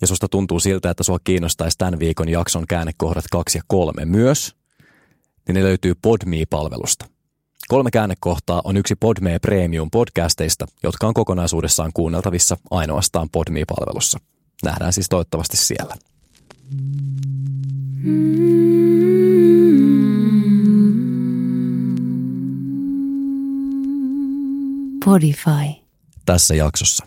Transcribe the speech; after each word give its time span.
ja 0.00 0.06
susta 0.06 0.28
tuntuu 0.28 0.60
siltä, 0.60 0.90
että 0.90 1.02
sua 1.02 1.18
kiinnostaisi 1.24 1.78
tämän 1.78 1.98
viikon 1.98 2.28
jakson 2.28 2.66
käännekohdat 2.66 3.24
kaksi 3.30 3.58
ja 3.58 3.62
kolme 3.66 4.04
myös, 4.04 4.56
niin 5.48 5.54
ne 5.54 5.62
löytyy 5.62 5.94
Podme-palvelusta. 5.94 7.06
Kolme 7.68 7.90
käännekohtaa 7.90 8.62
on 8.64 8.76
yksi 8.76 8.94
Podme 8.94 9.38
Premium 9.38 9.90
podcasteista, 9.90 10.66
jotka 10.82 11.06
on 11.06 11.14
kokonaisuudessaan 11.14 11.90
kuunneltavissa 11.94 12.56
ainoastaan 12.70 13.28
Podme-palvelussa. 13.30 14.18
Nähdään 14.64 14.92
siis 14.92 15.08
toivottavasti 15.08 15.56
siellä. 15.56 15.96
Podify. 25.04 25.82
Tässä 26.26 26.54
jaksossa. 26.54 27.06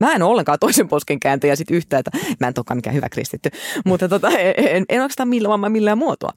Mä 0.00 0.12
en 0.12 0.22
ole 0.22 0.30
ollenkaan 0.30 0.58
toisen 0.58 0.88
posken 0.88 1.20
kääntäjä 1.20 1.56
sit 1.56 1.70
yhtään, 1.70 2.00
että 2.00 2.10
mä 2.40 2.46
en 2.46 2.54
olekaan 2.56 2.78
mikään 2.78 2.96
hyvä 2.96 3.08
kristitty, 3.08 3.50
mutta 3.84 4.08
tota, 4.08 4.28
en, 4.30 4.54
en, 4.56 4.84
en 4.88 5.00
oikeastaan 5.00 5.28
millään, 5.28 5.60
vaan 5.60 5.72
millään 5.72 5.98
muotoa. 5.98 6.32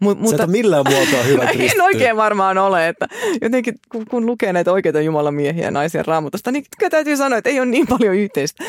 Mut, 0.00 0.20
mutta, 0.20 0.36
Sä 0.36 0.46
millään 0.46 0.84
muotoa 0.90 1.22
hyvä 1.22 1.46
kristitty. 1.52 1.76
En 1.76 1.84
oikein 1.84 2.16
varmaan 2.16 2.58
ole, 2.58 2.88
että 2.88 3.06
jotenkin 3.42 3.74
kun, 3.92 4.04
kun 4.10 4.26
lukee 4.26 4.52
näitä 4.52 4.72
oikeita 4.72 5.00
Jumalan 5.00 5.34
miehiä 5.34 5.64
ja 5.64 5.70
naisia 5.70 6.02
raamutosta, 6.06 6.52
niin 6.52 6.64
täytyy 6.90 7.16
sanoa, 7.16 7.38
että 7.38 7.50
ei 7.50 7.60
ole 7.60 7.66
niin 7.66 7.86
paljon 7.86 8.14
yhteistä. 8.14 8.64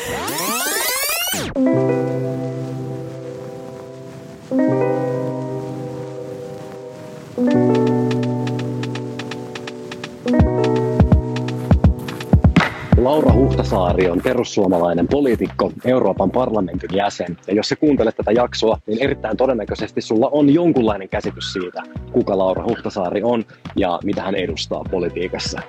Laura 13.08 13.32
Huhtasaari 13.32 14.10
on 14.10 14.20
perussuomalainen 14.24 15.08
poliitikko, 15.08 15.72
Euroopan 15.84 16.30
parlamentin 16.30 16.90
jäsen. 16.92 17.36
Ja 17.46 17.54
jos 17.54 17.68
sä 17.68 17.76
kuuntelet 17.76 18.16
tätä 18.16 18.32
jaksoa, 18.32 18.78
niin 18.86 19.02
erittäin 19.02 19.36
todennäköisesti 19.36 20.00
sulla 20.00 20.28
on 20.32 20.54
jonkunlainen 20.54 21.08
käsitys 21.08 21.52
siitä, 21.52 21.82
kuka 22.12 22.38
Laura 22.38 22.64
Huhtasaari 22.64 23.22
on 23.22 23.44
ja 23.76 23.98
mitä 24.04 24.22
hän 24.22 24.34
edustaa 24.34 24.84
politiikassa. 24.90 25.60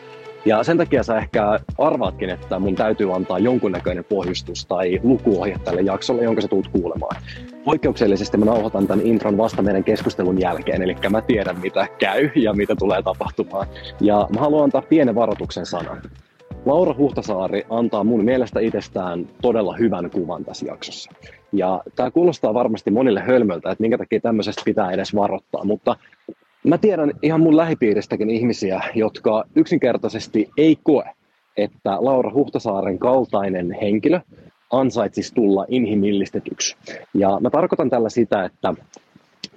Ja 0.45 0.63
sen 0.63 0.77
takia 0.77 1.03
sä 1.03 1.17
ehkä 1.17 1.59
arvaatkin, 1.77 2.29
että 2.29 2.59
mun 2.59 2.75
täytyy 2.75 3.15
antaa 3.15 3.39
jonkunnäköinen 3.39 4.05
pohjustus 4.05 4.65
tai 4.65 4.99
lukuohje 5.03 5.57
tälle 5.63 5.81
jaksolle, 5.81 6.23
jonka 6.23 6.41
sä 6.41 6.47
tulet 6.47 6.67
kuulemaan. 6.67 7.21
Poikkeuksellisesti 7.65 8.37
mä 8.37 8.45
nauhoitan 8.45 8.87
tämän 8.87 9.05
intron 9.05 9.37
vasta 9.37 9.61
meidän 9.61 9.83
keskustelun 9.83 10.41
jälkeen, 10.41 10.81
eli 10.81 10.95
mä 11.09 11.21
tiedän 11.21 11.59
mitä 11.59 11.87
käy 11.99 12.29
ja 12.35 12.53
mitä 12.53 12.75
tulee 12.75 13.01
tapahtumaan. 13.01 13.67
Ja 14.01 14.27
mä 14.35 14.39
haluan 14.39 14.63
antaa 14.63 14.81
pienen 14.81 15.15
varoituksen 15.15 15.65
sanan. 15.65 16.01
Laura 16.65 16.95
Huhtasaari 16.97 17.65
antaa 17.69 18.03
mun 18.03 18.23
mielestä 18.23 18.59
itsestään 18.59 19.27
todella 19.41 19.75
hyvän 19.75 20.09
kuvan 20.09 20.45
tässä 20.45 20.65
jaksossa. 20.65 21.11
Ja 21.53 21.81
tämä 21.95 22.11
kuulostaa 22.11 22.53
varmasti 22.53 22.91
monille 22.91 23.19
hölmöltä, 23.19 23.71
että 23.71 23.81
minkä 23.81 23.97
takia 23.97 24.19
tämmöisestä 24.19 24.61
pitää 24.65 24.91
edes 24.91 25.15
varoittaa, 25.15 25.65
mutta 25.65 25.95
mä 26.63 26.77
tiedän 26.77 27.11
ihan 27.21 27.41
mun 27.41 27.57
lähipiiristäkin 27.57 28.29
ihmisiä, 28.29 28.81
jotka 28.95 29.43
yksinkertaisesti 29.55 30.49
ei 30.57 30.77
koe, 30.83 31.03
että 31.57 31.97
Laura 31.99 32.33
Huhtasaaren 32.33 32.99
kaltainen 32.99 33.71
henkilö 33.81 34.19
ansaitsisi 34.71 35.33
tulla 35.33 35.65
inhimillistetyksi. 35.67 36.75
Ja 37.13 37.39
mä 37.39 37.49
tarkoitan 37.49 37.89
tällä 37.89 38.09
sitä, 38.09 38.45
että 38.45 38.73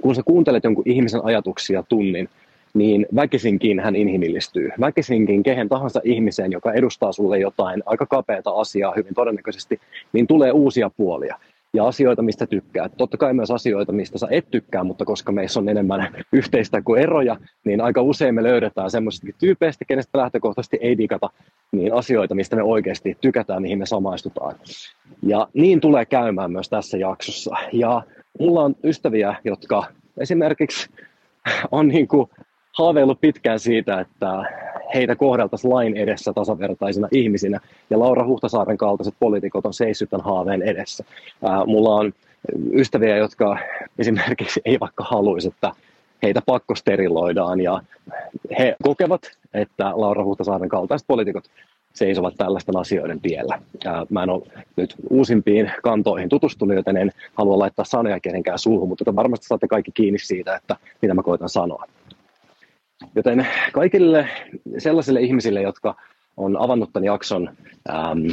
kun 0.00 0.14
sä 0.14 0.22
kuuntelet 0.22 0.64
jonkun 0.64 0.84
ihmisen 0.86 1.24
ajatuksia 1.24 1.82
tunnin, 1.88 2.28
niin 2.74 3.06
väkisinkin 3.14 3.80
hän 3.80 3.96
inhimillistyy. 3.96 4.70
Väkisinkin 4.80 5.42
kehen 5.42 5.68
tahansa 5.68 6.00
ihmiseen, 6.04 6.52
joka 6.52 6.72
edustaa 6.72 7.12
sulle 7.12 7.38
jotain 7.38 7.82
aika 7.86 8.06
kapeata 8.06 8.50
asiaa 8.50 8.92
hyvin 8.96 9.14
todennäköisesti, 9.14 9.80
niin 10.12 10.26
tulee 10.26 10.52
uusia 10.52 10.90
puolia 10.96 11.38
ja 11.74 11.86
asioita, 11.86 12.22
mistä 12.22 12.46
tykkää. 12.46 12.88
Totta 12.88 13.16
kai 13.16 13.34
myös 13.34 13.50
asioita, 13.50 13.92
mistä 13.92 14.18
sä 14.18 14.26
et 14.30 14.50
tykkää, 14.50 14.84
mutta 14.84 15.04
koska 15.04 15.32
meissä 15.32 15.60
on 15.60 15.68
enemmän 15.68 16.14
yhteistä 16.32 16.82
kuin 16.82 17.02
eroja, 17.02 17.36
niin 17.64 17.80
aika 17.80 18.02
usein 18.02 18.34
me 18.34 18.42
löydetään 18.42 18.90
semmoisista 18.90 19.26
tyypeistä, 19.38 19.84
kenestä 19.84 20.18
lähtökohtaisesti 20.18 20.78
ei 20.80 20.98
digata, 20.98 21.30
niin 21.72 21.94
asioita, 21.94 22.34
mistä 22.34 22.56
me 22.56 22.62
oikeasti 22.62 23.16
tykätään, 23.20 23.62
mihin 23.62 23.78
me 23.78 23.86
samaistutaan. 23.86 24.54
Ja 25.22 25.48
niin 25.54 25.80
tulee 25.80 26.04
käymään 26.04 26.52
myös 26.52 26.68
tässä 26.68 26.98
jaksossa. 26.98 27.56
Ja 27.72 28.02
mulla 28.38 28.62
on 28.62 28.74
ystäviä, 28.84 29.34
jotka 29.44 29.84
esimerkiksi 30.18 30.90
on 31.70 31.88
niin 31.88 32.08
kuin 32.08 32.30
haaveillut 32.72 33.20
pitkään 33.20 33.60
siitä, 33.60 34.00
että 34.00 34.44
heitä 34.94 35.16
kohdeltaisiin 35.16 35.74
lain 35.74 35.96
edessä 35.96 36.32
tasavertaisina 36.32 37.08
ihmisinä, 37.12 37.60
ja 37.90 37.98
Laura 37.98 38.26
Huhtasaaren 38.26 38.78
kaltaiset 38.78 39.14
poliitikot 39.20 39.66
on 39.66 39.74
seissyt 39.74 40.10
tämän 40.10 40.24
haaveen 40.24 40.62
edessä. 40.62 41.04
Ää, 41.44 41.64
mulla 41.64 41.94
on 41.94 42.12
ystäviä, 42.72 43.16
jotka 43.16 43.58
esimerkiksi 43.98 44.60
ei 44.64 44.80
vaikka 44.80 45.04
haluaisi, 45.04 45.48
että 45.48 45.72
heitä 46.22 46.42
pakkosteriloidaan, 46.46 47.60
ja 47.60 47.82
he 48.58 48.76
kokevat, 48.82 49.22
että 49.54 49.92
Laura 49.94 50.24
Huhtasaaren 50.24 50.68
kaltaiset 50.68 51.06
poliitikot 51.08 51.44
seisovat 51.92 52.34
tällaisten 52.38 52.76
asioiden 52.76 53.20
tiellä. 53.20 53.58
Ää, 53.84 54.06
mä 54.10 54.22
en 54.22 54.30
ole 54.30 54.42
nyt 54.76 54.94
uusimpiin 55.10 55.72
kantoihin 55.82 56.28
tutustunut, 56.28 56.76
joten 56.76 56.96
en 56.96 57.10
halua 57.34 57.58
laittaa 57.58 57.84
sanoja 57.84 58.20
kenenkään 58.20 58.58
suuhun, 58.58 58.88
mutta 58.88 59.16
varmasti 59.16 59.46
saatte 59.46 59.68
kaikki 59.68 59.90
kiinni 59.94 60.18
siitä, 60.18 60.56
että 60.56 60.76
mitä 61.02 61.14
mä 61.14 61.22
koitan 61.22 61.48
sanoa. 61.48 61.84
Joten 63.14 63.46
kaikille 63.72 64.28
sellaisille 64.78 65.20
ihmisille, 65.20 65.62
jotka 65.62 65.94
on 66.36 66.56
avannut 66.56 66.92
tämän 66.92 67.04
jakson 67.04 67.50
ähm, 67.90 68.26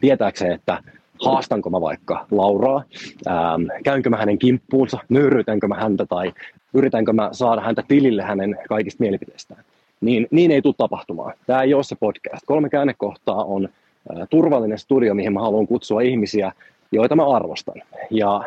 tietääkseen, 0.00 0.52
että 0.52 0.82
haastanko 1.24 1.70
mä 1.70 1.80
vaikka 1.80 2.26
Lauraa, 2.30 2.82
ähm, 3.28 3.82
käynkö 3.84 4.10
mä 4.10 4.16
hänen 4.16 4.38
kimppuunsa, 4.38 4.98
nöyryytänkö 5.08 5.68
mä 5.68 5.74
häntä 5.74 6.06
tai 6.06 6.32
yritänkö 6.74 7.12
mä 7.12 7.28
saada 7.32 7.60
häntä 7.60 7.82
tilille 7.88 8.22
hänen 8.22 8.58
kaikista 8.68 9.02
mielipiteistään, 9.02 9.64
niin 10.00 10.26
niin 10.30 10.50
ei 10.50 10.62
tule 10.62 10.74
tapahtumaan. 10.78 11.34
Tämä 11.46 11.62
ei 11.62 11.74
ole 11.74 11.82
se 11.82 11.96
podcast. 11.96 12.42
Kolme 12.46 12.68
käännekohtaa 12.68 13.44
on 13.44 13.68
äh, 14.16 14.28
turvallinen 14.30 14.78
studio, 14.78 15.14
mihin 15.14 15.32
mä 15.32 15.40
haluan 15.40 15.66
kutsua 15.66 16.00
ihmisiä, 16.00 16.52
joita 16.92 17.16
mä 17.16 17.30
arvostan. 17.36 17.82
Ja 18.10 18.44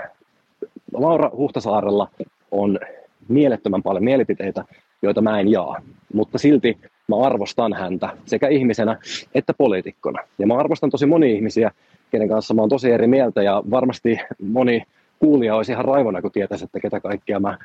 Laura 0.93 1.31
Huhtasaarella 1.37 2.07
on 2.51 2.79
mielettömän 3.27 3.83
paljon 3.83 4.03
mielipiteitä, 4.03 4.63
joita 5.05 5.21
mä 5.21 5.39
en 5.39 5.51
jaa. 5.51 5.77
Mutta 6.13 6.37
silti 6.37 6.77
mä 7.07 7.15
arvostan 7.25 7.73
häntä 7.73 8.09
sekä 8.25 8.47
ihmisenä 8.47 8.97
että 9.35 9.53
poliitikkona. 9.53 10.23
Ja 10.39 10.47
mä 10.47 10.57
arvostan 10.57 10.89
tosi 10.89 11.05
moni 11.05 11.33
ihmisiä, 11.33 11.71
kenen 12.11 12.29
kanssa 12.29 12.53
mä 12.53 12.61
oon 12.61 12.69
tosi 12.69 12.91
eri 12.91 13.07
mieltä 13.07 13.43
ja 13.43 13.63
varmasti 13.71 14.19
moni 14.43 14.83
kuulija 15.19 15.55
olisi 15.55 15.71
ihan 15.71 15.85
raivona, 15.85 16.21
kun 16.21 16.31
tietäisi, 16.31 16.65
että 16.65 16.79
ketä 16.79 16.99
kaikkia 16.99 17.39
mä 17.39 17.57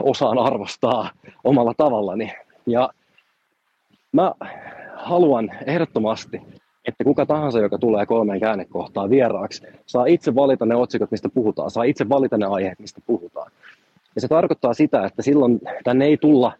osaan 0.00 0.38
arvostaa 0.38 1.10
omalla 1.44 1.74
tavallani. 1.76 2.32
Ja 2.66 2.90
mä 4.12 4.32
haluan 4.94 5.50
ehdottomasti, 5.66 6.40
että 6.88 7.04
kuka 7.04 7.26
tahansa, 7.26 7.60
joka 7.60 7.78
tulee 7.78 8.06
kolmeen 8.06 8.40
käännekohtaan 8.40 9.10
vieraaksi, 9.10 9.62
saa 9.86 10.06
itse 10.06 10.34
valita 10.34 10.66
ne 10.66 10.76
otsikot, 10.76 11.10
mistä 11.10 11.28
puhutaan, 11.28 11.70
saa 11.70 11.84
itse 11.84 12.08
valita 12.08 12.38
ne 12.38 12.46
aiheet, 12.46 12.78
mistä 12.78 13.00
puhutaan. 13.06 13.50
Ja 14.14 14.20
se 14.20 14.28
tarkoittaa 14.28 14.74
sitä, 14.74 15.06
että 15.06 15.22
silloin 15.22 15.60
tänne 15.84 16.04
ei 16.04 16.16
tulla 16.16 16.52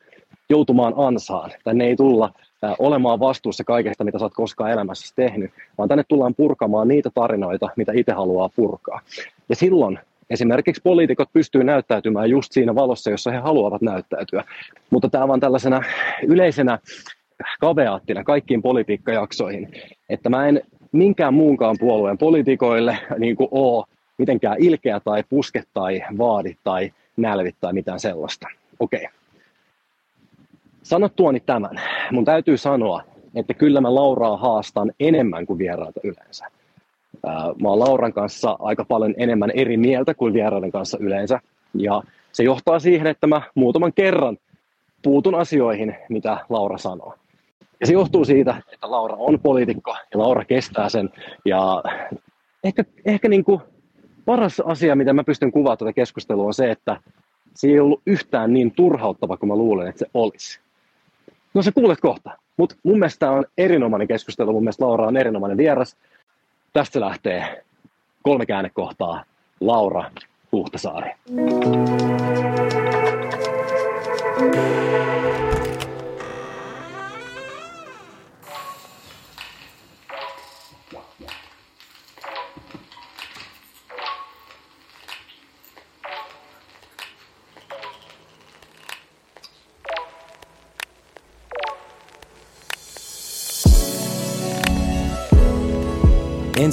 joutumaan 0.49 0.95
ansaan. 0.97 1.51
Tänne 1.65 1.87
ei 1.87 1.97
tulla 1.97 2.33
olemaan 2.79 3.21
vastuussa 3.21 3.65
kaikesta, 3.65 4.05
mitä 4.05 4.19
sä 4.19 4.25
oot 4.25 4.35
koskaan 4.35 4.71
elämässä 4.71 5.15
tehnyt, 5.17 5.51
vaan 5.79 5.89
tänne 5.89 6.05
tullaan 6.09 6.35
purkamaan 6.35 6.89
niitä 6.89 7.11
tarinoita, 7.15 7.69
mitä 7.77 7.93
itse 7.95 8.13
haluaa 8.13 8.51
purkaa. 8.57 9.01
Ja 9.49 9.57
silloin 9.57 9.99
esimerkiksi 10.31 10.83
poliitikot 10.85 11.29
pystyy 11.33 11.65
näyttäytymään 11.65 12.31
just 12.31 12.53
siinä 12.53 12.75
valossa, 12.75 13.11
jossa 13.11 13.31
he 13.31 13.39
haluavat 13.39 13.83
näyttäytyä. 13.83 14.45
Mutta 14.91 15.09
tämä 15.09 15.25
on 15.25 15.41
tällaisena 15.41 15.83
yleisenä 16.27 16.79
kaveaattina 17.61 18.25
kaikkiin 18.25 18.63
politiikkajaksoihin, 18.63 19.73
että 20.09 20.29
mä 20.29 20.49
en 20.49 20.63
minkään 20.93 21.35
muunkaan 21.35 21.77
puolueen 21.81 22.19
poliitikoille 22.19 22.99
niin 23.19 23.37
kuin 23.37 23.49
ole 23.51 23.85
mitenkään 24.19 24.57
ilkeä 24.61 25.01
tai 25.01 25.25
puske 25.29 25.63
tai 25.75 26.03
vaadi 26.19 26.57
tai 26.65 26.93
nälvi 27.17 27.51
tai 27.61 27.73
mitään 27.73 28.01
sellaista. 28.01 28.49
Okei. 28.81 29.01
Okay 29.01 29.24
Sanottuani 30.85 31.41
tämän, 31.41 31.81
mun 32.13 32.25
täytyy 32.25 32.57
sanoa, 32.57 33.03
että 33.35 33.55
kyllä 33.55 33.81
mä 33.81 33.95
Lauraa 33.95 34.37
haastan 34.37 34.93
enemmän 35.01 35.47
kuin 35.47 35.59
vieraita 35.59 36.01
yleensä. 36.05 36.47
Mä 37.63 37.69
oon 37.69 37.79
Lauran 37.79 38.13
kanssa 38.13 38.57
aika 38.59 38.85
paljon 38.85 39.15
enemmän 39.17 39.51
eri 39.51 39.77
mieltä 39.77 40.15
kuin 40.15 40.33
vieraiden 40.33 40.73
kanssa 40.73 40.99
yleensä. 41.01 41.41
Ja 41.75 42.03
se 42.33 42.43
johtaa 42.43 42.79
siihen, 42.79 43.07
että 43.07 43.27
mä 43.27 43.43
muutaman 43.55 43.93
kerran 43.93 44.37
puutun 45.03 45.35
asioihin, 45.35 45.97
mitä 46.09 46.39
Laura 46.49 46.79
sanoo. 46.79 47.15
Ja 47.81 47.87
se 47.87 47.93
johtuu 47.93 48.25
siitä, 48.25 48.63
että 48.73 48.91
Laura 48.91 49.17
on 49.19 49.41
poliitikko 49.41 49.97
ja 50.13 50.19
Laura 50.19 50.45
kestää 50.45 50.89
sen. 50.89 51.11
Ja 51.45 51.83
ehkä, 52.65 52.85
ehkä 53.05 53.29
niin 53.29 53.45
kuin 53.45 53.61
paras 54.25 54.61
asia, 54.61 54.97
mitä 54.97 55.13
mä 55.13 55.25
pystyn 55.25 55.53
kuvaamaan 55.53 55.79
tätä 55.79 55.93
keskustelua, 55.93 56.47
on 56.47 56.55
se, 56.55 56.71
että 56.71 57.01
se 57.55 57.69
ei 57.69 57.81
ollut 57.81 58.03
yhtään 58.07 58.53
niin 58.53 58.73
turhauttava 58.73 59.37
kuin 59.37 59.49
mä 59.49 59.57
luulen, 59.57 59.89
että 59.89 59.99
se 59.99 60.07
olisi. 60.15 60.64
No 61.55 61.63
se 61.63 61.73
kuulet 61.73 62.01
kohta. 62.01 62.31
Mutta 62.57 62.77
mun 62.83 62.99
mielestä 62.99 63.31
on 63.31 63.45
erinomainen 63.59 64.09
keskustelu. 64.09 64.53
Mun 64.53 64.63
mielestä 64.63 64.85
Laura 64.85 65.07
on 65.07 65.17
erinomainen 65.17 65.59
vieras. 65.59 65.97
Tästä 66.73 67.01
lähtee 67.01 67.65
kolme 68.23 68.47
käännekohtaa. 68.47 69.25
Laura 69.61 70.11
Huhtasaari. 70.53 71.11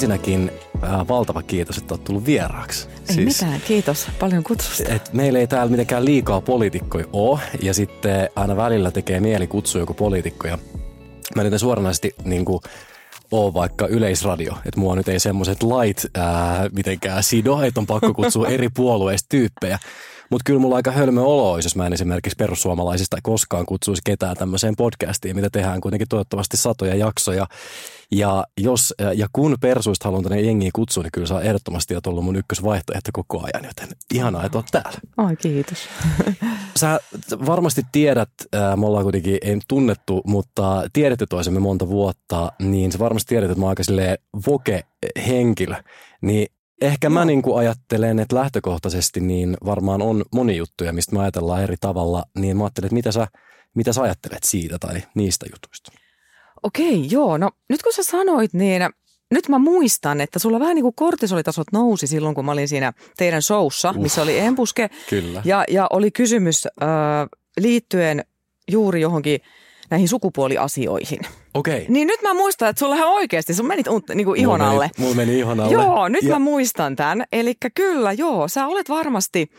Ensinnäkin 0.02 0.50
äh, 0.84 1.08
valtava 1.08 1.42
kiitos, 1.42 1.78
että 1.78 1.94
olet 1.94 2.04
tullut 2.04 2.26
vieraaksi. 2.26 2.88
Ei 3.08 3.14
siis, 3.14 3.42
mitään, 3.42 3.60
kiitos. 3.60 4.06
Paljon 4.20 4.44
kutsusta. 4.44 4.94
Et 4.94 5.12
meillä 5.12 5.38
ei 5.38 5.46
täällä 5.46 5.70
mitenkään 5.70 6.04
liikaa 6.04 6.40
poliitikkoja 6.40 7.06
ole, 7.12 7.40
ja 7.62 7.74
sitten 7.74 8.28
aina 8.36 8.56
välillä 8.56 8.90
tekee 8.90 9.20
mieli 9.20 9.46
kutsua 9.46 9.80
joku 9.80 9.94
poliitikko. 9.94 10.48
Ja 10.48 10.58
mä 11.36 11.42
nyt 11.42 11.60
suoranaisesti 11.60 12.14
niin 12.24 12.44
kuin, 12.44 12.60
ole 13.30 13.54
vaikka 13.54 13.86
yleisradio, 13.86 14.52
että 14.66 14.80
mua 14.80 14.96
nyt 14.96 15.08
ei 15.08 15.18
semmoiset 15.18 15.62
lait 15.62 16.06
ää, 16.14 16.68
mitenkään 16.72 17.22
sido, 17.22 17.62
että 17.62 17.80
on 17.80 17.86
pakko 17.86 18.14
kutsua 18.14 18.48
eri 18.56 18.68
puolueista 18.74 19.26
tyyppejä. 19.28 19.78
Mutta 20.32 20.42
kyllä 20.46 20.60
mulla 20.60 20.76
aika 20.76 20.90
hölmö 20.90 21.20
olo 21.20 21.52
olisi, 21.52 21.66
jos 21.66 21.76
mä 21.76 21.86
en 21.86 21.92
esimerkiksi 21.92 22.36
perussuomalaisista 22.36 23.16
koskaan 23.22 23.66
kutsuisi 23.66 24.02
ketään 24.04 24.36
tämmöiseen 24.36 24.76
podcastiin, 24.76 25.36
mitä 25.36 25.50
tehdään 25.50 25.80
kuitenkin 25.80 26.08
toivottavasti 26.08 26.56
satoja 26.56 26.94
jaksoja. 26.94 27.46
Ja, 28.12 28.44
jos, 28.60 28.94
ja 29.14 29.26
kun 29.32 29.56
persuista 29.60 30.04
haluan 30.08 30.22
tänne 30.22 30.40
jengiä 30.40 30.70
kutsua, 30.74 31.02
niin 31.02 31.12
kyllä 31.12 31.26
saa 31.26 31.42
ehdottomasti 31.42 31.94
oot 31.94 32.06
ollut 32.06 32.24
mun 32.24 32.36
ykkösvaihtoehto 32.36 33.10
koko 33.12 33.38
ajan, 33.38 33.64
joten 33.64 33.88
ihanaa, 34.14 34.44
että 34.44 34.58
oot 34.58 34.66
täällä. 34.72 35.00
Oi, 35.16 35.36
kiitos. 35.36 35.78
Sä 36.80 37.00
varmasti 37.46 37.82
tiedät, 37.92 38.30
me 38.76 38.86
ollaan 38.86 39.04
kuitenkin 39.04 39.38
ei 39.42 39.58
tunnettu, 39.68 40.22
mutta 40.26 40.82
tiedätte 40.92 41.26
toisemme 41.26 41.60
monta 41.60 41.88
vuotta, 41.88 42.52
niin 42.58 42.92
sä 42.92 42.98
varmasti 42.98 43.28
tiedät, 43.28 43.50
että 43.50 43.60
mä 43.60 43.66
oon 43.66 43.74
aika 43.78 44.22
voke-henkilö. 44.46 45.74
Niin 46.20 46.46
Ehkä 46.82 47.10
mä 47.10 47.24
niin 47.24 47.42
kuin 47.42 47.58
ajattelen, 47.58 48.18
että 48.18 48.36
lähtökohtaisesti 48.36 49.20
niin 49.20 49.56
varmaan 49.64 50.02
on 50.02 50.24
moni 50.34 50.56
juttuja, 50.56 50.92
mistä 50.92 51.14
me 51.14 51.20
ajatellaan 51.20 51.62
eri 51.62 51.76
tavalla, 51.80 52.24
niin 52.38 52.56
mä 52.56 52.64
ajattelen, 52.64 52.86
että 52.86 52.94
mitä 52.94 53.12
sä, 53.12 53.26
mitä 53.74 53.92
sä 53.92 54.02
ajattelet 54.02 54.44
siitä 54.44 54.78
tai 54.78 55.02
niistä 55.14 55.46
jutuista? 55.52 55.92
Okei, 56.62 57.06
joo. 57.10 57.38
No 57.38 57.50
nyt 57.68 57.82
kun 57.82 57.92
sä 57.92 58.02
sanoit, 58.02 58.52
niin 58.52 58.82
nyt 59.30 59.48
mä 59.48 59.58
muistan, 59.58 60.20
että 60.20 60.38
sulla 60.38 60.60
vähän 60.60 60.74
niin 60.74 60.82
kuin 60.82 60.94
kortisolitasot 60.94 61.66
nousi 61.72 62.06
silloin, 62.06 62.34
kun 62.34 62.44
mä 62.44 62.52
olin 62.52 62.68
siinä 62.68 62.92
teidän 63.16 63.42
showssa, 63.42 63.92
missä 63.92 64.20
uh, 64.20 64.24
oli 64.24 64.38
empuske. 64.38 64.90
Kyllä. 65.10 65.42
Ja, 65.44 65.64
ja 65.68 65.86
oli 65.90 66.10
kysymys 66.10 66.66
äh, 66.66 66.88
liittyen 67.60 68.24
juuri 68.70 69.00
johonkin 69.00 69.40
näihin 69.92 70.08
sukupuoliasioihin. 70.08 71.20
Okei. 71.54 71.74
Okay. 71.74 71.86
Niin 71.88 72.06
nyt 72.06 72.22
mä 72.22 72.34
muistan, 72.34 72.68
että 72.68 72.80
sulla 72.80 72.96
ihan 72.96 73.08
oikeasti, 73.08 73.54
sun 73.54 73.66
menit 73.66 73.86
niin 74.14 74.24
kuin 74.24 74.40
ihon 74.40 74.60
alle. 74.60 74.90
Mulla 74.98 75.14
meni, 75.14 75.26
meni 75.26 75.38
ihon 75.38 75.60
alle. 75.60 75.72
Joo, 75.72 76.08
nyt 76.08 76.22
ja... 76.22 76.28
mä 76.28 76.38
muistan 76.38 76.96
tämän. 76.96 77.24
Eli 77.32 77.54
kyllä, 77.74 78.12
joo, 78.12 78.48
sä 78.48 78.66
olet 78.66 78.88
varmasti 78.88 79.50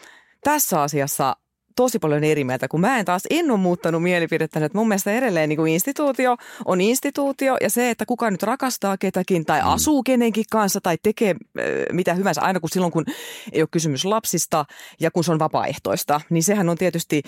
tässä 0.44 0.82
asiassa 0.82 1.36
tosi 1.76 2.00
paljon 2.00 2.24
eri 2.24 2.44
mieltä, 2.44 2.68
kun 2.68 2.82
mä 2.82 3.00
en 3.00 3.06
taas 3.06 3.24
en 3.30 3.52
ole 3.52 3.60
muuttanut 3.60 4.04
mielipidettä, 4.04 4.66
että 4.66 4.78
mun 4.78 4.88
mielestä 4.88 5.12
edelleen 5.12 5.50
niin 5.50 5.58
kuin 5.58 5.74
instituutio 5.74 6.38
on 6.66 6.82
instituutio 6.82 7.58
ja 7.62 7.70
se, 7.70 7.90
että 7.90 8.06
kuka 8.06 8.32
nyt 8.32 8.44
rakastaa 8.44 8.98
ketäkin 8.98 9.46
tai 9.46 9.62
mm. 9.62 9.68
asuu 9.68 10.04
kenenkin 10.04 10.46
kanssa 10.52 10.82
tai 10.82 10.98
tekee 11.04 11.30
äh, 11.30 11.66
mitä 11.92 12.14
hyvänsä, 12.14 12.42
aina 12.42 12.60
kun 12.60 12.70
silloin 12.70 12.92
kun 12.92 13.06
ei 13.52 13.62
ole 13.62 13.68
kysymys 13.72 14.06
lapsista 14.06 14.66
ja 15.00 15.12
kun 15.12 15.24
se 15.24 15.32
on 15.32 15.40
vapaaehtoista, 15.40 16.22
niin 16.30 16.44
sehän 16.44 16.70
on 16.70 16.78
tietysti 16.78 17.24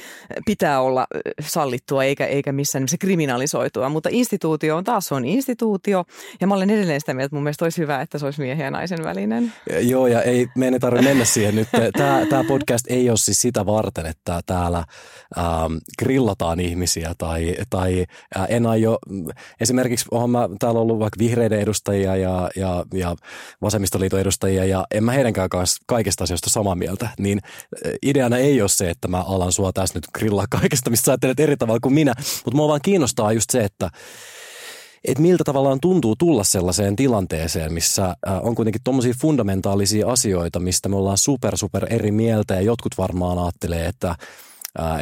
pitää 0.45 0.81
olla 0.81 1.07
sallittua 1.41 2.03
eikä, 2.03 2.25
eikä 2.25 2.51
missään 2.51 2.87
se 2.87 2.97
kriminalisoitua, 2.97 3.89
mutta 3.89 4.09
instituutio 4.11 4.77
on 4.77 4.83
taas 4.83 5.11
on 5.11 5.25
instituutio 5.25 6.05
ja 6.41 6.47
mä 6.47 6.53
olen 6.53 6.69
edelleen 6.69 6.99
sitä 6.99 7.13
mieltä, 7.13 7.25
että 7.25 7.35
mun 7.35 7.43
mielestä 7.43 7.65
olisi 7.65 7.81
hyvä, 7.81 8.01
että 8.01 8.17
se 8.17 8.25
olisi 8.25 8.41
miehen 8.41 8.65
ja 8.65 8.71
naisen 8.71 9.03
välinen. 9.03 9.53
Joo 9.81 10.07
ja 10.07 10.21
ei, 10.21 10.47
meidän 10.55 10.73
ei 10.73 10.79
tarvitse 10.79 11.09
mennä 11.09 11.25
siihen 11.25 11.55
nyt. 11.55 11.67
Tämä, 11.97 12.25
tämä 12.29 12.43
podcast 12.43 12.85
ei 12.89 13.09
ole 13.09 13.17
siis 13.17 13.41
sitä 13.41 13.65
varten, 13.65 14.05
että 14.05 14.34
täällä 14.45 14.83
ähm, 15.37 15.73
grillataan 15.99 16.59
ihmisiä 16.59 17.13
tai, 17.17 17.55
tai 17.69 18.05
äh, 18.37 18.45
en 18.49 18.65
aio, 18.65 18.97
esimerkiksi 19.59 20.05
olen 20.11 20.29
mä 20.29 20.49
täällä 20.59 20.79
ollut 20.79 20.99
vaikka 20.99 21.19
vihreiden 21.19 21.59
edustajia 21.59 22.15
ja, 22.15 22.49
ja, 22.55 22.85
ja 22.93 23.15
vasemmistoliiton 23.61 24.19
edustajia 24.19 24.65
ja 24.65 24.85
en 24.91 25.03
mä 25.03 25.11
heidänkään 25.11 25.49
kanssa 25.49 25.83
kaikista 25.87 26.23
asioista 26.23 26.49
samaa 26.49 26.75
mieltä, 26.75 27.09
niin 27.19 27.39
äh, 27.43 27.91
ideana 28.03 28.37
ei 28.37 28.61
ole 28.61 28.69
se, 28.69 28.89
että 28.89 29.07
mä 29.07 29.21
alan 29.21 29.51
sua 29.51 29.73
tässä 29.73 29.97
nyt 29.97 30.05
grillaa 30.13 30.45
kaikesta, 30.49 30.89
mistä 30.89 31.05
sä 31.05 31.11
ajattelet 31.11 31.39
eri 31.39 31.57
tavalla 31.57 31.79
kuin 31.79 31.93
minä, 31.93 32.13
mutta 32.17 32.55
mua 32.55 32.67
vaan 32.67 32.81
kiinnostaa 32.83 33.31
just 33.31 33.49
se, 33.49 33.63
että 33.63 33.89
että 35.07 35.21
miltä 35.21 35.43
tavallaan 35.43 35.79
tuntuu 35.79 36.15
tulla 36.15 36.43
sellaiseen 36.43 36.95
tilanteeseen, 36.95 37.73
missä 37.73 38.05
äh, 38.05 38.15
on 38.41 38.55
kuitenkin 38.55 38.81
tuommoisia 38.83 39.13
fundamentaalisia 39.21 40.07
asioita, 40.11 40.59
mistä 40.59 40.89
me 40.89 40.95
ollaan 40.95 41.17
super, 41.17 41.57
super 41.57 41.87
eri 41.89 42.11
mieltä 42.11 42.53
ja 42.53 42.61
jotkut 42.61 42.97
varmaan 42.97 43.37
ajattelee, 43.37 43.85
että 43.85 44.15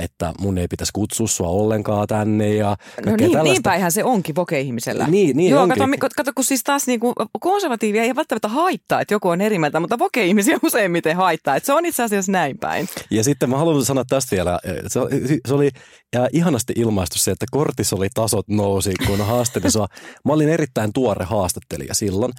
että 0.01 0.33
mun 0.39 0.57
ei 0.57 0.67
pitäisi 0.67 0.93
kutsua 0.93 1.27
sua 1.27 1.47
ollenkaan 1.47 2.07
tänne. 2.07 2.55
Ja 2.55 2.75
no 3.05 3.15
niin, 3.15 3.43
niin 3.43 3.63
päinhän 3.63 3.91
se 3.91 4.03
onkin 4.03 4.35
voke-ihmisellä. 4.35 5.07
Niin, 5.07 5.37
niin 5.37 5.51
Joo, 5.51 5.63
onkin. 5.63 5.99
Kato, 5.99 6.13
kato, 6.17 6.31
kun 6.35 6.43
siis 6.43 6.63
taas 6.63 6.87
niinku 6.87 7.13
konservatiivia 7.39 8.03
ei 8.03 8.15
välttämättä 8.15 8.47
haittaa, 8.47 9.01
että 9.01 9.13
joku 9.13 9.29
on 9.29 9.41
eri 9.41 9.59
mieltä, 9.59 9.79
mutta 9.79 9.99
voke-ihmisiä 9.99 10.59
useimmiten 10.63 11.15
haittaa. 11.15 11.55
Että 11.55 11.67
se 11.67 11.73
on 11.73 11.85
itse 11.85 12.03
asiassa 12.03 12.31
näin 12.31 12.57
päin. 12.57 12.87
Ja 13.11 13.23
sitten 13.23 13.49
mä 13.49 13.57
haluan 13.57 13.85
sanoa 13.85 14.05
tästä 14.09 14.35
vielä, 14.35 14.59
se, 14.87 14.99
se 15.47 15.53
oli 15.53 15.69
ja 16.13 16.27
ihanasti 16.33 16.73
ilmaistu 16.75 17.19
se, 17.19 17.31
että 17.31 17.45
kortisolitasot 17.51 18.47
nousi, 18.47 18.93
kun 19.07 19.25
haastelin 19.25 19.71
sua. 19.71 19.87
Mä 20.25 20.33
olin 20.33 20.49
erittäin 20.49 20.93
tuore 20.93 21.25
haastattelija 21.25 21.93
silloin. 21.93 22.33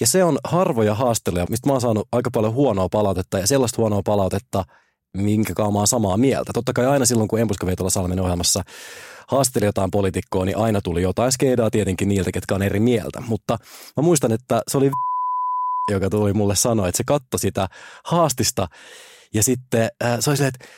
Ja 0.00 0.06
se 0.06 0.24
on 0.24 0.38
harvoja 0.44 0.94
haasteluja, 0.94 1.46
mistä 1.50 1.68
mä 1.68 1.72
oon 1.72 1.80
saanut 1.80 2.08
aika 2.12 2.30
paljon 2.30 2.54
huonoa 2.54 2.88
palautetta 2.88 3.38
ja 3.38 3.46
sellaista 3.46 3.82
huonoa 3.82 4.02
palautetta– 4.04 4.64
minkä 5.16 5.54
mä 5.72 5.86
samaa 5.86 6.16
mieltä. 6.16 6.52
Totta 6.54 6.72
kai 6.72 6.86
aina 6.86 7.06
silloin, 7.06 7.28
kun 7.28 7.40
Empuska 7.40 7.66
Veitola 7.66 7.90
Salmen 7.90 8.20
ohjelmassa 8.20 8.62
haasteli 9.28 9.64
jotain 9.64 9.90
poliitikkoa, 9.90 10.44
niin 10.44 10.56
aina 10.56 10.80
tuli 10.80 11.02
jotain 11.02 11.32
skeedaa 11.32 11.70
tietenkin 11.70 12.08
niiltä, 12.08 12.32
ketkä 12.32 12.54
on 12.54 12.62
eri 12.62 12.80
mieltä. 12.80 13.20
Mutta 13.20 13.58
mä 13.96 14.02
muistan, 14.02 14.32
että 14.32 14.62
se 14.68 14.78
oli 14.78 14.90
joka 15.90 16.10
tuli 16.10 16.32
mulle 16.32 16.56
sanoa, 16.56 16.88
että 16.88 16.96
se 16.96 17.04
katsoi 17.04 17.40
sitä 17.40 17.68
haastista 18.04 18.68
ja 19.34 19.42
sitten 19.42 19.90
äh, 20.04 20.16
se 20.20 20.30
oli 20.30 20.36
silleen, 20.36 20.54
että 20.54 20.68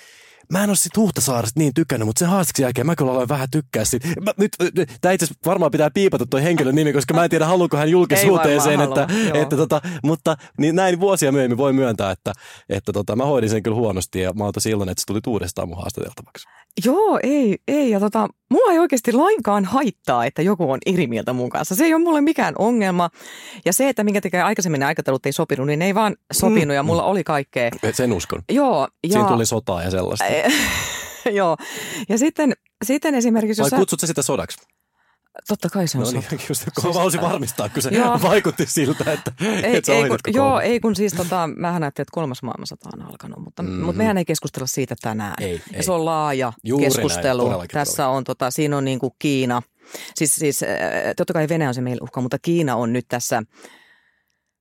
mä 0.52 0.64
en 0.64 0.71
ole 0.71 0.76
sit 0.76 0.97
Huhtasaaresta 0.97 1.61
niin 1.61 1.75
tykännyt, 1.75 2.07
mutta 2.07 2.19
sen 2.19 2.28
haastiksen 2.28 2.64
jälkeen 2.64 2.87
mä 2.87 2.97
kyllä 2.97 3.11
aloin 3.11 3.28
vähän 3.28 3.49
tykkää 3.50 3.85
sit. 3.85 4.02
Mä, 4.21 4.33
nyt, 4.37 4.57
tää 5.00 5.12
itse 5.12 5.26
varmaan 5.47 5.71
pitää 5.71 5.90
piipata 5.90 6.26
toi 6.26 6.42
henkilön 6.42 6.75
nimi, 6.75 6.92
koska 6.92 7.14
mä 7.14 7.25
en 7.25 7.30
tiedä 7.30 7.47
haluuko 7.47 7.76
hän 7.76 7.90
julkisuuteen 7.90 8.61
sen, 8.61 8.80
että, 8.80 9.07
että 9.35 9.57
tota, 9.57 9.80
mutta 10.02 10.37
niin 10.59 10.76
näin 10.76 11.00
vuosia 11.00 11.33
myöhemmin 11.33 11.59
voi 11.59 11.73
myöntää, 11.73 12.11
että, 12.11 12.33
että 12.69 12.92
tota, 12.92 13.16
mä 13.16 13.25
hoidin 13.25 13.50
sen 13.50 13.62
kyllä 13.62 13.76
huonosti 13.76 14.21
ja 14.21 14.33
mä 14.33 14.45
oon 14.45 14.52
tosi 14.52 14.71
iloinen, 14.71 14.92
että 14.92 15.00
se 15.00 15.07
tuli 15.07 15.21
uudestaan 15.26 15.69
mun 15.69 15.78
haastateltavaksi. 15.78 16.49
Joo, 16.85 17.21
ei, 17.23 17.59
ei. 17.69 17.90
Ja 17.90 18.00
tota, 18.00 18.28
mua 18.50 18.73
ei 18.73 18.78
oikeasti 18.78 19.12
lainkaan 19.12 19.64
haittaa, 19.64 20.25
että 20.26 20.42
joku 20.42 20.71
on 20.71 20.78
eri 20.87 21.07
mieltä 21.07 21.33
mun 21.33 21.50
kanssa. 21.50 21.75
Se 21.75 21.85
ei 21.85 21.95
ole 21.95 22.02
mulle 22.02 22.21
mikään 22.21 22.54
ongelma. 22.59 23.11
Ja 23.64 23.73
se, 23.73 23.88
että 23.88 24.04
minkä 24.04 24.21
tekee 24.21 24.42
aikaisemmin 24.42 24.83
aikataulut 24.83 25.26
ei 25.26 25.33
sopinut, 25.33 25.66
niin 25.66 25.78
ne 25.78 25.87
ei 25.87 25.95
vaan 25.95 26.16
sopinut 26.33 26.69
mm. 26.69 26.75
ja 26.75 26.83
mulla 26.83 27.02
oli 27.02 27.25
kaikkea. 27.25 27.71
Sen 27.92 28.12
uskon. 28.12 28.42
Joo. 28.50 28.88
Ja... 29.07 29.12
Siinä 29.12 29.28
tuli 29.28 29.47
sotaa 29.47 29.83
ja 29.83 29.90
sellaista. 29.90 30.25
Joo. 31.38 31.56
Ja 32.09 32.18
sitten, 32.18 32.52
sitten 32.85 33.14
esimerkiksi... 33.14 33.62
Vai 33.62 33.68
jos 33.73 33.78
kutsut 33.78 34.00
sä 34.00 34.06
sitä 34.06 34.23
sodaksi? 34.23 34.59
Totta 35.49 35.68
kai 35.68 35.88
se 35.88 35.99
on 35.99 36.04
no 36.04 36.11
niin, 36.11 36.25
just, 36.49 36.64
kun 36.64 36.82
siis, 36.82 36.97
halusin 36.97 37.20
varmistaa, 37.20 37.68
kun 37.68 37.82
se 37.82 37.90
joo. 37.90 38.18
vaikutti 38.23 38.66
siltä, 38.66 39.12
että, 39.12 39.32
ei, 39.40 39.76
että 39.76 39.92
ei, 39.92 40.09
kun, 40.09 40.18
Joo, 40.26 40.61
ei 40.61 40.80
kun 40.80 40.97
siis 40.97 41.12
tota, 41.12 41.49
mähän 41.56 41.80
näytin, 41.80 42.02
että 42.02 42.12
kolmas 42.12 42.42
maailmansota 42.42 42.90
on 42.94 43.02
alkanut, 43.06 43.44
mutta, 43.44 43.62
mm-hmm. 43.62 43.85
mutta 43.85 43.97
mehän 43.97 44.18
ei 44.18 44.25
keskustella 44.25 44.66
siitä 44.66 44.94
tänään. 45.02 45.35
Ei, 45.40 45.62
ja 45.73 45.76
ei. 45.76 45.82
se 45.82 45.92
on 45.92 46.04
laaja 46.04 46.52
Juuri 46.64 46.85
keskustelu. 46.85 47.49
Näin, 47.49 47.68
Tässä 47.73 48.09
on, 48.09 48.25
tota, 48.25 48.50
siinä 48.50 48.76
on 48.76 48.85
niin 48.85 48.99
kuin 48.99 49.12
Kiina, 49.18 49.62
siis, 50.14 50.35
siis 50.35 50.61
totta 51.16 51.32
kai 51.32 51.49
Venäjä 51.49 51.68
on 51.68 51.75
se 51.75 51.80
meillä 51.80 52.02
uhka, 52.02 52.20
mutta 52.20 52.38
Kiina 52.42 52.76
on 52.76 52.92
nyt 52.92 53.04
tässä 53.09 53.42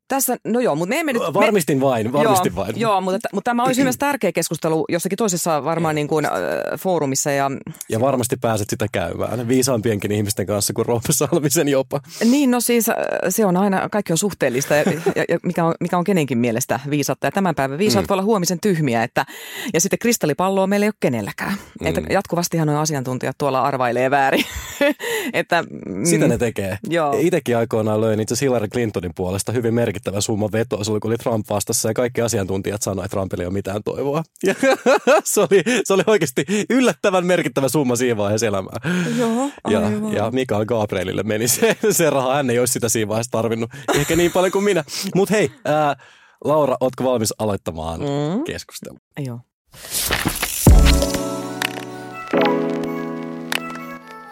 tässä, 0.10 0.38
no 0.44 0.60
joo, 0.60 0.76
mutta 0.76 0.90
me 0.90 1.00
emme 1.00 1.14
nyt... 1.14 1.22
Varmistin 1.34 1.78
me, 1.78 1.86
vain, 1.86 2.14
varmistin 2.14 2.54
joo, 2.56 2.66
vain. 2.66 2.80
Joo, 2.80 3.02
mutta, 3.02 3.30
mutta 3.34 3.52
tämä 3.52 3.64
olisi 3.64 3.84
myös 3.84 3.98
tärkeä 3.98 4.32
keskustelu 4.32 4.86
jossakin 4.90 5.18
toisessa 5.18 5.64
varmaan 5.64 5.96
niin 5.96 6.08
kuin, 6.08 6.26
äh, 6.26 6.32
foorumissa. 6.80 7.32
Ja, 7.32 7.52
ja 7.90 8.00
varmasti 8.00 8.36
pääset 8.42 8.70
sitä 8.70 8.86
käymään 8.92 9.48
viisaampienkin 9.48 10.12
ihmisten 10.12 10.46
kanssa 10.46 10.74
kuin 10.74 10.86
Roope 10.86 11.12
Salmisen 11.14 11.68
jopa. 11.68 12.02
Niin, 12.32 12.52
no 12.52 12.60
siis 12.60 12.86
se 13.30 13.46
on 13.46 13.58
aina, 13.58 13.90
kaikki 13.90 14.14
on 14.14 14.18
suhteellista 14.18 14.76
ja, 14.76 14.84
ja, 15.16 15.26
ja 15.30 15.40
mikä, 15.44 15.66
on, 15.66 15.74
mikä 15.80 15.98
on 15.98 16.04
kenenkin 16.04 16.38
mielestä 16.38 16.80
viisatta. 16.90 17.28
Ja 17.28 17.32
tämän 17.32 17.56
päivän 17.56 17.78
viisaat 17.78 18.06
mm. 18.06 18.10
voi 18.10 18.16
olla 18.16 18.24
huomisen 18.24 18.60
tyhmiä. 18.62 19.04
Että, 19.04 19.26
ja 19.74 19.82
sitten 19.82 20.00
kristallipalloa 20.00 20.68
meillä 20.68 20.84
ei 20.84 20.90
ole 20.90 20.94
kenelläkään. 21.00 21.54
Mm. 21.82 21.88
Että 21.88 22.02
jatkuvastihan 22.10 22.68
nuo 22.68 22.78
asiantuntijat 22.78 23.38
tuolla 23.38 23.62
arvailee 23.62 24.12
väärin. 24.12 24.46
että, 25.34 25.64
mm, 25.64 26.06
Sitä 26.06 26.28
ne 26.28 26.38
tekee. 26.38 26.78
Joo. 26.90 27.16
Itsekin 27.20 27.58
aikoinaan 27.58 28.02
löin 28.02 28.20
itse 28.20 28.36
Hillary 28.42 28.68
Clintonin 28.68 29.12
puolesta 29.16 29.52
hyvin 29.52 29.74
merkittävä 29.74 30.22
summa 30.22 30.50
vetoa. 30.52 30.84
Se 30.84 30.92
oli, 30.92 31.00
kun 31.00 31.12
oli 31.12 31.18
Trump 31.18 31.50
vastassa 31.50 31.90
ja 31.90 31.94
kaikki 31.94 32.22
asiantuntijat 32.22 32.82
sanoivat, 32.82 33.06
että 33.06 33.16
Trumpilla 33.16 33.42
ei 33.42 33.48
ole 33.48 33.54
mitään 33.54 33.84
toivoa. 33.84 34.24
Ja 34.46 34.56
se, 35.24 35.42
oli, 35.42 35.64
se 35.84 35.94
oli 35.94 36.04
oikeasti 36.08 36.46
yllättävän 36.70 37.26
merkittävä 37.26 37.70
summa 37.70 37.96
siinä 37.96 38.18
vaiheessa 38.18 38.48
elämää. 38.48 38.78
Joo, 39.18 39.50
ja, 39.70 39.82
ja 40.14 40.32
Mikael 40.32 40.66
Gabrielille 40.66 41.24
meni 41.24 41.48
se, 41.48 41.78
se 41.92 42.10
raha. 42.10 42.36
Hän 42.36 42.50
ei 42.50 42.60
olisi 42.60 42.74
sitä 42.74 42.90
siinä 42.90 43.10
vaiheessa 43.10 43.32
tarvinnut. 43.32 43.70
Ehkä 43.96 44.16
niin 44.16 44.32
paljon 44.32 44.52
kuin 44.52 44.64
minä. 44.64 44.84
Mutta 45.16 45.36
hei, 45.36 45.52
ää, 45.66 45.96
Laura, 46.44 46.78
ootko 46.80 47.04
valmis 47.04 47.34
aloittamaan 47.40 48.00
mm. 48.00 48.44
keskustelun? 48.44 49.00
Joo. 49.20 49.40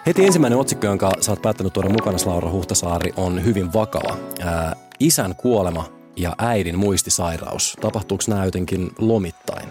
Heti 0.07 0.25
ensimmäinen 0.25 0.59
otsikko, 0.59 0.85
jonka 0.87 1.11
sä 1.21 1.31
oot 1.31 1.41
päättänyt 1.41 1.73
tuoda 1.73 1.89
mukana, 1.89 2.17
Laura 2.25 2.51
Huhtasaari, 2.51 3.13
on 3.17 3.45
hyvin 3.45 3.73
vakava. 3.73 4.17
Ää, 4.39 4.75
isän 4.99 5.35
kuolema 5.35 5.85
ja 6.15 6.35
äidin 6.37 6.77
muistisairaus. 6.77 7.77
Tapahtuuko 7.81 8.23
nämä 8.27 8.45
jotenkin 8.45 8.91
lomittain? 8.99 9.69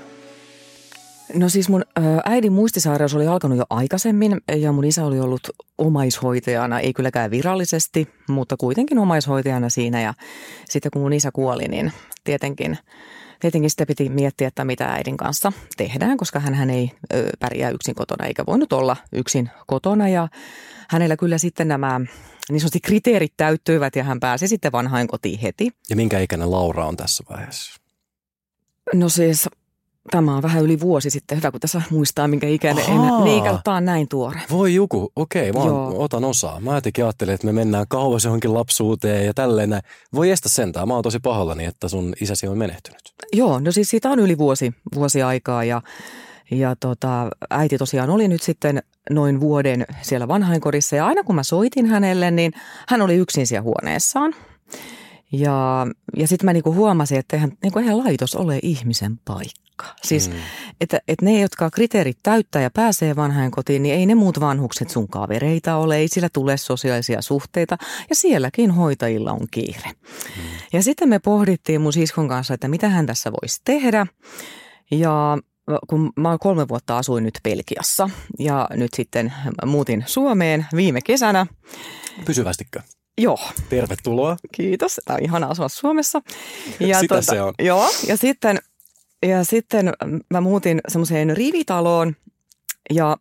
No 1.34 1.48
siis 1.48 1.68
mun 1.68 1.84
äidin 2.24 2.52
muistisairaus 2.52 3.14
oli 3.14 3.26
alkanut 3.26 3.58
jo 3.58 3.64
aikaisemmin 3.70 4.40
ja 4.56 4.72
mun 4.72 4.84
isä 4.84 5.04
oli 5.04 5.20
ollut 5.20 5.50
omaishoitajana, 5.78 6.80
ei 6.80 6.92
kylläkään 6.92 7.30
virallisesti, 7.30 8.08
mutta 8.28 8.56
kuitenkin 8.56 8.98
omaishoitajana 8.98 9.68
siinä. 9.68 10.00
Ja 10.00 10.14
sitten 10.68 10.90
kun 10.92 11.02
mun 11.02 11.12
isä 11.12 11.30
kuoli, 11.32 11.68
niin 11.68 11.92
tietenkin, 12.24 12.78
tietenkin 13.40 13.70
sitä 13.70 13.86
piti 13.86 14.08
miettiä, 14.08 14.48
että 14.48 14.64
mitä 14.64 14.86
äidin 14.86 15.16
kanssa 15.16 15.52
tehdään, 15.76 16.16
koska 16.16 16.40
hän 16.40 16.70
ei 16.70 16.92
pärjää 17.40 17.70
yksin 17.70 17.94
kotona 17.94 18.26
eikä 18.26 18.46
voinut 18.46 18.72
olla 18.72 18.96
yksin 19.12 19.50
kotona. 19.66 20.08
Ja 20.08 20.28
hänellä 20.88 21.16
kyllä 21.16 21.38
sitten 21.38 21.68
nämä 21.68 22.00
niin 22.48 22.60
sanotusti 22.60 22.80
kriteerit 22.80 23.32
täyttyivät 23.36 23.96
ja 23.96 24.04
hän 24.04 24.20
pääsi 24.20 24.48
sitten 24.48 24.72
vanhain 24.72 25.08
kotiin 25.08 25.38
heti. 25.38 25.70
Ja 25.90 25.96
minkä 25.96 26.20
ikäinen 26.20 26.50
Laura 26.50 26.86
on 26.86 26.96
tässä 26.96 27.24
vaiheessa? 27.30 27.80
No 28.94 29.08
siis 29.08 29.48
Tämä 30.10 30.36
on 30.36 30.42
vähän 30.42 30.62
yli 30.64 30.80
vuosi 30.80 31.10
sitten. 31.10 31.38
Hyvä, 31.38 31.50
kun 31.50 31.60
tässä 31.60 31.82
muistaa, 31.90 32.28
minkä 32.28 32.48
ikäinen 32.48 32.84
en. 32.84 33.24
Niin, 33.24 33.44
on 33.66 33.84
näin 33.84 34.08
tuore. 34.08 34.40
Voi 34.50 34.74
joku, 34.74 35.12
okei, 35.16 35.52
mä 35.52 35.60
otan 35.94 36.24
osaa. 36.24 36.60
Mä 36.60 36.74
jotenkin 36.74 37.04
ajattelin, 37.04 37.34
että 37.34 37.46
me 37.46 37.52
mennään 37.52 37.86
kauas 37.88 38.24
johonkin 38.24 38.54
lapsuuteen 38.54 39.26
ja 39.26 39.34
tälleen. 39.34 39.80
Voi 40.14 40.30
estä 40.30 40.48
sentään. 40.48 40.88
Mä 40.88 40.94
oon 40.94 41.02
tosi 41.02 41.18
pahoillani, 41.18 41.64
että 41.64 41.88
sun 41.88 42.12
isäsi 42.20 42.46
on 42.46 42.58
menehtynyt. 42.58 43.00
Joo, 43.32 43.60
no 43.60 43.72
siis 43.72 43.90
siitä 43.90 44.10
on 44.10 44.18
yli 44.18 44.38
vuosi, 44.38 44.72
vuosi 44.94 45.22
aikaa 45.22 45.64
ja, 45.64 45.82
ja 46.50 46.76
tota, 46.76 47.28
äiti 47.50 47.78
tosiaan 47.78 48.10
oli 48.10 48.28
nyt 48.28 48.42
sitten 48.42 48.82
noin 49.10 49.40
vuoden 49.40 49.86
siellä 50.02 50.28
vanhainkodissa. 50.28 50.96
Ja 50.96 51.06
aina 51.06 51.24
kun 51.24 51.34
mä 51.34 51.42
soitin 51.42 51.86
hänelle, 51.86 52.30
niin 52.30 52.52
hän 52.88 53.02
oli 53.02 53.14
yksin 53.14 53.46
siellä 53.46 53.62
huoneessaan. 53.62 54.34
Ja, 55.32 55.86
ja 56.16 56.28
sitten 56.28 56.44
mä 56.44 56.52
niinku 56.52 56.74
huomasin, 56.74 57.18
että 57.18 57.36
eihän, 57.36 57.52
niinku 57.62 57.78
eihän 57.78 57.98
laitos 57.98 58.34
ole 58.34 58.58
ihmisen 58.62 59.20
paikka. 59.24 59.65
Siis, 60.02 60.30
mm. 60.30 60.36
että, 60.80 61.00
että 61.08 61.24
ne, 61.24 61.40
jotka 61.40 61.70
kriteerit 61.70 62.18
täyttää 62.22 62.62
ja 62.62 62.70
pääsee 62.70 63.16
vanhain 63.16 63.50
kotiin, 63.50 63.82
niin 63.82 63.94
ei 63.94 64.06
ne 64.06 64.14
muut 64.14 64.40
vanhukset 64.40 64.90
sun 64.90 65.08
kavereita 65.08 65.76
ole, 65.76 65.96
ei 65.96 66.08
sillä 66.08 66.28
tule 66.32 66.56
sosiaalisia 66.56 67.22
suhteita. 67.22 67.78
Ja 68.08 68.14
sielläkin 68.14 68.70
hoitajilla 68.70 69.32
on 69.32 69.46
kiire. 69.50 69.90
Mm. 69.90 70.42
Ja 70.72 70.82
sitten 70.82 71.08
me 71.08 71.18
pohdittiin 71.18 71.80
mun 71.80 71.92
siskon 71.92 72.28
kanssa, 72.28 72.54
että 72.54 72.68
mitä 72.68 72.88
hän 72.88 73.06
tässä 73.06 73.32
voisi 73.32 73.60
tehdä. 73.64 74.06
Ja 74.90 75.38
kun 75.86 76.12
mä 76.16 76.36
kolme 76.40 76.68
vuotta 76.68 76.98
asuin 76.98 77.24
nyt 77.24 77.40
Belgiassa 77.44 78.10
ja 78.38 78.68
nyt 78.74 78.94
sitten 78.94 79.32
muutin 79.66 80.04
Suomeen 80.06 80.66
viime 80.76 81.00
kesänä. 81.00 81.46
Pysyvästikö? 82.24 82.80
Joo. 83.18 83.38
Tervetuloa. 83.68 84.36
Kiitos. 84.52 85.00
Tämä 85.04 85.16
on 85.16 85.24
ihana 85.24 85.46
asua 85.46 85.68
Suomessa. 85.68 86.22
Ja 86.80 87.00
Sitä 87.00 87.14
tuota, 87.14 87.32
se 87.32 87.42
on. 87.42 87.54
Joo, 87.58 87.90
ja 88.06 88.16
sitten, 88.16 88.58
ja 89.28 89.44
sitten 89.44 89.92
mä 90.30 90.40
muutin 90.40 90.80
semmoiseen 90.88 91.36
rivitaloon 91.36 92.16
ja 92.90 93.16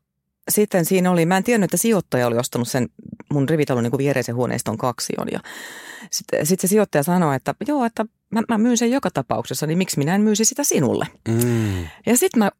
sitten 0.49 0.85
siinä 0.85 1.11
oli, 1.11 1.25
mä 1.25 1.37
en 1.37 1.43
tiennyt, 1.43 1.67
että 1.67 1.77
sijoittaja 1.77 2.27
oli 2.27 2.37
ostanut 2.37 2.67
sen 2.67 2.89
mun 3.33 3.49
rivitalon 3.49 3.83
niin 3.83 3.91
kuin 3.91 3.97
viereisen 3.97 4.35
huoneiston 4.35 4.77
kaksion. 4.77 5.27
Ja 5.31 5.39
sitten 6.11 6.45
sit 6.45 6.59
se 6.59 6.67
sijoittaja 6.67 7.03
sanoi, 7.03 7.35
että 7.35 7.55
joo, 7.67 7.85
että 7.85 8.05
mä, 8.29 8.41
mä 8.49 8.57
myyn 8.57 8.77
sen 8.77 8.91
joka 8.91 9.11
tapauksessa, 9.11 9.67
niin 9.67 9.77
miksi 9.77 9.97
minä 9.97 10.15
en 10.15 10.21
myisi 10.21 10.45
sitä 10.45 10.63
sinulle? 10.63 11.07
Mm. 11.27 11.87
Ja 12.05 12.17
sitten 12.17 12.39
mä, 12.39 12.51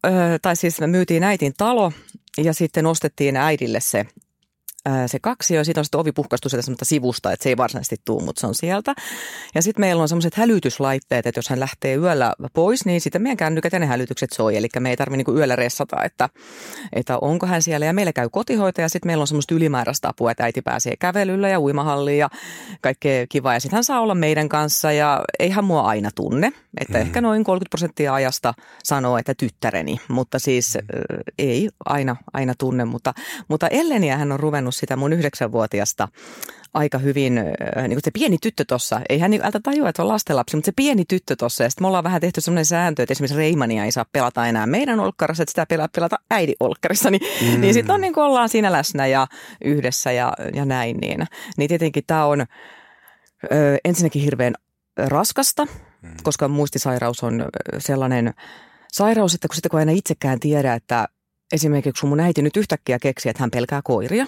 tai 0.41 0.55
siis 0.55 0.79
me 0.79 0.87
myytiin 0.87 1.23
äitin 1.23 1.53
talo 1.57 1.91
ja 2.37 2.53
sitten 2.53 2.85
ostettiin 2.85 3.37
äidille 3.37 3.79
se 3.79 4.05
se 5.07 5.19
kaksi 5.19 5.55
ja 5.55 5.63
siitä 5.63 5.81
on 5.81 5.85
sitten 5.85 5.99
ovi 5.99 6.11
puhkaistu 6.11 6.49
sieltä 6.49 6.85
sivusta, 6.85 7.31
että 7.31 7.43
se 7.43 7.49
ei 7.49 7.57
varsinaisesti 7.57 7.95
tuu, 8.05 8.21
mutta 8.21 8.39
se 8.39 8.47
on 8.47 8.55
sieltä. 8.55 8.93
Ja 9.55 9.61
sitten 9.61 9.81
meillä 9.81 10.01
on 10.01 10.09
semmoiset 10.09 10.35
hälytyslaitteet, 10.35 11.27
että 11.27 11.39
jos 11.39 11.49
hän 11.49 11.59
lähtee 11.59 11.95
yöllä 11.95 12.33
pois, 12.53 12.85
niin 12.85 13.01
sitten 13.01 13.21
meidän 13.21 13.37
kännykät 13.37 13.73
ja 13.73 13.79
ne 13.79 13.85
hälytykset 13.85 14.31
soi. 14.33 14.57
Eli 14.57 14.67
me 14.79 14.89
ei 14.89 14.97
tarvitse 14.97 15.17
niinku 15.17 15.37
yöllä 15.37 15.55
ressata, 15.55 16.03
että, 16.03 16.29
että 16.93 17.17
onko 17.17 17.47
hän 17.47 17.61
siellä. 17.61 17.85
Ja 17.85 17.93
meillä 17.93 18.13
käy 18.13 18.29
kotihoitaja 18.31 18.85
ja 18.85 18.89
sitten 18.89 19.09
meillä 19.09 19.21
on 19.21 19.27
semmoista 19.27 19.55
ylimääräistä 19.55 20.09
apua, 20.09 20.31
että 20.31 20.43
äiti 20.43 20.61
pääsee 20.61 20.93
kävelyllä 20.99 21.49
ja 21.49 21.59
uimahalliin 21.59 22.17
ja 22.17 22.29
kaikkea 22.81 23.25
kivaa. 23.29 23.53
Ja 23.53 23.59
sitten 23.59 23.77
hän 23.77 23.83
saa 23.83 23.99
olla 23.99 24.15
meidän 24.15 24.49
kanssa 24.49 24.91
ja 24.91 25.21
ei 25.39 25.49
hän 25.49 25.65
mua 25.65 25.81
aina 25.81 26.09
tunne. 26.15 26.51
Että 26.81 26.97
mm. 26.97 27.01
ehkä 27.01 27.21
noin 27.21 27.43
30 27.43 27.69
prosenttia 27.69 28.13
ajasta 28.13 28.53
sanoo, 28.83 29.17
että 29.17 29.33
tyttäreni, 29.33 29.99
mutta 30.07 30.39
siis 30.39 30.77
mm. 30.81 31.17
ei 31.37 31.69
aina, 31.85 32.15
aina 32.33 32.53
tunne. 32.57 32.85
Mutta, 32.85 33.13
mutta 33.47 33.67
Elleniä 33.67 34.17
hän 34.17 34.31
on 34.31 34.39
ruvennut 34.39 34.74
sitä 34.77 34.95
mun 34.95 35.13
yhdeksänvuotiasta 35.13 36.07
aika 36.73 36.97
hyvin, 36.97 37.35
niin 37.35 37.89
kuin 37.89 38.01
se 38.03 38.11
pieni 38.11 38.37
tyttö 38.41 38.65
tuossa, 38.67 39.01
ei 39.09 39.19
hän 39.19 39.31
niin 39.31 39.45
ältä 39.45 39.59
tajua, 39.63 39.89
että 39.89 40.01
on 40.01 40.07
lastenlapsi, 40.07 40.57
mutta 40.57 40.65
se 40.65 40.71
pieni 40.75 41.05
tyttö 41.05 41.35
tuossa. 41.35 41.63
Ja 41.63 41.69
sitten 41.69 41.83
me 41.83 41.87
ollaan 41.87 42.03
vähän 42.03 42.21
tehty 42.21 42.41
sellainen 42.41 42.65
sääntö, 42.65 43.03
että 43.03 43.13
esimerkiksi 43.13 43.37
Reimania 43.37 43.85
ei 43.85 43.91
saa 43.91 44.05
pelata 44.11 44.47
enää 44.47 44.67
meidän 44.67 44.99
olkkarissa, 44.99 45.43
että 45.43 45.51
sitä 45.51 45.65
pelaa 45.65 45.87
pelata 45.95 46.19
äidin 46.31 46.55
olkkarissa. 46.59 47.11
Niin, 47.11 47.21
mm. 47.41 47.61
niin 47.61 47.73
sitten 47.73 47.95
on 47.95 48.01
niin 48.01 48.13
kuin 48.13 48.23
ollaan 48.23 48.49
siinä 48.49 48.71
läsnä 48.71 49.07
ja 49.07 49.27
yhdessä 49.63 50.11
ja, 50.11 50.33
ja 50.53 50.65
näin. 50.65 50.97
Niin, 50.97 51.25
niin 51.57 51.67
tietenkin 51.67 52.03
tämä 52.07 52.25
on 52.25 52.41
ö, 52.41 53.77
ensinnäkin 53.85 54.21
hirveän 54.21 54.53
raskasta, 54.97 55.65
mm. 55.65 56.09
koska 56.23 56.47
muistisairaus 56.47 57.23
on 57.23 57.45
sellainen 57.77 58.33
sairaus, 58.91 59.33
että 59.33 59.47
kun, 59.47 59.55
sitten 59.55 59.69
kun 59.69 59.79
aina 59.79 59.91
itsekään 59.91 60.39
tiedä, 60.39 60.73
että 60.73 61.07
esimerkiksi 61.51 62.01
kun 62.01 62.09
mun 62.09 62.19
äiti 62.19 62.41
nyt 62.41 62.57
yhtäkkiä 62.57 62.99
keksi, 63.01 63.29
että 63.29 63.43
hän 63.43 63.51
pelkää 63.51 63.81
koiria, 63.83 64.25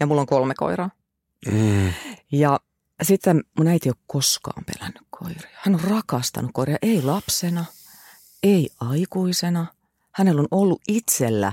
ja 0.00 0.06
mulla 0.06 0.20
on 0.20 0.26
kolme 0.26 0.54
koiraa. 0.54 0.90
Mm. 1.52 1.92
Ja 2.32 2.60
sitten 3.02 3.42
mun 3.58 3.68
äiti 3.68 3.88
ei 3.88 3.90
ole 3.90 4.04
koskaan 4.06 4.64
pelännyt 4.64 5.02
koiria. 5.10 5.48
Hän 5.54 5.74
on 5.74 5.80
rakastanut 5.80 6.50
koiria, 6.54 6.76
ei 6.82 7.02
lapsena, 7.02 7.64
ei 8.42 8.68
aikuisena. 8.80 9.66
Hänellä 10.12 10.40
on 10.40 10.48
ollut 10.50 10.82
itsellä 10.88 11.52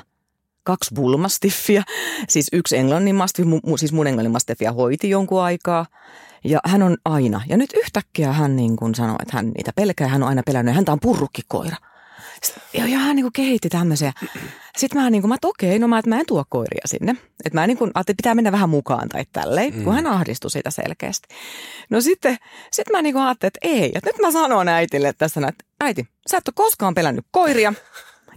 kaksi 0.63 0.91
bulmastiffia, 0.95 1.83
siis 2.29 2.47
yksi 2.53 2.77
englannin 2.77 3.15
mastiff, 3.15 3.49
siis 3.77 3.93
mun 3.93 4.07
englannin 4.07 4.31
mastiffia 4.31 4.73
hoiti 4.73 5.09
jonkun 5.09 5.41
aikaa. 5.41 5.85
Ja 6.43 6.59
hän 6.65 6.83
on 6.83 6.97
aina, 7.05 7.41
ja 7.47 7.57
nyt 7.57 7.69
yhtäkkiä 7.75 8.33
hän 8.33 8.55
niin 8.55 8.75
kuin 8.75 8.95
sanoi, 8.95 9.15
että 9.21 9.37
hän 9.37 9.49
niitä 9.49 9.71
pelkää, 9.75 10.07
hän 10.07 10.23
on 10.23 10.29
aina 10.29 10.43
pelännyt, 10.45 10.71
ja 10.71 10.75
häntä 10.75 10.91
on 10.91 10.99
purrukkikoira. 10.99 11.77
Ja, 12.73 12.87
ja 12.87 12.99
hän 12.99 13.15
niin 13.15 13.23
kuin 13.23 13.33
kehitti 13.33 13.69
tämmöisiä. 13.69 14.13
Sitten 14.77 15.01
mä 15.01 15.09
niin 15.09 15.21
kuin, 15.21 15.29
mä 15.29 15.35
että 15.35 15.47
okei, 15.47 15.79
no 15.79 15.87
mä, 15.87 15.99
että 15.99 16.09
mä 16.09 16.19
en 16.19 16.25
tuo 16.25 16.43
koiria 16.49 16.81
sinne. 16.85 17.11
Että 17.45 17.59
mä 17.59 17.67
niin 17.67 17.77
kuin, 17.77 17.89
että 17.89 18.13
pitää 18.17 18.35
mennä 18.35 18.51
vähän 18.51 18.69
mukaan 18.69 19.09
tai 19.09 19.25
tälleen, 19.33 19.75
mm. 19.75 19.83
kun 19.83 19.93
hän 19.93 20.07
ahdistui 20.07 20.51
siitä 20.51 20.71
selkeästi. 20.71 21.27
No 21.89 22.01
sitten 22.01 22.37
sit 22.71 22.89
mä 22.91 23.01
niin 23.01 23.13
kuin 23.13 23.23
ajattelin, 23.23 23.49
että 23.49 23.67
ei. 23.67 23.91
Että 23.95 24.09
nyt 24.09 24.19
mä 24.21 24.31
sanon 24.31 24.67
äitille 24.67 25.13
tässä, 25.13 25.47
että 25.47 25.65
äiti, 25.81 26.07
sä 26.29 26.37
et 26.37 26.47
ole 26.47 26.53
koskaan 26.55 26.95
pelännyt 26.95 27.25
koiria. 27.31 27.73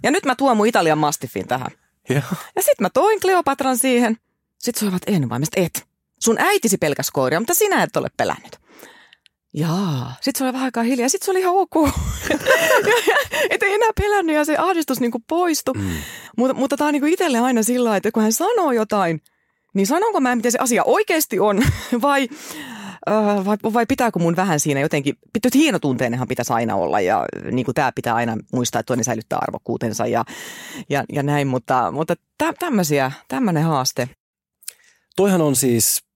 Ja 0.02 0.10
nyt 0.10 0.24
mä 0.24 0.34
tuon 0.34 0.56
mun 0.56 0.66
Italian 0.66 0.98
mastiffin 0.98 1.48
tähän. 1.48 1.70
Ja, 2.08 2.22
ja 2.56 2.62
sitten 2.62 2.84
mä 2.84 2.90
toin 2.90 3.20
Kleopatran 3.20 3.78
siihen. 3.78 4.16
Sitten 4.58 4.80
soivat 4.80 5.02
en 5.06 5.28
mistä 5.38 5.60
et. 5.60 5.86
Sun 6.20 6.38
äitisi 6.38 6.78
pelkäs 6.78 7.10
koiria, 7.10 7.40
mutta 7.40 7.54
sinä 7.54 7.82
et 7.82 7.96
ole 7.96 8.08
pelännyt. 8.16 8.58
Jaa. 9.54 10.14
Sitten 10.20 10.38
se 10.38 10.44
oli 10.44 10.52
vähän 10.52 10.64
aikaa 10.64 10.82
hiljaa. 10.82 11.08
Sitten 11.08 11.24
se 11.24 11.30
oli 11.30 11.40
ihan 11.40 11.54
ok. 11.54 11.74
Että 13.50 13.66
ei 13.66 13.74
enää 13.74 13.90
pelännyt 14.00 14.36
ja 14.36 14.44
se 14.44 14.56
ahdistus 14.56 15.00
niin 15.00 15.12
poistui. 15.28 15.74
Mm. 15.74 15.90
Mutta, 16.36 16.54
mutta 16.54 16.76
tämä 16.76 16.88
on 16.88 16.94
niin 16.94 17.06
itselle 17.06 17.38
aina 17.38 17.62
sillä 17.62 17.96
että 17.96 18.12
kun 18.12 18.22
hän 18.22 18.32
sanoo 18.32 18.72
jotain, 18.72 19.20
niin 19.74 19.86
sanonko 19.86 20.20
mä, 20.20 20.36
miten 20.36 20.52
se 20.52 20.58
asia 20.58 20.84
oikeasti 20.84 21.40
on 21.40 21.62
vai, 22.02 22.28
äh, 23.10 23.44
vai, 23.44 23.56
vai 23.72 23.86
pitääkö 23.86 24.18
mun 24.18 24.36
vähän 24.36 24.60
siinä 24.60 24.80
jotenkin, 24.80 25.14
hienotunteinenhan 25.54 26.28
pitäisi 26.28 26.52
aina 26.52 26.74
olla 26.74 27.00
ja 27.00 27.24
niin 27.52 27.64
kuin 27.64 27.74
tämä 27.74 27.92
pitää 27.94 28.14
aina 28.14 28.36
muistaa, 28.52 28.80
että 28.80 28.86
toinen 28.86 29.04
säilyttää 29.04 29.38
arvokkuutensa 29.42 30.06
ja, 30.06 30.24
ja, 30.88 31.04
ja 31.12 31.22
näin, 31.22 31.48
mutta, 31.48 31.90
mutta 31.90 32.14
tä, 32.38 32.52
tämmöisiä, 32.58 33.12
tämmöinen 33.28 33.62
haaste. 33.62 34.08
Toihan 35.16 35.40
on 35.40 35.56
siis 35.56 36.07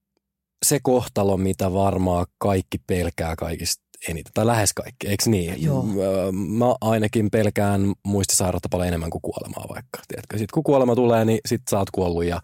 se 0.63 0.79
kohtalo, 0.83 1.37
mitä 1.37 1.73
varmaan 1.73 2.25
kaikki 2.37 2.77
pelkää 2.87 3.35
kaikista 3.35 3.83
eniten, 4.09 4.33
tai 4.33 4.47
lähes 4.47 4.73
kaikki, 4.73 5.07
eikö 5.07 5.23
niin? 5.29 5.63
Joo. 5.63 5.83
Mä 6.31 6.65
ainakin 6.81 7.31
pelkään 7.31 7.93
muistisairautta 8.05 8.69
paljon 8.71 8.87
enemmän 8.87 9.09
kuin 9.09 9.21
kuolemaa 9.21 9.65
vaikka. 9.69 9.99
Sitten 10.21 10.47
kun 10.53 10.63
kuolema 10.63 10.95
tulee, 10.95 11.25
niin 11.25 11.39
sit 11.45 11.61
sä 11.69 11.77
oot 11.77 11.91
kuollut 11.91 12.25
ja, 12.25 12.41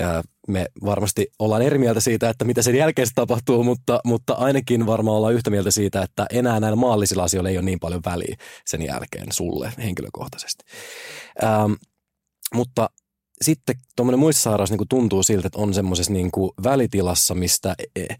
ja 0.00 0.22
me 0.48 0.66
varmasti 0.84 1.26
ollaan 1.38 1.62
eri 1.62 1.78
mieltä 1.78 2.00
siitä, 2.00 2.30
että 2.30 2.44
mitä 2.44 2.62
sen 2.62 2.74
jälkeen 2.74 3.08
tapahtuu, 3.14 3.64
mutta, 3.64 4.00
mutta 4.04 4.32
ainakin 4.32 4.86
varmaan 4.86 5.16
ollaan 5.16 5.34
yhtä 5.34 5.50
mieltä 5.50 5.70
siitä, 5.70 6.02
että 6.02 6.26
enää 6.30 6.60
näillä 6.60 6.76
maallisilla 6.76 7.24
asioilla 7.24 7.50
ei 7.50 7.58
ole 7.58 7.64
niin 7.64 7.80
paljon 7.80 8.00
väliä 8.04 8.36
sen 8.66 8.82
jälkeen 8.82 9.32
sulle 9.32 9.72
henkilökohtaisesti. 9.78 10.64
Ähm, 11.44 11.72
mutta 12.54 12.90
sitten 13.44 13.76
tuommoinen 13.96 14.18
muistisairaus 14.18 14.70
niin 14.70 14.88
tuntuu 14.88 15.22
siltä, 15.22 15.46
että 15.46 15.58
on 15.58 15.74
semmoisessa 15.74 16.12
niin 16.12 16.30
välitilassa, 16.64 17.34
mistä 17.34 17.74
e, 17.96 18.00
e, 18.02 18.16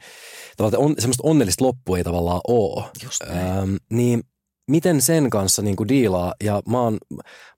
on, 0.76 0.95
semmoista 0.99 1.28
onnellista 1.28 1.64
loppua 1.64 1.99
ei 1.99 2.04
tavallaan 2.04 2.40
ole. 2.49 2.85
Ähm, 3.31 3.75
niin 3.90 4.23
miten 4.71 5.02
sen 5.02 5.31
kanssa 5.31 5.62
niin 5.62 5.76
kuin 5.76 5.88
diilaa, 5.88 6.35
ja 6.45 6.62
mä 6.69 6.81
oon, 6.81 6.99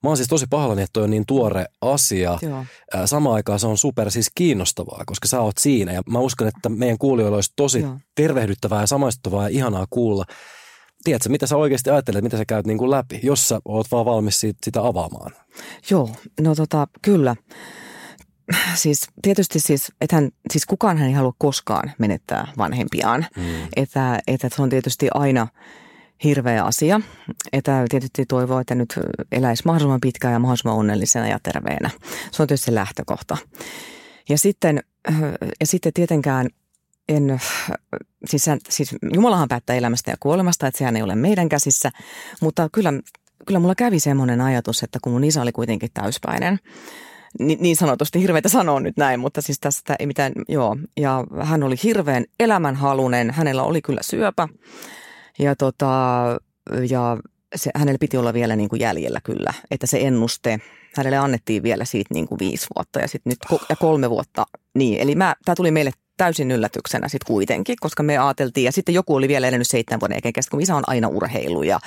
mä 0.03 0.11
oon 0.11 0.17
siis 0.17 0.29
tosi 0.29 0.47
pahallani, 0.51 0.83
että 0.83 0.93
toi 0.93 1.03
on 1.03 1.11
niin 1.11 1.27
tuore 1.27 1.67
asia. 1.81 2.39
Joo. 2.43 2.65
Samaan 3.05 3.35
aikaan 3.35 3.61
se 3.61 3.67
on 3.67 3.79
super 3.79 4.11
siis 4.11 4.31
kiinnostavaa, 4.35 5.03
koska 5.07 5.29
sä 5.29 5.41
oot 5.41 5.59
siinä, 5.59 5.93
ja 5.93 6.03
mä 6.11 6.19
uskon, 6.19 6.49
että 6.49 6.69
meidän 6.69 6.99
kuulijoilla 6.99 7.37
olisi 7.37 7.53
tosi 7.57 7.81
Joo. 7.81 7.99
tervehdyttävää 8.15 8.81
ja 8.81 8.87
samaistuttavaa 8.87 9.43
ja 9.43 9.57
ihanaa 9.57 9.87
kuulla. 9.91 10.25
Tiedätkö, 11.07 11.29
mitä 11.29 11.47
sä 11.47 11.57
oikeasti 11.57 11.91
ajattelet, 11.91 12.25
mitä 12.25 12.37
sä 12.37 12.45
käyt 12.45 12.67
niin 12.67 12.79
kuin 12.79 12.91
läpi, 12.91 13.21
jos 13.23 13.49
sä 13.49 13.61
oot 13.65 13.87
vaan 13.91 14.05
valmis 14.05 14.41
siitä, 14.41 14.59
sitä 14.65 14.87
avaamaan? 14.87 15.33
Joo, 15.91 16.11
no 16.41 16.55
tota, 16.55 16.89
kyllä. 17.03 17.37
Siis 18.75 19.09
tietysti 19.23 19.61
siis, 19.61 19.93
ethän, 20.01 20.31
siis 20.53 20.67
kukaan 20.67 20.99
ei 20.99 21.13
halua 21.13 21.33
koskaan 21.39 21.93
menettää 21.99 22.53
vanhempiaan. 22.59 23.27
Mm. 23.37 23.45
Että, 23.77 24.19
että 24.27 24.49
se 24.57 24.63
on 24.63 24.69
tietysti 24.69 25.09
aina 25.15 25.49
hirveä 26.25 26.65
asia. 26.65 27.01
Että 27.53 27.85
tietysti 27.89 28.27
toivoo, 28.27 28.61
että 28.61 28.75
nyt 28.75 28.99
eläisi 29.33 29.63
mahdollisimman 29.67 30.01
pitkään 30.01 30.33
ja 30.33 30.39
mahdollisimman 30.39 30.77
onnellisena 30.77 31.29
ja 31.29 31.39
terveenä. 31.43 31.91
Se 32.33 32.43
on 32.43 32.49
tietysti 32.49 32.65
se 32.65 32.75
lähtökohta. 32.75 33.37
Ja 34.29 34.39
sitten, 34.39 34.83
ja 35.61 35.67
sitten 35.67 35.93
tietenkään 35.93 36.49
en, 37.09 37.41
siis, 38.27 38.45
siis 38.69 38.95
Jumalahan 39.15 39.49
päättää 39.49 39.77
elämästä 39.77 40.11
ja 40.11 40.17
kuolemasta, 40.21 40.67
että 40.67 40.79
sehän 40.79 40.97
ei 40.97 41.03
ole 41.03 41.15
meidän 41.15 41.49
käsissä, 41.49 41.91
mutta 42.41 42.69
kyllä, 42.73 42.93
kyllä 43.47 43.61
mulla 43.61 43.75
kävi 43.75 44.01
semmoinen 44.01 44.41
ajatus, 44.41 44.83
että 44.83 44.99
kun 45.03 45.13
mun 45.13 45.25
isä 45.25 45.43
oli 45.43 45.53
kuitenkin 45.53 45.91
täyspäinen, 45.95 46.59
niin, 47.39 47.59
niin 47.63 47.77
sanotusti 47.77 48.21
hirveitä 48.21 48.49
sanoa 48.49 48.81
nyt 48.81 48.97
näin, 48.97 49.21
mutta 49.21 49.43
siis 49.43 49.61
tästä 49.61 49.97
ei 49.99 50.07
mitään, 50.07 50.33
joo. 50.49 50.77
Ja 50.97 51.25
hän 51.43 51.63
oli 51.63 51.75
hirveän 51.83 52.25
elämänhalunen, 52.41 53.31
hänellä 53.31 53.63
oli 53.63 53.83
kyllä 53.83 54.03
syöpä 54.03 54.49
ja, 55.39 55.57
tota, 55.57 55.87
ja 56.89 57.17
se, 57.55 57.71
hänellä 57.75 57.99
piti 57.99 58.17
olla 58.17 58.35
vielä 58.35 58.57
niin 58.57 58.69
kuin 58.69 58.81
jäljellä 58.81 59.21
kyllä, 59.25 59.55
että 59.71 59.87
se 59.87 59.99
ennuste, 60.01 60.61
hänelle 60.97 61.17
annettiin 61.17 61.63
vielä 61.63 61.85
siitä 61.85 62.15
niin 62.15 62.29
kuin 62.29 62.39
viisi 62.39 62.67
vuotta 62.77 63.01
ja 63.01 63.09
sitten 63.09 63.31
nyt 63.31 63.61
ja 63.69 63.77
kolme 63.77 64.11
vuotta. 64.11 64.47
Niin, 64.75 65.01
eli 65.01 65.15
tämä 65.45 65.55
tuli 65.57 65.71
meille 65.71 65.91
täysin 66.17 66.51
yllätyksenä 66.51 67.09
sitten 67.09 67.27
kuitenkin, 67.27 67.77
koska 67.81 68.03
me 68.03 68.19
ajateltiin, 68.19 68.65
ja 68.65 68.73
sitten 68.73 68.95
joku 68.95 69.15
oli 69.15 69.29
vielä 69.29 69.49
elänyt 69.49 69.67
seitsemän 69.67 70.01
vuoden 70.01 70.33
kestä, 70.35 70.51
kun 70.51 70.61
isä 70.61 70.77
on 70.77 70.83
aina 70.87 71.09
urheilu 71.09 71.63
ja 71.63 71.81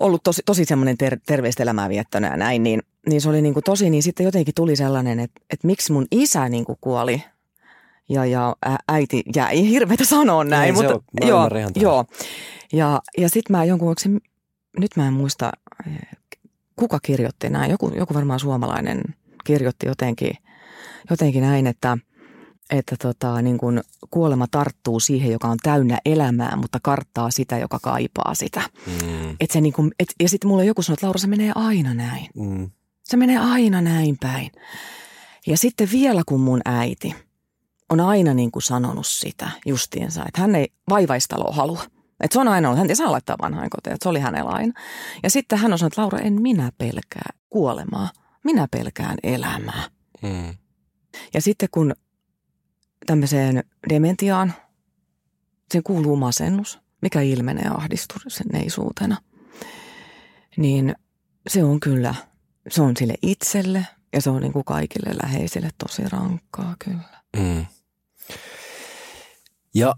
ollut 0.00 0.22
tosi, 0.22 0.42
tosi 0.46 0.64
semmoinen 0.64 0.98
ter, 0.98 1.18
terveistä 1.26 1.62
elämää 1.62 1.88
viettänyt 1.88 2.30
ja 2.30 2.36
näin, 2.36 2.62
niin, 2.62 2.82
niin 3.08 3.20
se 3.20 3.28
oli 3.28 3.42
niin 3.42 3.54
kuin 3.54 3.64
tosi, 3.64 3.90
niin 3.90 4.02
sitten 4.02 4.24
jotenkin 4.24 4.54
tuli 4.54 4.76
sellainen, 4.76 5.20
että, 5.20 5.40
että 5.50 5.66
miksi 5.66 5.92
mun 5.92 6.06
isä 6.10 6.48
niin 6.48 6.64
kuin 6.64 6.78
kuoli 6.80 7.22
ja, 8.08 8.24
ja 8.24 8.56
äiti 8.88 9.22
jäi 9.36 9.68
hirveätä 9.68 10.04
sanoa 10.04 10.44
näin. 10.44 10.74
Niin, 10.74 10.74
mutta, 10.74 10.94
on, 11.20 11.28
joo, 11.28 11.48
joo. 11.76 12.04
Ja, 12.72 13.00
ja 13.18 13.28
sitten 13.28 13.56
mä 13.56 13.64
jonkun, 13.64 13.94
se, 13.98 14.08
nyt 14.78 14.96
mä 14.96 15.06
en 15.06 15.12
muista, 15.12 15.52
kuka 16.76 16.98
kirjoitti 17.02 17.50
näin, 17.50 17.70
joku, 17.70 17.92
joku 17.96 18.14
varmaan 18.14 18.40
suomalainen 18.40 19.02
kirjoitti 19.44 19.86
jotenkin, 19.86 20.32
jotenkin 21.10 21.42
näin, 21.42 21.66
että– 21.66 21.98
että 22.70 22.96
tota, 23.02 23.42
niin 23.42 23.58
kun 23.58 23.80
kuolema 24.10 24.46
tarttuu 24.50 25.00
siihen, 25.00 25.32
joka 25.32 25.48
on 25.48 25.58
täynnä 25.62 25.98
elämää, 26.04 26.56
mutta 26.56 26.78
karttaa 26.82 27.30
sitä, 27.30 27.58
joka 27.58 27.78
kaipaa 27.82 28.34
sitä. 28.34 28.62
Mm. 28.86 29.36
Et 29.40 29.50
se 29.50 29.60
niin 29.60 29.72
kun, 29.72 29.92
et, 29.98 30.08
ja 30.20 30.28
sitten 30.28 30.48
mulla 30.48 30.64
joku 30.64 30.82
sanoi, 30.82 30.94
että 30.94 31.06
Laura, 31.06 31.18
se 31.18 31.26
menee 31.26 31.52
aina 31.54 31.94
näin. 31.94 32.26
Mm. 32.36 32.70
Se 33.04 33.16
menee 33.16 33.38
aina 33.38 33.80
näin 33.80 34.18
päin. 34.20 34.50
Ja 35.46 35.58
sitten 35.58 35.88
vielä 35.92 36.22
kun 36.26 36.40
mun 36.40 36.60
äiti 36.64 37.14
on 37.88 38.00
aina 38.00 38.34
niin 38.34 38.50
kuin 38.50 38.62
sanonut 38.62 39.06
sitä 39.06 39.50
justiinsa, 39.66 40.24
että 40.28 40.40
hän 40.40 40.54
ei 40.54 40.68
vaivaistaloa 40.88 41.54
halua. 41.54 41.82
Että 42.20 42.34
se 42.34 42.40
on 42.40 42.48
aina 42.48 42.68
ollut, 42.68 42.78
hän 42.78 42.90
ei 42.90 42.96
saa 42.96 43.12
laittaa 43.12 43.36
vanhainkoteja, 43.42 43.94
että 43.94 44.04
se 44.04 44.08
oli 44.08 44.20
hänellä 44.20 44.50
aina. 44.50 44.72
Ja 45.22 45.30
sitten 45.30 45.58
hän 45.58 45.72
on 45.72 45.78
sanonut, 45.78 45.92
että 45.92 46.02
Laura, 46.02 46.18
en 46.18 46.42
minä 46.42 46.72
pelkää 46.78 47.30
kuolemaa, 47.50 48.08
minä 48.44 48.68
pelkään 48.70 49.16
elämää. 49.22 49.82
Mm. 50.22 50.54
Ja 51.34 51.42
sitten 51.42 51.68
kun 51.72 51.94
tämmöiseen 53.06 53.64
dementiaan. 53.88 54.54
Sen 55.72 55.82
kuuluu 55.82 56.16
masennus, 56.16 56.78
mikä 57.02 57.20
ilmenee 57.20 57.70
ahdistuneisuutena. 57.74 59.16
Niin 60.56 60.94
se 61.48 61.64
on 61.64 61.80
kyllä, 61.80 62.14
se 62.68 62.82
on 62.82 62.96
sille 62.96 63.14
itselle 63.22 63.86
ja 64.12 64.22
se 64.22 64.30
on 64.30 64.42
niin 64.42 64.52
kuin 64.52 64.64
kaikille 64.64 65.10
läheisille 65.22 65.70
tosi 65.78 66.02
rankkaa 66.08 66.76
kyllä. 66.84 67.22
Mm. 67.36 67.66
Ja 69.74 69.94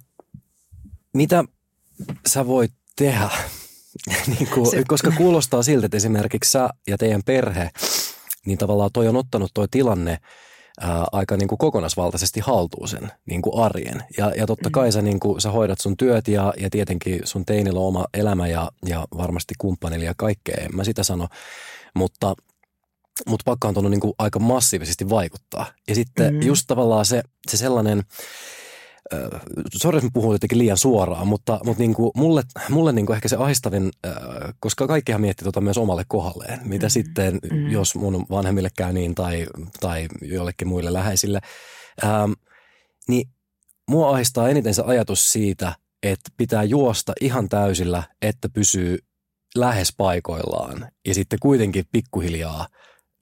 mitä 1.15 1.45
sä 2.27 2.47
voit 2.47 2.73
tehdä? 2.97 3.31
niin 4.39 4.49
kuin, 4.55 4.71
se... 4.71 4.85
Koska 4.89 5.11
kuulostaa 5.11 5.63
siltä, 5.63 5.87
että 5.87 5.97
esimerkiksi 5.97 6.51
sä 6.51 6.69
ja 6.87 6.99
teidän 6.99 7.23
perhe, 7.27 7.71
niin 8.47 8.59
tavallaan 8.59 8.91
toi 8.93 9.09
on 9.09 9.17
ottanut 9.17 9.51
toi 9.55 9.69
tilanne– 9.71 10.19
ää, 10.81 11.05
aika 11.13 11.37
niin 11.37 11.49
kuin 11.49 11.59
kokonaisvaltaisesti 11.59 12.41
haltuun 12.41 12.89
sen 12.89 13.13
niin 13.27 13.43
kuin 13.43 13.65
arjen. 13.65 14.03
Ja, 14.19 14.33
ja 14.37 14.47
totta 14.47 14.71
kai 14.73 14.93
sä, 14.93 15.03
niin 15.03 15.21
kuin, 15.21 15.41
sä 15.41 15.51
hoidat 15.51 15.81
sun 15.81 15.97
työt 15.97 16.29
ja, 16.29 16.55
ja 16.61 16.71
tietenkin 16.71 17.21
sun 17.25 17.45
teinillä 17.45 17.81
on 17.81 17.87
oma 17.87 18.05
elämä 18.15 18.49
ja, 18.49 18.71
ja 18.87 19.07
varmasti 19.17 19.55
kumppanilla 19.59 20.05
ja 20.05 20.15
kaikkea, 20.17 20.57
en 20.61 20.77
mä 20.77 20.85
sitä 20.85 21.03
sano. 21.03 21.29
Mutta, 21.95 22.35
mutta 23.29 23.43
pakko 23.45 23.69
on 23.69 23.91
niin 23.91 24.01
kuin 24.01 24.15
aika 24.19 24.39
massiivisesti 24.39 25.11
vaikuttaa. 25.11 25.67
Ja 25.89 25.95
sitten 25.95 26.33
mm-hmm. 26.35 26.47
just 26.47 26.65
tavallaan 26.67 27.07
se, 27.07 27.23
se 27.51 27.57
sellainen– 27.57 28.03
sori, 29.75 29.99
että 29.99 30.11
puhun 30.13 30.35
jotenkin 30.35 30.59
liian 30.59 30.77
suoraan, 30.77 31.27
mutta, 31.27 31.61
mutta 31.65 31.83
niin 31.83 31.95
kuin 31.95 32.11
mulle, 32.17 32.43
mulle 32.69 32.93
niin 32.93 33.07
kuin 33.07 33.15
ehkä 33.15 33.29
se 33.29 33.37
ahistavin, 33.37 33.91
koska 34.61 34.87
kaikkihan 34.87 35.21
miettii 35.21 35.45
tota 35.45 35.61
myös 35.61 35.79
omalle 35.79 36.05
kohdalleen, 36.09 36.61
mitä 36.65 36.87
mm. 36.87 36.91
sitten, 36.91 37.39
mm. 37.51 37.71
jos 37.71 37.95
mun 37.95 38.27
vanhemmille 38.31 38.69
käy 38.77 38.93
niin 38.93 39.15
tai, 39.15 39.47
tai 39.81 40.09
jollekin 40.23 40.69
muille 40.69 40.93
läheisille, 40.93 41.41
ähm, 42.05 42.33
niin 43.09 43.29
mua 43.91 44.11
ahistaa 44.11 44.49
eniten 44.49 44.75
se 44.75 44.83
ajatus 44.87 45.33
siitä, 45.33 45.75
että 46.03 46.31
pitää 46.37 46.65
juosta 46.65 47.13
ihan 47.21 47.49
täysillä, 47.49 48.03
että 48.23 48.49
pysyy 48.49 48.99
lähes 49.55 49.95
paikoillaan 49.97 50.91
ja 51.07 51.15
sitten 51.15 51.39
kuitenkin 51.43 51.85
pikkuhiljaa 51.93 52.67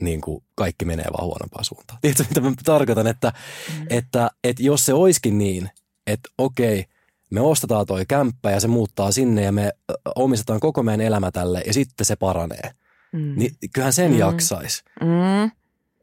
niin 0.00 0.20
kuin 0.20 0.44
kaikki 0.55 0.85
menee 0.85 1.07
vaan 1.12 1.26
huonompaan 1.26 1.64
suuntaan. 1.64 1.98
Tiedätkö, 2.00 2.24
mitä 2.29 2.40
mä 2.40 2.53
tarkoitan? 2.64 3.07
Että, 3.07 3.33
mm. 3.79 3.87
että, 3.90 4.31
että 4.44 4.62
jos 4.62 4.87
se 4.87 4.94
olisikin 4.94 5.38
niin, 5.38 5.70
että 6.06 6.28
okei, 6.38 6.84
me 7.30 7.40
ostetaan 7.40 7.86
toi 7.86 8.04
kämppä 8.08 8.50
ja 8.50 8.60
se 8.60 8.68
muuttaa 8.68 9.12
sinne 9.12 9.42
ja 9.42 9.52
me 9.52 9.70
omistetaan 10.16 10.60
koko 10.60 10.82
meidän 10.82 11.06
elämä 11.06 11.30
tälle 11.30 11.62
ja 11.66 11.72
sitten 11.72 12.06
se 12.06 12.16
paranee. 12.16 12.70
Mm. 13.12 13.34
Niin 13.36 13.54
kyllähän 13.74 13.92
sen 13.92 14.12
mm. 14.12 14.18
jaksaisi. 14.18 14.82
Mm. 15.00 15.50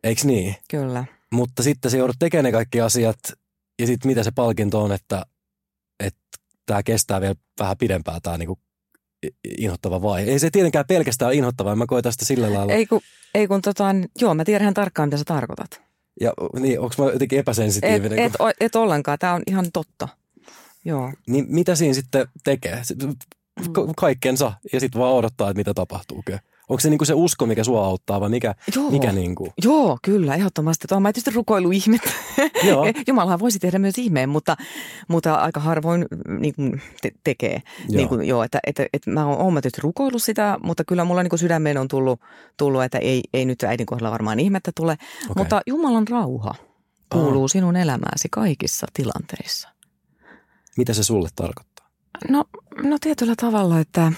Eiks 0.03 0.25
niin? 0.25 0.55
Kyllä. 0.69 1.05
Mutta 1.31 1.63
sitten 1.63 1.91
se 1.91 1.97
joudut 1.97 2.15
tekemään 2.19 2.43
ne 2.43 2.51
kaikki 2.51 2.81
asiat 2.81 3.19
ja 3.79 3.87
sitten 3.87 4.09
mitä 4.09 4.23
se 4.23 4.31
palkinto 4.31 4.83
on, 4.83 4.91
että, 4.91 5.25
että 5.99 6.21
tämä 6.65 6.83
kestää 6.83 7.21
vielä 7.21 7.35
vähän 7.59 7.77
pidempään 7.77 8.21
tämä 8.21 8.37
niinku 8.37 8.59
inhottava 9.57 10.01
vai? 10.01 10.29
Ei 10.29 10.39
se 10.39 10.49
tietenkään 10.49 10.85
pelkästään 10.87 11.33
inhottava, 11.33 11.75
mä 11.75 11.85
koitan 11.87 12.11
sitä 12.11 12.25
sillä 12.25 12.53
lailla. 12.53 12.73
Ei 12.73 12.85
kun, 12.85 13.01
ei 13.35 13.47
kun 13.47 13.61
tota, 13.61 13.85
joo, 14.21 14.33
mä 14.33 14.45
tiedän 14.45 14.63
ihan 14.63 14.73
tarkkaan, 14.73 15.09
mitä 15.09 15.17
sä 15.17 15.23
tarkoitat. 15.23 15.86
Ja 16.21 16.33
niin, 16.59 16.79
onko 16.79 16.95
mä 16.97 17.11
jotenkin 17.11 17.39
epäsensitiivinen? 17.39 18.19
Et, 18.19 18.33
et, 18.33 18.55
et 18.59 18.75
ollenkaan, 18.75 19.19
tämä 19.19 19.33
on 19.33 19.43
ihan 19.47 19.65
totta. 19.73 20.07
Joo. 20.85 21.13
Niin 21.27 21.45
mitä 21.49 21.75
siinä 21.75 21.93
sitten 21.93 22.27
tekee? 22.43 22.81
Ka- 23.71 23.93
kaikkensa 23.97 24.53
ja 24.73 24.79
sitten 24.79 25.01
vaan 25.01 25.13
odottaa, 25.13 25.49
että 25.49 25.57
mitä 25.57 25.73
tapahtuu. 25.73 26.23
Onko 26.69 26.81
se 26.81 26.89
niinku 26.89 27.05
se 27.05 27.13
usko, 27.13 27.45
mikä 27.45 27.63
sua 27.63 27.85
auttaa 27.85 28.21
vai 28.21 28.29
mikä, 28.29 28.55
Joo. 28.75 28.91
mikä 28.91 29.11
niinku? 29.11 29.53
Joo, 29.63 29.97
kyllä, 30.01 30.35
ehdottomasti. 30.35 30.87
Tuo 30.87 30.97
on 30.97 31.03
tietysti 31.03 31.31
rukoilu 31.31 31.71
ihmettä. 31.71 32.09
Joo. 32.67 32.85
Jumalahan 33.07 33.39
voisi 33.39 33.59
tehdä 33.59 33.79
myös 33.79 33.97
ihmeen, 33.97 34.29
mutta, 34.29 34.57
mutta 35.07 35.35
aika 35.35 35.59
harvoin 35.59 36.05
niin 36.39 36.55
kuin 36.55 36.81
te- 37.01 37.11
tekee. 37.23 37.61
Joo. 37.89 37.97
Niin 37.97 38.09
kuin, 38.09 38.27
joo, 38.27 38.43
että, 38.43 38.59
että, 38.67 38.85
että 38.93 39.11
mä 39.11 39.25
oon, 39.25 39.37
oon 39.37 39.53
mä 39.53 39.61
tietysti 39.61 39.81
rukoillut 39.81 40.23
sitä, 40.23 40.57
mutta 40.63 40.83
kyllä 40.83 41.03
mulla 41.05 41.23
niin 41.23 41.29
kuin 41.29 41.39
sydämeen 41.39 41.77
on 41.77 41.87
tullut, 41.87 42.19
tullut, 42.57 42.83
että 42.83 42.97
ei, 42.97 43.23
ei 43.33 43.45
nyt 43.45 43.63
äidin 43.63 43.85
kohdalla 43.85 44.11
varmaan 44.11 44.39
ihmettä 44.39 44.71
tule. 44.75 44.91
Okei. 44.91 45.33
Mutta 45.35 45.61
Jumalan 45.67 46.07
rauha 46.07 46.55
kuuluu 47.11 47.47
sinun 47.47 47.75
elämääsi 47.75 48.27
kaikissa 48.31 48.87
tilanteissa. 48.93 49.69
Mitä 50.77 50.93
se 50.93 51.03
sulle 51.03 51.29
tarkoittaa? 51.35 51.89
No, 52.29 52.45
no 52.83 52.97
tietyllä 53.01 53.33
tavalla, 53.41 53.79
että, 53.79 54.11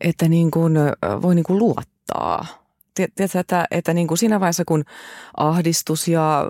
että 0.00 0.28
niin 0.28 0.50
kuin 0.50 0.74
voi 1.22 1.34
niin 1.34 1.44
kuin 1.44 1.58
luottaa. 1.58 2.46
Tiedätkö, 2.94 3.38
että, 3.40 3.66
että 3.70 3.94
niin 3.94 4.06
kuin 4.08 4.18
siinä 4.18 4.40
vaiheessa, 4.40 4.64
kun 4.64 4.84
ahdistus 5.36 6.08
ja 6.08 6.44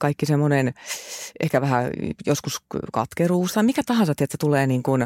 kaikki 0.00 0.26
semmoinen 0.26 0.74
ehkä 1.40 1.60
vähän 1.60 1.90
joskus 2.26 2.62
katkeruus 2.92 3.52
tai 3.52 3.62
mikä 3.62 3.82
tahansa, 3.86 4.14
tiedätkö, 4.14 4.36
tulee 4.40 4.66
niin 4.66 4.82
kuin 4.82 5.02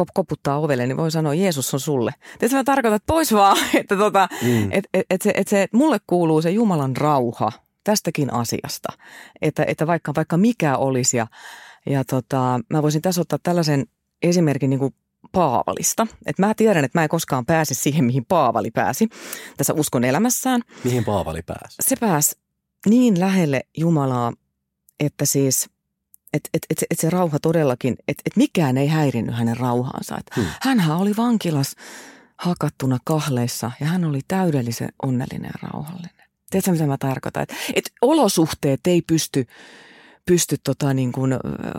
kop- 0.00 0.10
koputtaa 0.14 0.58
ovelle, 0.58 0.86
niin 0.86 0.96
voi 0.96 1.10
sanoa, 1.10 1.34
Jeesus 1.34 1.74
on 1.74 1.80
sulle. 1.80 2.12
Tiedätkö, 2.38 2.56
mä 2.56 2.64
tarkoitan, 2.64 2.96
että 2.96 3.06
pois 3.12 3.32
vaan, 3.32 3.56
että 3.80 3.96
tota, 3.96 4.28
Mm. 4.42 4.68
et, 4.72 4.84
et, 4.94 5.06
et 5.10 5.22
se, 5.22 5.32
et 5.36 5.48
se, 5.48 5.66
mulle 5.72 5.98
kuuluu 6.06 6.42
se 6.42 6.50
Jumalan 6.50 6.96
rauha 6.96 7.52
tästäkin 7.84 8.32
asiasta, 8.32 8.88
että, 9.42 9.64
että 9.68 9.86
vaikka, 9.86 10.12
vaikka 10.16 10.36
mikä 10.36 10.76
olisi 10.76 11.16
ja, 11.16 11.26
ja 11.86 12.04
tota, 12.04 12.60
mä 12.70 12.82
voisin 12.82 13.02
tässä 13.02 13.20
ottaa 13.20 13.38
tällaisen 13.42 13.86
esimerkin 14.22 14.70
niin 14.70 14.80
kuin 14.80 14.94
Paavalista. 15.32 16.06
Että 16.26 16.46
mä 16.46 16.54
tiedän, 16.54 16.84
että 16.84 16.98
mä 16.98 17.02
en 17.02 17.08
koskaan 17.08 17.46
pääse 17.46 17.74
siihen, 17.74 18.04
mihin 18.04 18.24
Paavali 18.24 18.70
pääsi 18.70 19.08
tässä 19.56 19.72
uskon 19.74 20.04
elämässään. 20.04 20.62
Mihin 20.84 21.04
Paavali 21.04 21.42
pääsi? 21.42 21.76
Se 21.80 21.96
pääsi 21.96 22.38
niin 22.86 23.20
lähelle 23.20 23.62
Jumalaa, 23.78 24.32
että 25.00 25.24
siis, 25.24 25.70
että 26.32 26.50
et, 26.54 26.66
et, 26.70 26.84
et 26.90 26.98
se 26.98 27.10
rauha 27.10 27.38
todellakin, 27.38 27.96
että 28.08 28.22
et 28.26 28.36
mikään 28.36 28.76
ei 28.76 28.86
häirinnyt 28.88 29.36
hänen 29.36 29.56
rauhaansa. 29.56 30.18
Et 30.18 30.30
Hmm. 30.36 30.46
Hänhän 30.60 30.96
oli 30.96 31.16
vankilas 31.16 31.74
hakattuna 32.38 32.98
kahleissa 33.04 33.70
ja 33.80 33.86
hän 33.86 34.04
oli 34.04 34.20
täydellisen 34.28 34.88
onnellinen 35.02 35.50
ja 35.54 35.68
rauhallinen. 35.68 36.30
Tiedätkö, 36.50 36.72
mitä 36.72 36.86
mä 36.86 36.98
tarkoitan? 36.98 37.42
Että 37.42 37.54
et 37.74 37.90
olosuhteet 38.02 38.80
ei 38.86 39.02
pysty, 39.02 39.46
pysty 40.26 40.56
tota 40.64 40.94
niin 40.94 41.12
kuin 41.12 41.34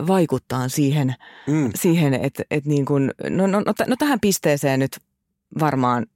vaikuttaa 0.06 0.68
siihen, 0.68 1.14
Mm. 1.46 1.70
siihen 1.74 2.14
että 2.14 2.42
et 2.50 2.64
niin 2.64 2.84
kuin, 2.84 3.10
no, 3.30 3.46
no, 3.46 3.60
no, 3.60 3.72
no 3.86 3.96
tähän 3.98 4.20
pisteeseen 4.20 4.80
nyt 4.80 4.96
varmaan 5.60 6.06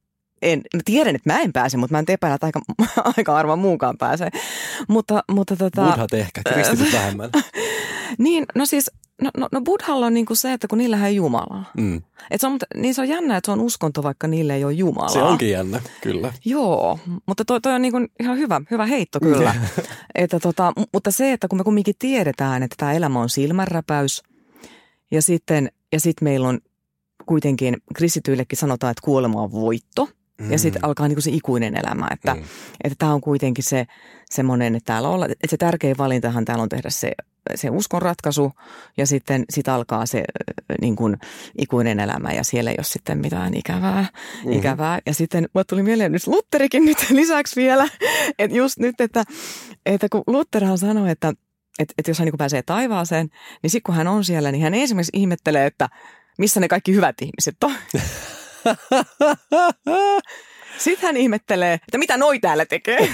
en, 0.41 0.61
mä 0.75 0.81
tiedän, 0.85 1.15
että 1.15 1.33
mä 1.33 1.39
en 1.39 1.53
pääse, 1.53 1.77
mutta 1.77 1.91
mä 1.91 1.99
en 1.99 2.05
epäillä, 2.07 2.35
että 2.35 2.45
aika, 2.45 2.61
aika 3.17 3.33
harva 3.33 3.55
muukaan 3.55 3.97
pääsee. 3.97 4.29
Mutta, 4.87 5.23
mutta 5.31 5.55
tota, 5.55 5.85
Buddhat 5.85 6.13
ehkä, 6.13 6.41
kristityt 6.53 6.93
vähemmän. 6.93 7.29
niin, 8.17 8.45
no 8.55 8.65
siis, 8.65 8.91
no, 9.21 9.31
no, 9.37 9.47
no 9.51 9.61
Buddhalla 9.61 10.05
on 10.05 10.13
niinku 10.13 10.35
se, 10.35 10.53
että 10.53 10.67
kun 10.67 10.77
niillä 10.77 11.07
ei 11.07 11.15
Jumalaa. 11.15 11.71
Mm. 11.77 12.01
Et 12.31 12.41
se 12.41 12.47
on, 12.47 12.57
niin 12.75 12.93
se 12.95 13.01
on 13.01 13.09
jännä, 13.09 13.37
että 13.37 13.45
se 13.45 13.51
on 13.51 13.61
uskonto, 13.61 14.03
vaikka 14.03 14.27
niillä 14.27 14.55
ei 14.55 14.63
ole 14.63 14.73
Jumalaa. 14.73 15.09
Se 15.09 15.23
onkin 15.23 15.49
jännä, 15.49 15.81
kyllä. 16.01 16.33
Joo, 16.45 16.99
mutta 17.25 17.45
toi, 17.45 17.61
toi 17.61 17.73
on 17.73 17.81
niinku 17.81 17.97
ihan 18.19 18.37
hyvä, 18.37 18.61
hyvä 18.71 18.85
heitto 18.85 19.19
kyllä. 19.19 19.55
että 20.15 20.39
tota, 20.39 20.73
mutta 20.93 21.11
se, 21.11 21.33
että 21.33 21.47
kun 21.47 21.57
me 21.57 21.63
kumminkin 21.63 21.95
tiedetään, 21.99 22.63
että 22.63 22.75
tämä 22.77 22.93
elämä 22.93 23.21
on 23.21 23.29
silmänräpäys 23.29 24.23
ja 25.11 25.21
sitten 25.21 25.71
ja 25.93 25.99
sit 25.99 26.21
meillä 26.21 26.47
on 26.47 26.59
kuitenkin, 27.25 27.77
kristityillekin 27.95 28.57
sanotaan, 28.57 28.91
että 28.91 29.01
kuolema 29.03 29.41
on 29.41 29.51
voitto. 29.51 30.09
Mm. 30.41 30.51
Ja 30.51 30.59
sitten 30.59 30.85
alkaa 30.85 31.07
niinku 31.07 31.21
se 31.21 31.31
ikuinen 31.31 31.75
elämä, 31.77 32.07
että 32.11 32.33
Mm. 32.33 32.43
että 32.83 32.95
tämä 32.99 33.13
on 33.13 33.21
kuitenkin 33.21 33.63
se 33.63 33.85
semmoinen, 34.29 34.75
että 34.75 34.93
täällä 34.93 35.09
olla, 35.09 35.25
että 35.25 35.47
se 35.49 35.57
tärkein 35.57 35.97
valintahan 35.97 36.45
täällä 36.45 36.61
on 36.61 36.69
tehdä 36.69 36.89
se, 36.89 37.11
se 37.55 37.69
uskon 37.69 38.01
ratkaisu 38.01 38.51
ja 38.97 39.07
sitten 39.07 39.45
sit 39.49 39.67
alkaa 39.67 40.05
se 40.05 40.23
niin 40.81 40.95
kuin 40.95 41.17
ikuinen 41.57 41.99
elämä 41.99 42.31
ja 42.31 42.43
siellä 42.43 42.71
ei 42.71 42.75
ole 42.79 42.83
sitten 42.83 43.17
mitään 43.17 43.53
ikävää. 43.53 44.01
Mhm. 44.01 44.49
Mm. 44.49 44.53
ikävää. 44.53 44.99
Ja 45.05 45.13
sitten 45.13 45.49
mulle 45.53 45.65
tuli 45.69 45.83
mieleen 45.83 46.11
nyt 46.11 46.27
Lutterikin 46.27 46.85
nyt 46.85 47.09
lisäksi 47.19 47.55
vielä, 47.55 47.87
että 48.39 48.57
just 48.57 48.79
nyt, 48.79 49.01
että, 49.01 49.23
että 49.85 50.07
kun 50.11 50.23
Lutterhan 50.27 50.77
sanoi, 50.77 51.11
että 51.11 51.33
että, 51.79 51.93
että 51.97 52.11
jos 52.11 52.19
hän 52.19 52.25
niin 52.25 52.37
pääsee 52.37 52.61
taivaaseen, 52.61 53.29
niin 53.63 53.69
sitten 53.69 53.83
kun 53.83 53.95
hän 53.95 54.07
on 54.07 54.23
siellä, 54.23 54.51
niin 54.51 54.63
hän 54.63 54.73
ensimmäiseksi 54.73 55.19
ihmettelee, 55.19 55.65
että 55.65 55.89
missä 56.37 56.59
ne 56.59 56.67
kaikki 56.67 56.93
hyvät 56.95 57.15
ihmiset 57.21 57.63
on. 57.63 57.73
Sitten 60.77 61.07
hän 61.07 61.17
ihmettelee, 61.17 61.73
että 61.73 61.97
mitä 61.97 62.17
noi 62.17 62.39
täällä 62.39 62.65
tekee. 62.65 62.97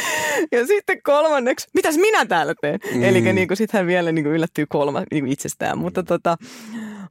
Ja 0.52 0.66
sitten 0.66 1.02
kolmanneksi, 1.02 1.68
mitäs 1.74 1.96
minä 1.96 2.26
täällä 2.26 2.54
teen? 2.60 2.80
Mm. 2.90 2.96
Mm. 2.96 3.04
Eli 3.04 3.20
niin 3.32 3.48
sitten 3.54 3.78
hän 3.78 3.86
vielä 3.86 4.12
niin 4.12 4.24
kuin 4.24 4.34
yllättyy 4.34 4.66
kolma 4.68 5.02
niin 5.10 5.24
kuin 5.24 5.32
itsestään. 5.32 5.78
Mutta, 5.78 6.02
tota, 6.02 6.36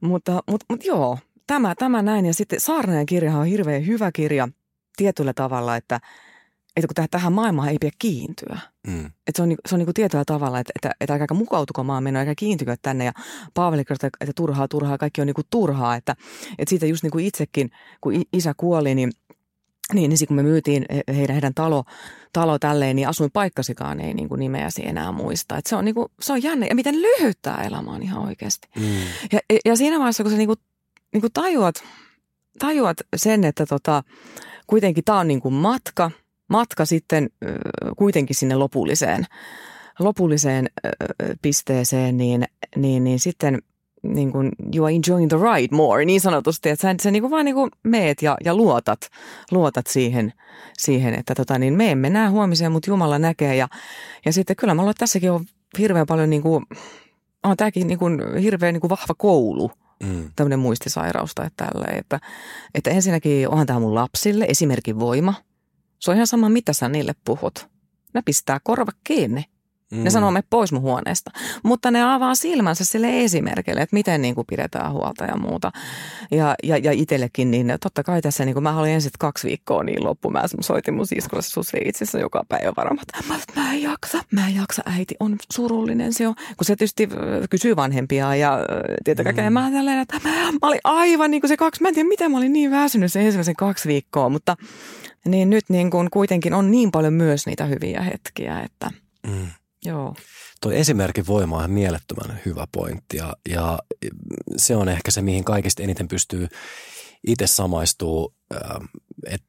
mutta, 0.00 0.42
mutta, 0.48 0.66
mutta 0.70 0.86
joo, 0.86 1.18
tämä, 1.46 1.74
tämä 1.74 2.02
näin. 2.02 2.26
Ja 2.26 2.34
sitten 2.34 2.60
Saarnajan 2.60 3.06
kirjahan 3.06 3.40
on 3.40 3.46
hirveän 3.46 3.86
hyvä 3.86 4.12
kirja 4.12 4.48
tietyllä 4.96 5.32
tavalla, 5.32 5.76
että, 5.76 6.00
että 6.76 6.86
kun 6.88 6.94
tähän- 6.94 7.08
tähän 7.10 7.32
maailmaan 7.32 7.68
ei 7.68 7.76
pidä 7.80 7.92
kiintyä. 7.98 8.58
Mm. 8.86 9.06
Että 9.06 9.32
se 9.36 9.42
on, 9.42 9.48
niinku- 9.48 9.62
se 9.68 9.74
on 9.74 9.78
niinku 9.78 9.92
tietyllä 9.92 10.24
tavalla, 10.26 10.58
että, 10.58 10.72
että, 10.76 10.90
että 11.00 11.12
älkääkä 11.12 11.34
mukautuko 11.34 11.84
maan 11.84 12.02
menoa, 12.02 12.22
eikä 12.22 12.34
kiintykö 12.36 12.76
tänne. 12.82 13.04
Ja 13.04 13.12
Paavali 13.54 13.84
kertoo, 13.84 14.10
että 14.20 14.32
turhaa, 14.36 14.68
turhaa, 14.68 14.98
kaikki 14.98 15.20
on 15.20 15.26
niinku 15.26 15.42
turhaa. 15.50 15.96
Että, 15.96 16.16
että 16.58 16.70
siitä 16.70 16.86
just 16.86 17.02
niin 17.02 17.10
kuin 17.10 17.24
itsekin, 17.24 17.70
kun 18.00 18.22
isä 18.32 18.52
kuoli, 18.56 18.94
niin 18.94 19.10
niin, 19.92 20.08
niin 20.08 20.26
kun 20.28 20.36
me 20.36 20.42
myytiin 20.42 20.86
he- 20.90 21.14
heidän, 21.16 21.34
heidän 21.34 21.54
talo, 21.54 21.84
talo 22.32 22.58
tälleen, 22.58 22.96
niin 22.96 23.08
asuinpaikkasikaan 23.08 24.00
ei 24.00 24.14
niin 24.14 24.28
kuin 24.28 24.38
nimeäsi 24.38 24.86
enää 24.86 25.12
muista. 25.12 25.56
Et 25.56 25.66
se, 25.66 25.76
on 25.76 25.84
niin 25.84 25.94
kuin, 25.94 26.08
se 26.20 26.32
on 26.32 26.42
jännä. 26.42 26.66
Ja 26.66 26.74
miten 26.74 27.02
lyhyt 27.02 27.38
tämä 27.42 27.56
elämä 27.56 27.90
on 27.90 28.02
ihan 28.02 28.22
oikeasti. 28.22 28.68
Mm. 28.76 28.84
Ja, 29.32 29.40
ja 29.64 29.76
siinä 29.76 29.98
vaiheessa, 29.98 30.22
kun 30.22 30.32
sä 30.32 30.38
niin 30.38 30.48
kuin, 30.48 30.58
niin 31.12 31.20
kuin 31.20 31.32
tajuat, 31.32 31.84
tajuat 32.58 32.96
sen, 33.16 33.44
että 33.44 33.66
tota, 33.66 34.02
kuitenkin 34.66 35.04
tämä 35.04 35.18
on 35.18 35.28
niin 35.28 35.40
kuin 35.40 35.54
matka, 35.54 36.10
matka 36.48 36.84
sitten 36.84 37.30
kuitenkin 37.96 38.36
sinne 38.36 38.54
lopulliseen, 38.54 39.26
lopulliseen 39.98 40.66
pisteeseen, 41.42 42.16
niin, 42.16 42.44
niin, 42.76 43.04
niin 43.04 43.20
sitten 43.20 43.62
niin 44.14 44.32
kuin 44.32 44.52
you 44.74 44.84
are 44.84 44.94
enjoying 44.94 45.28
the 45.28 45.36
ride 45.36 45.76
more, 45.76 46.04
niin 46.04 46.20
sanotusti, 46.20 46.68
että 46.68 46.82
sä, 46.82 46.94
sä 47.02 47.10
niin 47.10 47.22
kuin 47.22 47.30
vaan 47.30 47.44
niin 47.44 47.54
kuin 47.54 47.70
meet 47.82 48.22
ja, 48.22 48.36
ja 48.44 48.54
luotat, 48.54 49.00
luotat 49.50 49.86
siihen, 49.86 50.32
siihen, 50.78 51.14
että 51.14 51.34
tota, 51.34 51.58
niin 51.58 51.74
me 51.74 51.90
emme 51.90 52.10
näe 52.10 52.28
huomiseen, 52.28 52.72
mutta 52.72 52.90
Jumala 52.90 53.18
näkee 53.18 53.56
ja, 53.56 53.68
ja 54.24 54.32
sitten 54.32 54.56
kyllä 54.56 54.74
mä 54.74 54.82
luulen, 54.82 54.90
että 54.90 55.00
tässäkin 55.00 55.30
on 55.30 55.44
hirveän 55.78 56.06
paljon 56.06 56.30
niin 56.30 56.42
kuin, 56.42 56.64
on 57.42 57.56
tämäkin 57.56 57.86
niin 57.86 57.98
kuin 57.98 58.36
hirveän 58.36 58.74
niin 58.74 58.80
kuin 58.80 58.90
vahva 58.90 59.14
koulu, 59.18 59.70
Mm. 60.02 60.30
tämmöinen 60.36 60.58
muistisairaus 60.58 61.34
tai 61.34 61.48
tälleen, 61.56 61.98
että, 61.98 62.20
että 62.74 62.90
ensinnäkin 62.90 63.48
onhan 63.48 63.66
tämä 63.66 63.78
mun 63.78 63.94
lapsille 63.94 64.44
esimerkin 64.48 65.00
voima. 65.00 65.34
Se 65.98 66.10
on 66.10 66.16
ihan 66.16 66.26
sama, 66.26 66.48
mitä 66.48 66.72
sä 66.72 66.88
niille 66.88 67.12
puhut. 67.24 67.68
Ne 68.14 68.22
pistää 68.24 68.60
korva 68.64 68.92
kiinni. 69.04 69.44
Mm. 69.92 70.04
Ne 70.04 70.10
sanoo, 70.10 70.30
me 70.30 70.42
pois 70.50 70.72
mun 70.72 70.82
huoneesta. 70.82 71.30
Mutta 71.62 71.90
ne 71.90 72.14
avaa 72.14 72.34
silmänsä 72.34 72.84
sille 72.84 73.24
esimerkille, 73.24 73.80
että 73.80 73.96
miten 73.96 74.22
niin 74.22 74.34
kuin 74.34 74.46
pidetään 74.46 74.92
huolta 74.92 75.24
ja 75.24 75.36
muuta. 75.36 75.72
Ja, 76.30 76.54
ja, 76.62 76.76
ja 76.76 76.92
itsellekin, 76.92 77.50
niin 77.50 77.74
totta 77.82 78.02
kai 78.02 78.22
tässä, 78.22 78.44
niin 78.44 78.52
kuin 78.52 78.62
mä 78.62 78.78
olin 78.78 78.92
ensin 78.92 79.10
kaksi 79.18 79.48
viikkoa 79.48 79.84
niin 79.84 80.04
loppu. 80.04 80.30
Mä 80.30 80.42
soitin 80.60 80.94
mun 80.94 81.06
siskolle 81.06 81.42
sun 81.42 81.64
Sveitsissä 81.64 82.18
joka 82.18 82.44
päivä 82.48 82.72
varmaan. 82.76 83.06
Mä, 83.28 83.38
mä 83.56 83.72
en 83.72 83.82
jaksa, 83.82 84.18
mä 84.30 84.48
en 84.48 84.54
jaksa, 84.54 84.82
äiti 84.86 85.14
on 85.20 85.36
surullinen 85.52 86.12
se 86.12 86.28
on. 86.28 86.34
Kun 86.34 86.64
se 86.64 86.76
tietysti 86.76 87.08
ö, 87.12 87.46
kysyy 87.50 87.76
vanhempia 87.76 88.36
ja 88.36 88.58
tietää 89.04 89.24
kaikkea. 89.24 89.44
Ja 89.44 89.50
mä, 89.50 89.70
tälleen, 89.70 89.98
että 89.98 90.20
mä, 90.24 90.30
mä 90.30 90.58
olin 90.62 90.80
aivan 90.84 91.30
niin 91.30 91.40
kuin 91.40 91.48
se 91.48 91.56
kaksi, 91.56 91.82
mä 91.82 91.88
en 91.88 91.94
tiedä 91.94 92.08
miten 92.08 92.30
mä 92.30 92.38
olin 92.38 92.52
niin 92.52 92.70
väsynyt 92.70 93.12
se 93.12 93.20
ensimmäisen 93.20 93.56
kaksi 93.56 93.88
viikkoa. 93.88 94.28
Mutta 94.28 94.56
niin 95.24 95.50
nyt 95.50 95.64
niin 95.68 95.90
kuin 95.90 96.10
kuitenkin 96.10 96.54
on 96.54 96.70
niin 96.70 96.90
paljon 96.90 97.12
myös 97.12 97.46
niitä 97.46 97.64
hyviä 97.64 98.00
hetkiä, 98.02 98.60
että 98.60 98.90
Mm. 99.26 99.46
Joo. 99.86 100.14
Toi 100.60 100.78
esimerkin 100.78 101.26
voima 101.26 101.56
on 101.58 101.70
mielettömän 101.70 102.40
hyvä 102.46 102.66
pointti 102.72 103.16
ja, 103.16 103.36
ja 103.48 103.78
se 104.56 104.76
on 104.76 104.88
ehkä 104.88 105.10
se, 105.10 105.22
mihin 105.22 105.44
kaikista 105.44 105.82
eniten 105.82 106.08
pystyy 106.08 106.48
itse 107.26 107.46
samaistuu. 107.46 108.34
Että 109.26 109.46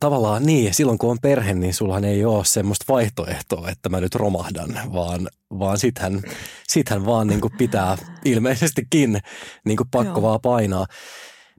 tavallaan 0.00 0.46
niin, 0.46 0.74
silloin 0.74 0.98
kun 0.98 1.10
on 1.10 1.18
perhe, 1.22 1.54
niin 1.54 1.74
sullahan 1.74 2.04
ei 2.04 2.24
ole 2.24 2.44
semmoista 2.44 2.84
vaihtoehtoa, 2.88 3.70
että 3.70 3.88
mä 3.88 4.00
nyt 4.00 4.14
romahdan, 4.14 4.80
vaan, 4.92 5.28
vaan 5.58 5.78
sithän, 5.78 6.22
sithän 6.68 7.06
vaan 7.06 7.26
niin 7.26 7.40
kuin 7.40 7.52
pitää 7.58 7.98
ilmeisestikin 8.24 9.20
niin 9.64 9.76
kuin 9.76 9.88
pakko 9.90 10.20
Joo. 10.20 10.22
vaan 10.22 10.40
painaa. 10.40 10.86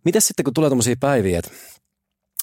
Mitäs 0.05 0.27
sitten, 0.27 0.43
kun 0.43 0.53
tulee 0.53 0.69
tämmöisiä 0.69 0.95
päiviä, 0.99 1.39
että 1.39 1.51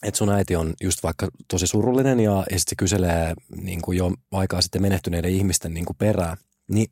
että 0.06 0.18
sun 0.18 0.30
äiti 0.30 0.56
on 0.56 0.74
just 0.82 1.02
vaikka 1.02 1.28
tosi 1.50 1.66
surullinen 1.66 2.20
ja, 2.20 2.32
ja 2.32 2.58
sitten 2.58 2.70
se 2.70 2.76
kyselee 2.76 3.34
niin 3.62 3.82
kuin 3.82 3.98
jo 3.98 4.12
aikaa 4.32 4.60
sitten 4.60 4.82
menehtyneiden 4.82 5.30
ihmisten 5.30 5.74
niin 5.74 5.86
kuin 5.86 5.96
perään, 5.96 6.36
niin 6.70 6.86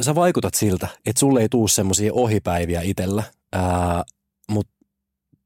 sä 0.00 0.14
vaikutat 0.14 0.54
siltä, 0.54 0.88
että 1.06 1.20
sulle 1.20 1.40
ei 1.40 1.48
tuu 1.48 1.68
semmoisia 1.68 2.12
ohipäiviä 2.12 2.80
itsellä, 2.80 3.22
mutta 4.50 4.72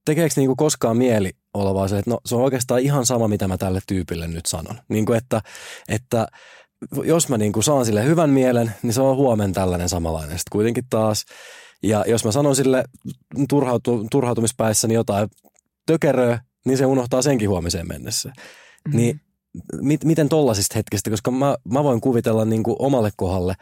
tekeekö 0.04 0.34
niinku 0.36 0.56
koskaan 0.56 0.96
mieli 0.96 1.32
olla 1.54 1.74
vaan 1.74 1.88
se, 1.88 1.98
että 1.98 2.10
no 2.10 2.18
se 2.26 2.34
on 2.34 2.42
oikeastaan 2.42 2.80
ihan 2.80 3.06
sama, 3.06 3.28
mitä 3.28 3.48
mä 3.48 3.58
tälle 3.58 3.80
tyypille 3.86 4.28
nyt 4.28 4.46
sanon. 4.46 4.80
Niinku 4.88 5.12
että, 5.12 5.40
että 5.88 6.26
jos 7.04 7.28
mä 7.28 7.38
niinku 7.38 7.62
saan 7.62 7.84
sille 7.84 8.04
hyvän 8.04 8.30
mielen, 8.30 8.74
niin 8.82 8.92
se 8.92 9.00
on 9.00 9.16
huomen 9.16 9.52
tällainen 9.52 9.88
samanlainen. 9.88 10.38
Sitten 10.38 10.52
kuitenkin 10.52 10.84
taas, 10.90 11.24
ja 11.82 12.04
jos 12.06 12.24
mä 12.24 12.32
sanon 12.32 12.56
sille 12.56 12.84
turhautu, 13.48 14.06
turhautumispäissäni 14.10 14.94
jotain 14.94 15.28
tökeröä, 15.86 16.40
niin 16.64 16.78
se 16.78 16.86
unohtaa 16.86 17.22
senkin 17.22 17.48
huomiseen 17.48 17.88
mennessä. 17.88 18.28
Mm-hmm. 18.28 18.96
Niin 18.96 19.20
mit, 19.80 20.04
miten 20.04 20.28
tollasista 20.28 20.74
hetkistä, 20.74 21.10
koska 21.10 21.30
mä, 21.30 21.56
mä 21.72 21.84
voin 21.84 22.00
kuvitella 22.00 22.44
niin 22.44 22.62
kuin 22.62 22.76
omalle 22.78 23.10
kohdalle, 23.16 23.54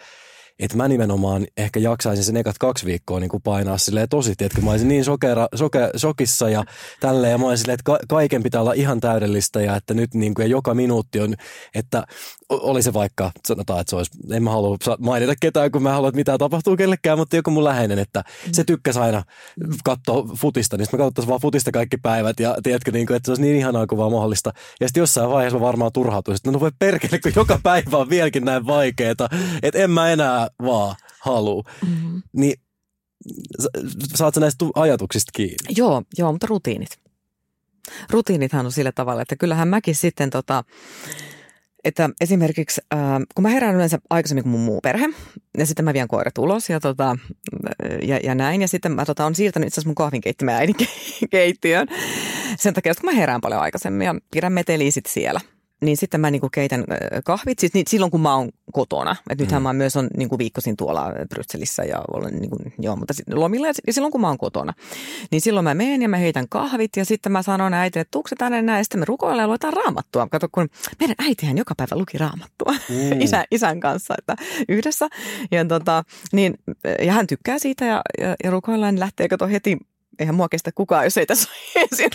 että 0.62 0.77
mä 0.77 0.88
nimenomaan 0.88 1.46
ehkä 1.57 1.81
jaksaisin 1.81 2.25
sen 2.25 2.37
ekat 2.37 2.59
kaksi 2.59 2.87
viikkoa 2.87 3.20
niin 3.20 3.29
kuin 3.29 3.42
painaa 3.42 3.79
silleen 3.79 4.09
tosi, 4.09 4.33
että 4.38 4.61
mä 4.62 4.70
olisin 4.70 4.88
niin 4.88 5.05
sokera, 5.05 5.48
soke, 5.55 5.90
sokissa 5.96 6.48
ja 6.48 6.64
tälleen, 7.01 7.31
ja 7.31 7.38
mä 7.38 7.46
olisin 7.46 7.62
silleen, 7.62 7.75
että 7.75 7.85
ka- 7.85 7.98
kaiken 8.09 8.42
pitää 8.42 8.61
olla 8.61 8.72
ihan 8.72 9.01
täydellistä 9.01 9.61
ja 9.61 9.77
että 9.77 9.94
nyt 9.94 10.14
niin 10.14 10.35
kuin, 10.35 10.44
ja 10.44 10.48
joka 10.48 10.75
minuutti 10.75 11.20
on, 11.20 11.35
että 11.75 12.05
oli 12.48 12.83
se 12.83 12.92
vaikka, 12.92 13.31
sanotaan, 13.46 13.81
että 13.81 13.90
se 13.90 13.96
olisi, 13.96 14.11
en 14.31 14.42
mä 14.42 14.51
halua 14.51 14.77
mainita 14.98 15.35
ketään, 15.40 15.70
kun 15.70 15.83
mä 15.83 15.92
haluan, 15.92 16.09
että 16.09 16.16
mitään 16.16 16.38
tapahtuu 16.38 16.77
kellekään, 16.77 17.18
mutta 17.18 17.37
joku 17.37 17.51
mun 17.51 17.64
läheinen, 17.64 17.98
että 17.98 18.25
se 18.53 18.64
tykkäsi 18.64 18.98
aina 18.98 19.22
katsoa 19.85 20.25
futista, 20.37 20.77
niin 20.77 20.87
mä 20.92 20.98
katsoisin 20.98 21.29
vaan 21.29 21.40
futista 21.40 21.70
kaikki 21.70 21.96
päivät 21.96 22.40
ja 22.40 22.57
tiedätkö, 22.62 22.92
niin 22.92 23.07
kuin, 23.07 23.16
että 23.16 23.27
se 23.27 23.31
olisi 23.31 23.42
niin 23.42 23.57
ihanaa 23.57 23.87
kuin 23.87 23.98
vaan 23.98 24.12
mahdollista. 24.12 24.53
Ja 24.81 24.88
sitten 24.88 25.01
jossain 25.01 25.31
vaiheessa 25.31 25.59
mä 25.59 25.64
varmaan 25.64 25.92
turhautuisin, 25.92 26.40
että 26.40 26.51
no 26.51 26.61
voi 26.61 26.70
perkele, 26.79 27.18
kun 27.18 27.33
joka 27.37 27.61
päivä 27.62 27.96
on 27.96 28.11
vieläkin 28.11 28.44
näin 28.44 28.66
vaikeeta, 28.66 29.29
että 29.62 29.79
en 29.79 29.90
mä 29.90 30.11
enää 30.11 30.48
vaan 30.62 30.96
halua. 31.20 31.62
Mm-hmm. 31.86 32.22
Niin 32.32 32.54
saat 34.14 34.36
näistä 34.36 34.64
ajatuksista 34.74 35.30
kiinni? 35.34 35.74
Joo, 35.76 36.02
joo, 36.18 36.32
mutta 36.32 36.46
rutiinit. 36.46 36.98
Rutiinithan 38.10 38.66
on 38.66 38.72
sillä 38.72 38.92
tavalla, 38.92 39.22
että 39.22 39.36
kyllähän 39.36 39.68
mäkin 39.68 39.94
sitten 39.94 40.30
tota, 40.30 40.64
että 41.84 42.10
esimerkiksi 42.20 42.80
äh, 42.94 43.00
kun 43.34 43.42
mä 43.42 43.48
herään 43.48 43.74
yleensä 43.74 43.98
aikaisemmin 44.10 44.42
kuin 44.42 44.50
mun 44.50 44.60
muu 44.60 44.80
perhe, 44.80 45.08
ja 45.58 45.66
sitten 45.66 45.84
mä 45.84 45.92
vien 45.92 46.08
koirat 46.08 46.38
ulos 46.38 46.70
ja, 46.70 46.80
tota, 46.80 47.16
ja, 48.02 48.20
ja 48.22 48.34
näin, 48.34 48.60
ja 48.60 48.68
sitten 48.68 48.92
mä 48.92 49.04
tota, 49.04 49.26
on 49.26 49.34
siirtänyt 49.34 49.66
itse 49.66 49.74
asiassa 49.74 49.88
mun 49.88 49.94
kahvinkeittimen 49.94 50.54
äidin 50.54 50.74
keittiön 51.30 51.88
sen 52.58 52.74
takia, 52.74 52.92
että 52.92 53.00
kun 53.00 53.10
mä 53.10 53.16
herään 53.16 53.40
paljon 53.40 53.60
aikaisemmin 53.60 54.04
ja 54.04 54.14
pidän 54.30 54.52
meteliä 54.52 54.90
sitten 54.90 55.12
siellä– 55.12 55.40
niin 55.83 55.97
sitten 55.97 56.21
mä 56.21 56.31
niinku 56.31 56.49
keitän 56.49 56.85
kahvit, 57.25 57.59
siis 57.59 57.75
niin, 57.75 57.85
silloin 57.88 58.11
kun 58.11 58.21
mä 58.21 58.35
oon 58.35 58.51
kotona. 58.73 59.16
Et 59.31 59.38
nythän 59.38 59.62
mm. 59.62 59.64
mä 59.64 59.73
myös 59.73 59.97
on 59.97 60.09
niinku 60.16 60.38
viikkosin 60.38 60.77
tuolla 60.77 61.12
Brysselissä 61.29 61.83
ja 61.83 62.03
olen 62.12 62.37
niinku, 62.37 62.57
joo, 62.79 62.97
mutta 62.97 63.14
lomilla 63.33 63.66
ja 63.66 63.92
silloin 63.92 64.12
kun 64.12 64.21
mä 64.21 64.29
oon 64.29 64.38
kotona. 64.38 64.73
Niin 65.31 65.40
silloin 65.40 65.64
mä 65.64 65.75
menen 65.75 66.03
ja 66.03 66.09
mä 66.09 66.16
heitän 66.16 66.49
kahvit 66.49 66.97
ja 66.97 67.05
sitten 67.05 67.33
mä 67.33 67.42
sanon 67.42 67.75
äitille, 67.75 68.01
että 68.01 68.11
tuukse 68.11 68.37
tänne 68.37 68.62
näin 68.62 68.79
ja 68.79 68.85
sitten 68.85 69.01
me 69.01 69.05
rukoillaan 69.05 69.45
ja 69.45 69.49
luetaan 69.49 69.73
raamattua. 69.73 70.29
Kato, 70.31 70.49
kun 70.53 70.68
meidän 71.01 71.16
äitihän 71.18 71.59
joka 71.59 71.75
päivä 71.75 71.97
luki 71.97 72.18
raamattua 72.18 72.73
mm. 72.88 73.21
Isä, 73.21 73.45
isän 73.51 73.81
kanssa 73.81 74.14
että 74.18 74.37
yhdessä. 74.68 75.09
Ja, 75.51 75.64
tota, 75.64 76.05
niin, 76.33 76.55
ja 77.03 77.12
hän 77.12 77.27
tykkää 77.27 77.59
siitä 77.59 77.85
ja, 77.85 78.03
ja, 78.21 78.37
ja 78.45 78.51
rukoillaan, 78.51 78.95
niin 78.95 79.01
lähtee 79.01 79.29
kato 79.29 79.49
heti 79.49 79.79
eihän 80.18 80.35
mua 80.35 80.48
kestä 80.48 80.70
kukaan, 80.75 81.05
jos 81.05 81.16
ei 81.16 81.27
tässä 81.27 81.48
ensin 81.83 82.11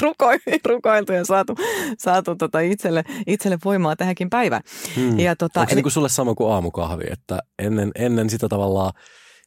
rukoiltu 0.66 1.14
ja 1.14 1.26
saatu, 1.26 1.56
saatu 1.98 2.36
tota 2.36 2.60
itselle, 2.60 3.04
itselle 3.28 3.58
voimaa 3.66 3.96
tähänkin 3.96 4.30
päivään. 4.30 4.62
Hmm. 4.96 5.20
Ja 5.20 5.36
tota, 5.36 5.60
Onko 5.60 5.70
se 5.70 5.76
eli... 5.76 5.82
niin 5.82 5.92
sulle 5.92 6.10
sama 6.10 6.36
kuin 6.36 6.52
aamukahvi, 6.52 7.04
että 7.12 7.40
ennen, 7.60 7.92
ennen 7.96 8.30
sitä 8.30 8.50
tavallaan 8.50 8.94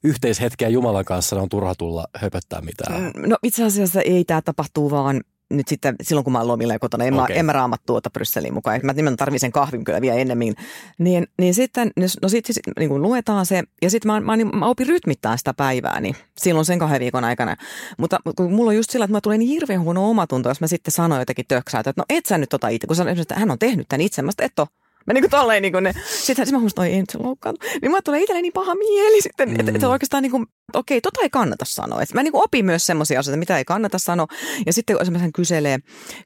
yhteishetkeä 0.05 0.69
Jumalan 0.69 1.05
kanssa 1.05 1.41
on 1.41 1.49
turha 1.49 1.75
tulla 1.75 2.05
höpöttää 2.17 2.61
mitään? 2.61 3.13
No 3.17 3.37
itse 3.43 3.65
asiassa 3.65 4.01
ei 4.01 4.25
tämä 4.25 4.43
tapahtuu 4.43 4.91
vaan 4.91 5.21
nyt 5.51 5.69
sitten 5.69 5.95
silloin, 6.03 6.25
kun 6.25 6.33
mä 6.33 6.39
oon 6.39 6.49
lomilla 6.49 6.73
ja 6.73 6.79
kotona, 6.79 7.05
en, 7.05 7.15
okay. 7.15 7.35
mä, 7.35 7.39
en 7.39 7.47
mä 7.47 7.53
raamat 7.53 7.81
tuota 7.87 8.11
Brysseliin 8.11 8.55
mukaan. 8.55 8.81
Mä 8.83 8.93
nimenomaan 8.93 9.17
tarvitsen 9.17 9.41
sen 9.47 9.53
kahvin 9.53 9.85
kyllä 9.85 10.01
vielä 10.01 10.17
ennemmin. 10.17 10.55
Niin, 10.99 11.27
niin 11.39 11.55
sitten, 11.55 11.91
no 12.23 12.29
sitten 12.29 12.55
sit, 12.55 12.63
niin 12.79 12.89
kun 12.89 13.03
luetaan 13.03 13.47
se, 13.47 13.63
ja 13.83 13.91
sitten 13.91 14.13
mä, 14.13 14.21
mä, 14.21 14.37
niin, 14.37 14.59
mä 14.59 14.67
opin 14.67 14.87
rytmittää 14.87 15.37
sitä 15.37 15.55
päivää, 15.55 16.01
niin 16.01 16.17
silloin 16.39 16.65
sen 16.67 16.79
kahden 16.79 17.01
viikon 17.01 17.25
aikana. 17.25 17.57
Mutta 17.99 18.19
kun 18.37 18.53
mulla 18.53 18.69
on 18.69 18.77
just 18.77 18.91
sillä, 18.91 19.05
että 19.05 19.17
mä 19.17 19.21
tulee 19.21 19.39
niin 19.39 19.49
hirveän 19.49 19.81
huono 19.81 20.11
omatunto, 20.11 20.49
jos 20.49 20.61
mä 20.61 20.67
sitten 20.67 20.93
sanon 20.93 21.19
jotenkin 21.19 21.45
töksää, 21.49 21.81
että 21.81 21.93
no 21.97 22.05
et 22.09 22.27
sä 22.27 22.39
nyt 22.39 22.49
tota 22.49 22.69
itse, 22.69 22.87
kun 22.87 22.97
sä, 22.97 23.11
että 23.11 23.35
hän 23.35 23.51
on 23.51 23.59
tehnyt 23.59 23.89
tämän 23.89 24.01
itse, 24.01 24.23
mä 24.23 24.31
että 24.31 24.45
et 24.45 24.59
ole. 24.59 24.80
Mä 25.11 25.14
niin 25.14 25.23
kuin 25.23 25.31
tolleen 25.31 25.62
niin 25.62 25.73
kuin 25.73 25.85
ne, 25.85 25.92
sitten 26.07 26.46
sit 26.46 26.53
mä 26.53 26.59
huomasin, 26.59 26.81
että 26.81 26.94
ei 26.94 27.01
nyt 27.01 27.11
se 27.11 27.18
loukkaantu. 27.18 27.66
Niin 27.83 27.90
mä 27.90 28.03
tulee 28.05 28.20
itselleni 28.20 28.42
niin 28.42 28.53
paha 28.53 28.75
mieli 28.75 29.23
sitten, 29.23 29.49
mm. 29.49 29.61
että, 29.61 29.73
että 29.75 29.88
oikeastaan 29.88 30.23
niin 30.23 30.31
kuin, 30.31 30.46
okei, 30.75 31.01
tota 31.01 31.20
ei 31.23 31.31
kannata 31.31 31.64
sanoa. 31.64 32.03
Et 32.03 32.14
mä 32.14 32.23
niin 32.23 32.33
kuin 32.33 32.44
opin 32.44 32.64
myös 32.64 32.87
semmoisia 32.87 33.20
asioita, 33.20 33.38
mitä 33.38 33.59
ei 33.59 33.64
kannata 33.64 33.99
sanoa. 33.99 34.27
Ja 34.66 34.73
sitten 34.73 34.96
kun 34.96 35.03
esimerkiksi 35.03 35.33
kyselee, 35.33 35.79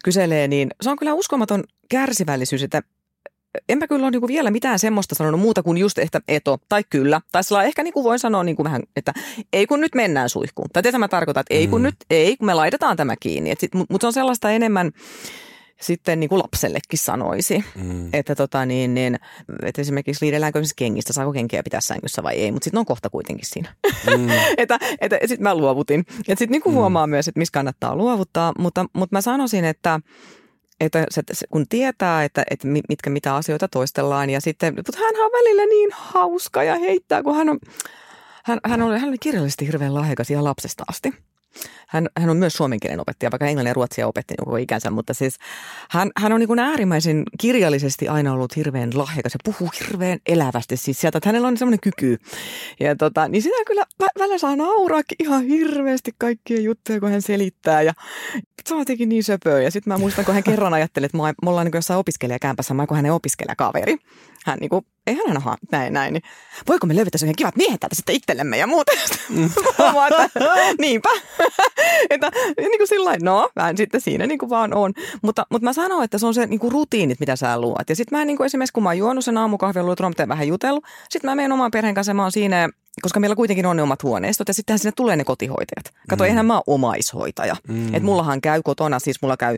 kyselee, 0.05 0.49
niin 0.49 0.70
se 0.83 0.90
on 0.90 0.97
kyllä 0.97 1.14
uskomaton 1.14 1.64
kärsivällisyys, 1.88 2.62
että 2.62 2.83
en 3.68 3.79
mä 3.79 3.87
kyllä 3.87 4.05
ole 4.05 4.11
niin 4.11 4.29
vielä 4.29 4.51
mitään 4.51 4.79
semmoista 4.79 5.14
sanonut 5.14 5.40
muuta 5.40 5.62
kuin 5.62 5.79
just 5.79 5.99
ehkä 5.99 6.20
eto 6.29 6.59
tai 6.68 6.85
kyllä. 6.90 7.20
Tai 7.33 7.44
sillä 7.44 7.62
ehkä 7.62 7.83
niin 7.83 7.94
kuin 7.94 8.05
voin 8.05 8.18
sanoa 8.18 8.44
niin 8.44 8.57
kuin 8.57 8.64
vähän, 8.64 8.83
että 8.97 9.12
ei 9.53 9.66
kun 9.66 9.81
nyt 9.81 9.94
mennään 9.94 10.29
suihkuun. 10.29 10.68
Tai 10.73 10.83
tätä 10.83 10.99
mä 10.99 11.09
tarkoitan, 11.09 11.40
että 11.40 11.55
ei 11.55 11.66
kun 11.66 11.81
mm. 11.81 11.85
nyt, 11.85 11.94
ei 12.11 12.37
kun 12.37 12.47
me 12.47 12.55
laitetaan 12.55 12.97
tämä 12.97 13.16
kiinni. 13.20 13.55
Mutta 13.75 13.99
se 14.01 14.07
on 14.07 14.12
sellaista 14.12 14.51
enemmän, 14.51 14.92
sitten 15.81 16.21
niin 16.21 16.29
kuin 16.29 16.39
lapsellekin 16.39 16.99
sanoisi. 16.99 17.65
Mm. 17.75 18.09
Että, 18.13 18.35
tota, 18.35 18.67
niin, 18.67 18.95
niin, 18.95 19.19
että 19.63 19.81
esimerkiksi 19.81 20.25
liidelläänkö 20.25 20.63
kengistä, 20.77 21.13
saako 21.13 21.33
kenkiä 21.33 21.63
pitää 21.63 21.81
sängyssä 21.81 22.23
vai 22.23 22.35
ei, 22.35 22.53
mutta 22.53 22.65
sitten 22.65 22.79
on 22.79 22.87
kohta 22.87 23.11
kuitenkin 23.11 23.47
siinä. 23.49 23.75
Mm. 24.11 24.29
että 24.59 24.79
että 25.01 25.19
sitten 25.21 25.43
mä 25.43 25.55
luovutin. 25.55 26.05
Ja 26.29 26.37
sitten 26.37 26.51
niin 26.51 26.63
mm. 26.67 26.73
huomaa 26.73 27.07
myös, 27.07 27.29
että 27.29 27.39
missä 27.39 27.53
kannattaa 27.53 27.97
luovuttaa, 27.97 28.53
mutta, 28.59 28.87
mutta 28.93 29.17
mä 29.17 29.21
sanoisin, 29.21 29.65
että 29.65 30.01
että 30.81 31.07
se, 31.11 31.47
kun 31.51 31.69
tietää, 31.69 32.25
että, 32.25 32.45
että 32.51 32.69
mitkä 32.69 33.11
mitä 33.11 33.37
asioita 33.37 33.69
toistellaan 33.69 34.31
ja 34.31 34.41
sitten, 34.41 34.75
mutta 34.77 34.99
hän 34.99 35.25
on 35.25 35.31
välillä 35.31 35.67
niin 35.67 35.91
hauska 35.93 36.63
ja 36.63 36.75
heittää, 36.75 37.23
kun 37.23 37.37
hän 37.37 37.49
on, 37.49 37.59
hän, 38.45 38.61
hän 38.65 38.83
oli, 38.83 38.99
hän 38.99 39.09
oli 39.09 39.19
kirjallisesti 39.19 39.67
hirveän 39.67 39.95
lahjakas 39.95 40.31
ihan 40.31 40.45
lapsesta 40.45 40.85
asti. 40.89 41.13
Hän, 41.88 42.09
hän 42.19 42.31
on 42.31 42.37
myös 42.37 42.53
suomen 42.53 42.81
kielen 42.81 43.01
opettaja, 43.01 43.31
vaikka 43.31 43.47
englannin 43.47 43.71
ja 43.71 43.75
ruotsia 43.75 44.07
opetti 44.07 44.35
koko 44.45 44.57
ikänsä, 44.57 44.90
mutta 44.90 45.14
siis 45.14 45.38
hän, 45.90 46.11
hän 46.17 46.33
on 46.33 46.40
niin 46.40 46.59
äärimmäisen 46.59 47.23
kirjallisesti 47.40 48.09
aina 48.09 48.33
ollut 48.33 48.57
hirveän 48.57 48.90
lahjakas 48.95 49.35
ja 49.35 49.40
puhuu 49.45 49.71
hirveän 49.81 50.19
elävästi 50.27 50.77
siis 50.77 51.01
sieltä, 51.01 51.19
että 51.19 51.29
hänellä 51.29 51.49
on 51.49 51.57
semmoinen 51.57 51.81
kyky. 51.81 52.19
Ja 52.81 52.97
tota, 52.97 53.29
niin 53.29 53.43
sitä 53.43 53.57
kyllä 53.67 53.83
vä- 54.03 54.19
välillä 54.19 54.38
saa 54.38 54.57
nauraakin 54.57 55.17
ihan 55.19 55.45
hirveästi 55.45 56.11
kaikkia 56.19 56.61
juttuja, 56.61 57.01
kun 57.01 57.11
hän 57.11 57.23
selittää 57.23 57.83
ja 57.83 57.93
se 58.67 58.75
on 58.75 58.81
jotenkin 58.81 59.09
niin 59.09 59.25
söpöä. 59.25 59.62
Ja 59.62 59.71
sitten 59.71 59.93
mä 59.93 59.99
muistan, 59.99 60.25
kun 60.25 60.35
hän 60.35 60.45
kerran 60.45 60.75
ajatteli, 60.75 61.07
että 61.07 61.19
me 61.19 61.51
ollaan 61.51 61.67
niin 61.67 61.75
jossain 61.75 62.01
opiskelijakämpässä, 62.01 62.75
mä 62.75 62.87
kun 62.87 62.97
hänen 62.97 63.12
opiskelijakaveri. 63.12 63.97
Hän 64.45 64.59
niin 64.59 64.71
kuin, 64.71 64.87
ei 65.07 65.15
hän 65.15 65.27
aina 65.29 65.57
näin, 65.73 65.93
näin, 65.93 66.13
niin 66.13 66.23
voiko 66.69 66.87
me 66.87 66.97
löytää 66.97 67.19
sen 67.19 67.37
kivat 67.37 67.57
miehet 67.57 67.81
täältä 67.81 67.95
sitten 67.95 68.15
itsellemme 68.15 68.59
ja 68.59 68.67
muuta. 68.67 68.93
Mm. 69.29 69.51
niinpä. 70.79 71.09
että 72.11 72.31
niin 72.59 72.79
kuin 72.79 72.89
sillä 72.89 73.17
no, 73.23 73.51
vähän 73.57 73.77
sitten 73.77 74.01
siinä 74.01 74.27
niin 74.27 74.39
kuin 74.39 74.51
vaan 74.51 74.75
on. 74.75 74.93
Mutta, 75.23 75.47
mutta 75.51 75.65
mä 75.65 75.73
sanon, 75.73 76.05
että 76.05 76.19
se 76.19 76.27
on 76.27 76.35
se 76.35 76.47
niin 76.47 76.61
kuin 76.61 76.73
rutiinit, 76.73 77.21
mitä 77.21 77.37
sä 77.37 77.61
luot. 77.61 77.89
Ja 77.89 77.97
sitten 77.97 78.19
mä 78.19 78.25
niin 78.25 78.37
kuin 78.37 78.45
esimerkiksi, 78.45 78.73
kun 78.73 78.83
mä 78.83 78.89
oon 78.89 78.99
juonut 78.99 79.25
sen 79.25 79.39
aamukahvin, 79.39 79.87
luonut 79.87 80.19
vähän 80.29 80.49
jutellut, 80.49 80.85
sitten 81.11 81.31
mä 81.31 81.35
menen 81.35 81.53
oman 81.53 81.71
perheen 81.71 81.95
kanssa, 81.95 82.15
mä 82.15 82.23
oon 82.23 82.33
siinä 82.33 82.69
koska 83.03 83.21
meillä 83.21 83.37
kuitenkin 83.37 83.67
on 83.67 83.77
ne 83.77 83.83
omat 83.83 84.03
huoneistot 84.03 84.49
ja 84.49 84.55
sittenhän 84.55 84.79
sinne 84.79 84.93
tulee 84.97 85.17
ne 85.17 85.25
kotihoitajat. 85.25 85.95
Kato, 86.09 86.25
mm. 86.25 86.29
eihän 86.29 86.47
mä 86.47 86.55
ole 86.55 86.63
omaishoitaja. 86.67 87.57
Mm. 87.69 87.95
Et 87.95 88.03
mullahan 88.03 88.41
käy 88.41 88.63
kotona, 88.63 88.99
siis 88.99 89.23
mulla 89.23 89.37
käy 89.37 89.57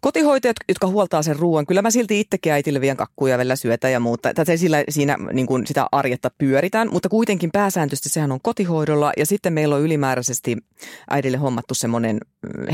kotihoitajat, 0.00 0.56
jotka 0.68 0.86
huoltaa 0.86 1.22
sen 1.22 1.36
ruoan, 1.36 1.66
kyllä 1.66 1.82
mä 1.82 1.90
silti 1.90 2.20
itsekin 2.20 2.52
äitille 2.52 2.80
vien 2.80 2.96
kakkuja 2.96 3.38
vielä 3.38 3.56
syötä 3.56 3.88
ja 3.88 4.00
muuta. 4.00 4.34
Tätä 4.34 4.56
sillä, 4.56 4.84
siinä 4.88 5.16
niin 5.32 5.46
kuin 5.46 5.66
sitä 5.66 5.86
arjetta 5.92 6.30
pyöritään, 6.38 6.88
mutta 6.92 7.08
kuitenkin 7.08 7.50
pääsääntöisesti 7.52 8.08
sehän 8.08 8.32
on 8.32 8.40
kotihoidolla 8.42 9.12
ja 9.16 9.26
sitten 9.26 9.52
meillä 9.52 9.74
on 9.74 9.82
ylimääräisesti 9.82 10.56
äidille 11.10 11.36
hommattu 11.36 11.74
semmoinen 11.74 12.16
mm, 12.16 12.20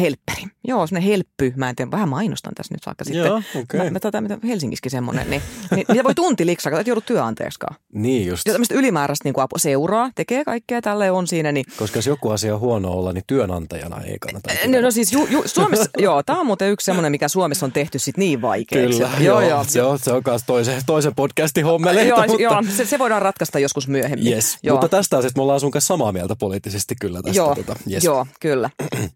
helpperi. 0.01 0.43
Joo, 0.65 0.87
semmoinen 0.87 1.11
helppy. 1.11 1.53
Mä 1.57 1.69
en 1.69 1.77
tiedä, 1.77 1.91
vähän 1.91 2.09
mainostan 2.09 2.55
tässä 2.55 2.75
nyt 2.75 2.87
vaikka 2.87 3.05
sitten. 3.05 3.25
Joo, 3.25 3.43
okay. 3.55 3.85
mä, 3.85 3.91
mä 3.91 4.01
tätä, 4.01 4.21
mitä 4.21 4.39
Helsingissäkin 4.47 4.91
semmoinen, 4.91 5.31
niin, 5.31 5.43
niin, 5.75 5.87
niin 5.93 6.05
voi 6.05 6.15
tunti 6.15 6.47
liksaa, 6.47 6.79
että 6.79 6.91
joudut 6.91 7.07
työnantajaksikaan. 7.07 7.77
Niin 7.93 8.27
just. 8.27 8.47
Ja 8.47 8.53
tämmöistä 8.53 8.75
ylimääräistä 8.75 9.25
niin 9.25 9.35
kuin 9.35 9.47
seuraa, 9.57 10.11
tekee 10.15 10.45
kaikkea, 10.45 10.83
tälle 10.83 11.11
on 11.11 11.27
siinä. 11.27 11.53
Niin... 11.53 11.65
Koska 11.77 11.99
jos 11.99 12.07
joku 12.07 12.31
asia 12.31 12.55
on 12.55 12.61
huono 12.61 12.91
olla, 12.91 13.13
niin 13.13 13.25
työnantajana 13.27 14.01
ei 14.01 14.17
kannata. 14.21 14.51
No, 14.67 14.81
no 14.81 14.91
siis 14.91 15.13
ju, 15.13 15.27
ju, 15.31 15.43
Suomessa, 15.47 15.91
joo, 15.99 16.23
tämä 16.23 16.41
on 16.41 16.47
muuten 16.47 16.71
yksi 16.71 16.85
semmoinen, 16.85 17.13
mikä 17.13 17.29
Suomessa 17.29 17.67
on 17.67 17.73
tehty 17.73 17.99
sit 17.99 18.17
niin 18.17 18.43
vaikeaksi. 18.43 18.99
Kyllä, 18.99 19.11
joo, 19.21 19.41
joo. 19.41 19.65
Se 19.65 19.83
on, 19.83 19.99
se 19.99 20.13
on 20.13 20.23
myös 20.27 20.43
toisen, 20.47 20.83
toisen 20.87 21.15
podcastin 21.15 21.65
hommeleita. 21.65 22.09
Joo, 22.09 22.27
mutta... 22.27 22.43
joo 22.43 22.63
se, 22.77 22.85
se, 22.85 22.99
voidaan 22.99 23.23
ratkaista 23.23 23.59
joskus 23.59 23.89
myöhemmin. 23.89 24.33
Yes, 24.33 24.59
joo. 24.63 24.75
mutta 24.75 24.89
tästä 24.89 25.19
asiasta 25.19 25.39
me 25.39 25.43
ollaan 25.43 25.61
sun 25.61 25.71
kanssa 25.71 25.89
samaa 25.89 26.13
mieltä 26.13 26.37
poliittisesti 26.37 26.95
kyllä 27.01 27.23
tästä. 27.23 27.37
Joo, 27.37 27.55
tota, 27.55 27.77
yes. 27.91 28.05
joo 28.05 28.27
kyllä. 28.41 28.71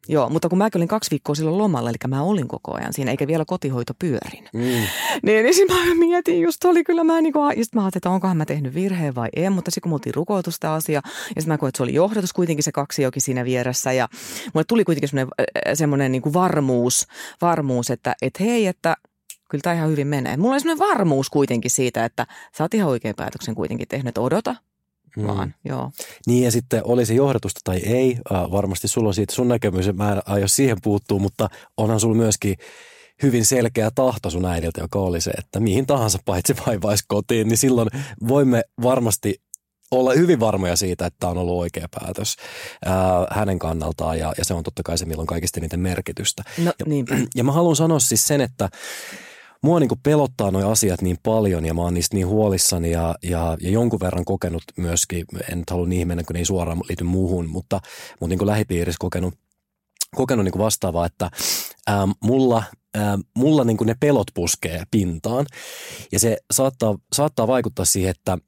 joo, 0.09 0.29
mutta 0.29 0.46
kato, 0.47 0.51
kun 0.51 0.59
mä 0.59 0.69
olin 0.77 0.89
kaksi 0.89 1.11
viikkoa 1.11 1.35
silloin 1.35 1.59
lomalla, 1.59 1.91
eli 1.91 1.97
mä 2.09 2.23
olin 2.23 2.49
koko 2.49 2.75
ajan 2.75 2.93
siinä, 2.93 3.11
eikä 3.11 3.27
vielä 3.27 3.45
kotihoito 3.45 3.93
pyörin. 3.99 4.45
Mm. 4.53 4.61
Niin, 5.23 5.45
niin 5.45 5.55
sit 5.55 5.69
mä 5.69 5.95
mietin, 5.95 6.41
just 6.41 6.65
oli 6.65 6.85
kyllä 6.85 7.05
mä 7.05 7.21
niinku, 7.21 7.39
ja 7.57 7.65
sit 7.65 7.75
mä 7.75 7.81
ajattelin, 7.81 7.99
että 7.99 8.11
onkohan 8.11 8.37
mä 8.37 8.45
tehnyt 8.45 8.75
virheen 8.75 9.15
vai 9.15 9.29
en, 9.37 9.53
mutta 9.53 9.71
sitten 9.71 9.83
kun 9.83 9.91
me 9.91 9.95
oltiin 9.95 10.15
rukoiltu 10.15 10.51
asia, 10.71 10.95
ja 10.95 11.03
sitten 11.27 11.49
mä 11.49 11.59
koin, 11.59 11.69
että 11.69 11.77
se 11.77 11.83
oli 11.83 11.95
johdatus 11.95 12.33
kuitenkin 12.33 12.63
se 12.63 12.73
kaksi 12.73 13.03
jokin 13.03 13.23
siinä 13.23 13.45
vieressä, 13.45 13.93
ja 13.93 14.09
mulle 14.55 14.65
tuli 14.69 14.85
kuitenkin 14.85 15.09
semmoinen, 15.09 15.33
semmoinen 15.75 16.13
niinku 16.13 16.33
varmuus, 16.33 17.07
varmuus, 17.41 17.91
että 17.91 18.15
et 18.23 18.41
hei, 18.41 18.67
että 18.67 18.97
kyllä 19.51 19.63
tämä 19.63 19.75
ihan 19.75 19.91
hyvin 19.91 20.07
menee. 20.07 20.37
Mulla 20.37 20.55
on 20.55 20.61
semmoinen 20.61 20.89
varmuus 20.89 21.31
kuitenkin 21.31 21.71
siitä, 21.71 22.05
että 22.05 22.27
sä 22.59 22.65
oot 22.65 22.75
ihan 22.75 22.91
oikein 22.91 23.15
päätöksen 23.17 23.55
kuitenkin 23.55 23.89
tehnyt, 23.89 24.09
että 24.09 24.21
odota, 24.21 24.57
mm. 25.17 25.27
vaan, 25.27 25.55
joo. 25.65 25.91
Niin 26.27 26.45
ja 26.45 26.51
sitten 26.51 26.81
oli 26.85 27.07
se 27.07 27.15
johdatusta 27.15 27.61
tai 27.65 27.77
ei, 27.77 28.19
äh, 28.33 28.51
varmasti 28.51 28.89
sulla 28.89 29.09
on 29.09 29.15
siitä 29.15 29.35
sun 29.35 29.49
näkemys, 29.49 29.95
mä 29.95 30.13
en 30.13 30.23
aio 30.27 30.49
siihen 30.49 30.79
puuttuu, 30.83 31.19
mutta 31.19 31.49
onhan 31.77 32.01
sulla 32.01 32.17
myöskin 32.17 32.57
hyvin 33.23 33.45
selkeä 33.45 33.91
tahto 33.95 34.31
sun 34.31 34.45
äidiltä, 34.45 34.81
joka 34.81 34.99
oli 34.99 35.21
se, 35.21 35.31
että 35.31 35.61
mihin 35.61 35.87
tahansa 35.87 36.19
paitsi 36.25 36.55
vaivaisi 36.67 37.05
kotiin, 37.09 37.49
niin 37.49 37.59
silloin 37.59 37.89
voimme 38.29 38.63
varmasti 38.83 39.35
olla 39.91 40.13
hyvin 40.13 40.41
varmoja 40.41 40.77
siitä, 40.77 41.07
että 41.07 41.17
tämä 41.21 41.31
on 41.31 41.39
ollut 41.39 41.59
oikea 41.59 41.87
päätös 42.01 42.37
ää, 42.85 42.95
hänen 43.31 43.59
kannaltaan 43.59 44.19
ja, 44.19 44.33
ja 44.39 44.45
se 44.45 44.55
on 44.55 44.63
totta 44.63 44.83
kai 44.83 44.99
se, 44.99 45.05
milloin 45.05 45.27
kaikista 45.27 45.61
niiden 45.61 45.81
merkitystä. 45.81 46.43
No, 46.59 46.73
ja, 46.79 46.85
niinpä. 46.87 47.15
ja 47.35 47.45
mä 47.45 47.53
haluan 47.53 47.77
sanoa 47.77 47.99
siis 47.99 48.27
sen, 48.27 48.41
että 48.41 48.69
mua 49.63 49.81
niin 49.81 49.91
pelottaa 50.03 50.51
nuo 50.51 50.71
asiat 50.71 51.03
niin 51.03 51.17
paljon 51.23 51.65
ja 51.65 51.75
mä 51.75 51.83
oon 51.83 51.95
niistä 51.95 52.17
niin 52.17 52.27
huolissani 52.27 52.91
ja, 52.91 53.15
ja, 53.23 53.57
ja 53.61 53.71
jonkun 53.71 54.01
verran 54.01 54.25
kokenut 54.25 54.63
myöskin, 54.77 55.25
en 55.53 55.59
nyt 55.59 55.71
halua 55.71 55.87
niihin 55.87 56.09
mennä, 56.09 56.25
kun 56.25 56.35
ne 56.35 56.41
ei 56.41 56.45
suoraan 56.45 56.81
liity 56.89 57.05
muuhun, 57.05 57.51
mutta, 57.51 57.81
mutta 58.21 58.37
niin 58.37 58.47
lähipiirissä 58.47 58.99
kokenut, 59.01 59.35
kokenut 60.17 60.45
niin 60.45 60.59
vastaavaa, 60.59 61.07
että 61.07 61.31
ää, 61.87 62.09
mulla 62.25 62.63
mulla 63.37 63.65
niin 63.65 63.77
ne 63.85 63.95
pelot 64.01 64.27
puskee 64.35 64.83
pintaan. 64.91 65.47
Ja 66.13 66.19
se 66.19 66.37
saattaa, 66.53 66.99
saattaa 67.13 67.47
vaikuttaa 67.47 67.85
siihen, 67.85 68.11
että 68.11 68.39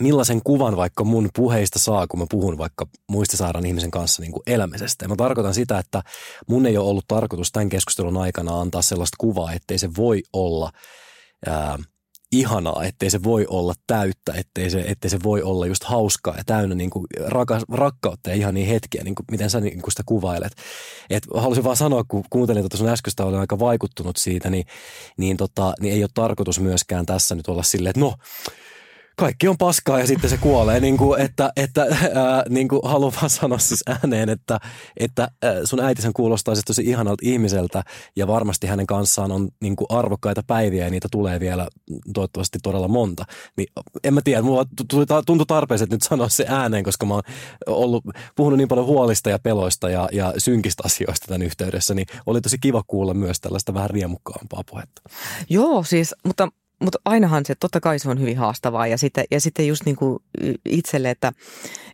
millaisen 0.00 0.40
kuvan 0.44 0.76
vaikka 0.76 1.04
mun 1.04 1.28
puheista 1.36 1.78
saa, 1.78 2.06
kun 2.06 2.20
mä 2.20 2.26
puhun 2.30 2.58
vaikka 2.58 2.86
muistisairaan 3.08 3.66
ihmisen 3.66 3.90
kanssa 3.90 4.22
niin 4.22 4.32
elämisestä. 4.46 5.04
Ja 5.04 5.08
mä 5.08 5.16
tarkoitan 5.16 5.54
sitä, 5.54 5.78
että 5.78 6.02
mun 6.48 6.66
ei 6.66 6.76
ole 6.76 6.88
ollut 6.88 7.04
tarkoitus 7.08 7.52
tämän 7.52 7.68
keskustelun 7.68 8.16
aikana 8.16 8.60
antaa 8.60 8.82
sellaista 8.82 9.16
kuvaa, 9.18 9.52
ettei 9.52 9.78
se 9.78 9.90
voi 9.96 10.22
olla 10.32 10.72
ää, 11.46 11.78
ihanaa, 12.32 12.84
ettei 12.84 13.10
se 13.10 13.22
voi 13.22 13.46
olla 13.48 13.74
täyttä, 13.86 14.32
ettei 14.32 14.70
se, 14.70 14.80
ettei 14.80 15.10
se 15.10 15.18
voi 15.22 15.42
olla 15.42 15.66
just 15.66 15.84
hauskaa 15.84 16.36
ja 16.36 16.42
täynnä 16.46 16.74
niin 16.74 16.90
kuin 16.90 17.06
rakas, 17.26 17.62
rakkautta 17.68 18.30
ja 18.30 18.36
ihan 18.36 18.54
niin 18.54 18.66
hetkiä, 18.66 19.04
niin 19.04 19.14
kuin, 19.14 19.26
miten 19.30 19.50
sä 19.50 19.60
niin 19.60 19.82
kuin 19.82 19.92
sitä 19.92 20.02
kuvailet. 20.06 20.52
Et 21.10 21.26
halusin 21.34 21.64
vaan 21.64 21.76
sanoa, 21.76 22.04
kun 22.08 22.24
kuuntelin 22.30 22.62
tuota 22.62 22.76
sun 22.76 22.88
äskeistä, 22.88 23.24
olen 23.24 23.40
aika 23.40 23.58
vaikuttunut 23.58 24.16
siitä, 24.16 24.50
niin, 24.50 24.64
niin, 25.16 25.36
tota, 25.36 25.74
niin 25.80 25.94
ei 25.94 26.02
ole 26.02 26.10
tarkoitus 26.14 26.60
myöskään 26.60 27.06
tässä 27.06 27.34
nyt 27.34 27.48
olla 27.48 27.62
silleen, 27.62 27.90
että 27.90 28.00
no, 28.00 28.14
kaikki 29.18 29.48
on 29.48 29.58
paskaa 29.58 29.98
ja 29.98 30.06
sitten 30.06 30.30
se 30.30 30.36
kuolee. 30.36 30.80
niin 30.80 30.96
kuin, 30.96 31.20
että 31.20 31.52
että 31.56 31.82
ää, 32.14 32.42
niin 32.48 32.68
kuin 32.68 32.80
haluan 32.84 33.12
vaan 33.16 33.30
sanoa 33.30 33.58
siis 33.58 33.82
ääneen, 33.86 34.28
että, 34.28 34.58
että 34.96 35.28
ää, 35.42 35.52
sun 35.64 35.80
äitisen 35.80 36.12
kuulostaa 36.12 36.54
siis 36.54 36.64
tosi 36.64 36.82
ihanalta 36.82 37.22
ihmiseltä 37.22 37.82
ja 38.16 38.26
varmasti 38.26 38.66
hänen 38.66 38.86
kanssaan 38.86 39.32
on 39.32 39.48
niin 39.60 39.76
kuin 39.76 39.86
arvokkaita 39.90 40.42
päiviä 40.46 40.84
ja 40.84 40.90
niitä 40.90 41.08
tulee 41.10 41.40
vielä 41.40 41.68
toivottavasti 42.14 42.58
todella 42.62 42.88
monta. 42.88 43.24
Niin 43.56 43.66
en 44.04 44.14
mä 44.14 44.20
tiedä, 44.24 44.42
mulla 44.42 44.64
tuntui 45.26 45.46
tarpeeseen 45.46 45.90
nyt 45.90 46.02
sanoa 46.02 46.28
se 46.28 46.44
ääneen, 46.48 46.84
koska 46.84 47.06
mä 47.06 47.14
oon 47.14 47.22
ollut, 47.66 48.04
puhunut 48.36 48.56
niin 48.56 48.68
paljon 48.68 48.86
huolista 48.86 49.30
ja 49.30 49.38
peloista 49.38 49.90
ja, 49.90 50.08
ja 50.12 50.34
synkistä 50.38 50.82
asioista 50.86 51.26
tämän 51.26 51.42
yhteydessä, 51.42 51.94
niin 51.94 52.06
oli 52.26 52.40
tosi 52.40 52.58
kiva 52.58 52.82
kuulla 52.86 53.14
myös 53.14 53.40
tällaista 53.40 53.74
vähän 53.74 53.90
riemukkaampaa 53.90 54.62
puhetta. 54.70 55.02
Joo, 55.50 55.82
siis, 55.82 56.14
mutta 56.24 56.48
mutta 56.80 56.98
ainahan 57.04 57.46
se, 57.46 57.54
totta 57.54 57.80
kai 57.80 57.98
se 57.98 58.10
on 58.10 58.20
hyvin 58.20 58.38
haastavaa 58.38 58.86
ja 58.86 58.98
sitten, 58.98 59.24
ja 59.30 59.40
sitten 59.40 59.66
just 59.66 59.84
niin 59.84 59.96
kuin 59.96 60.18
itselle, 60.64 61.10
että, 61.10 61.32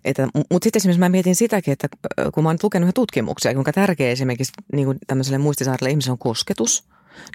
että 0.04 0.28
mutta 0.34 0.64
sitten 0.64 0.80
esimerkiksi 0.80 1.00
mä 1.00 1.08
mietin 1.08 1.36
sitäkin, 1.36 1.72
että 1.72 1.88
kun 2.34 2.42
mä 2.42 2.48
oon 2.48 2.58
lukenut 2.62 2.94
tutkimuksia, 2.94 3.54
kuinka 3.54 3.72
tärkeä 3.72 4.10
esimerkiksi 4.10 4.52
niin 4.72 4.86
kuin 4.86 4.98
tämmöiselle 5.06 5.38
muistisairaille 5.38 5.90
ihmiselle 5.90 6.12
on 6.12 6.18
kosketus, 6.18 6.84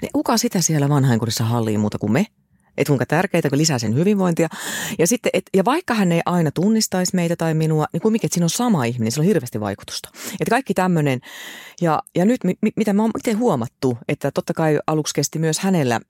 niin 0.02 0.10
kuka 0.12 0.36
sitä 0.36 0.60
siellä 0.60 0.88
vanhainkodissa 0.88 1.44
hallii 1.44 1.78
muuta 1.78 1.98
kuin 1.98 2.12
me? 2.12 2.26
Että 2.76 2.90
kuinka 2.90 3.06
tärkeää, 3.06 3.42
kun 3.50 3.58
lisää 3.58 3.78
sen 3.78 3.94
hyvinvointia. 3.94 4.48
Ja, 4.98 5.06
sitten, 5.06 5.30
et, 5.34 5.44
ja 5.56 5.64
vaikka 5.64 5.94
hän 5.94 6.12
ei 6.12 6.20
aina 6.26 6.50
tunnistaisi 6.50 7.16
meitä 7.16 7.36
tai 7.36 7.54
minua, 7.54 7.86
niin 7.92 8.00
kumminkin, 8.00 8.26
että 8.26 8.34
siinä 8.34 8.44
on 8.44 8.50
sama 8.50 8.84
ihminen, 8.84 9.12
sillä 9.12 9.22
on 9.22 9.26
hirveästi 9.26 9.60
vaikutusta. 9.60 10.08
Että 10.32 10.50
kaikki 10.50 10.74
tämmöinen. 10.74 11.20
Ja, 11.80 12.02
ja 12.16 12.24
nyt, 12.24 12.44
mi, 12.44 12.54
mitä 12.76 12.92
mä 12.92 13.02
oon 13.02 13.10
itse 13.18 13.32
huomattu, 13.32 13.98
että 14.08 14.30
totta 14.30 14.54
kai 14.54 14.78
aluksi 14.86 15.14
kesti 15.14 15.38
myös 15.38 15.58
hänellä 15.58 16.00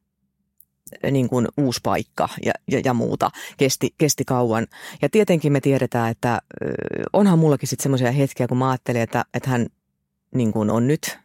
niin 1.10 1.28
kuin 1.28 1.48
uusi 1.56 1.80
paikka 1.82 2.28
ja, 2.44 2.52
ja, 2.70 2.80
ja 2.84 2.94
muuta. 2.94 3.30
Kesti, 3.56 3.94
kesti 3.98 4.24
kauan. 4.24 4.66
Ja 5.02 5.08
tietenkin 5.08 5.52
me 5.52 5.60
tiedetään, 5.60 6.10
että 6.10 6.40
onhan 7.12 7.38
mullakin 7.38 7.68
sitten 7.68 7.82
semmoisia 7.82 8.12
hetkiä, 8.12 8.48
kun 8.48 8.58
mä 8.58 8.70
ajattelin, 8.70 9.02
että, 9.02 9.24
että 9.34 9.50
hän 9.50 9.66
niin 10.34 10.52
kuin 10.52 10.70
on 10.70 10.86
nyt 10.86 11.18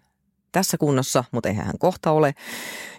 tässä 0.51 0.77
kunnossa, 0.77 1.23
mutta 1.31 1.49
eihän 1.49 1.65
hän 1.65 1.77
kohta 1.79 2.11
ole. 2.11 2.35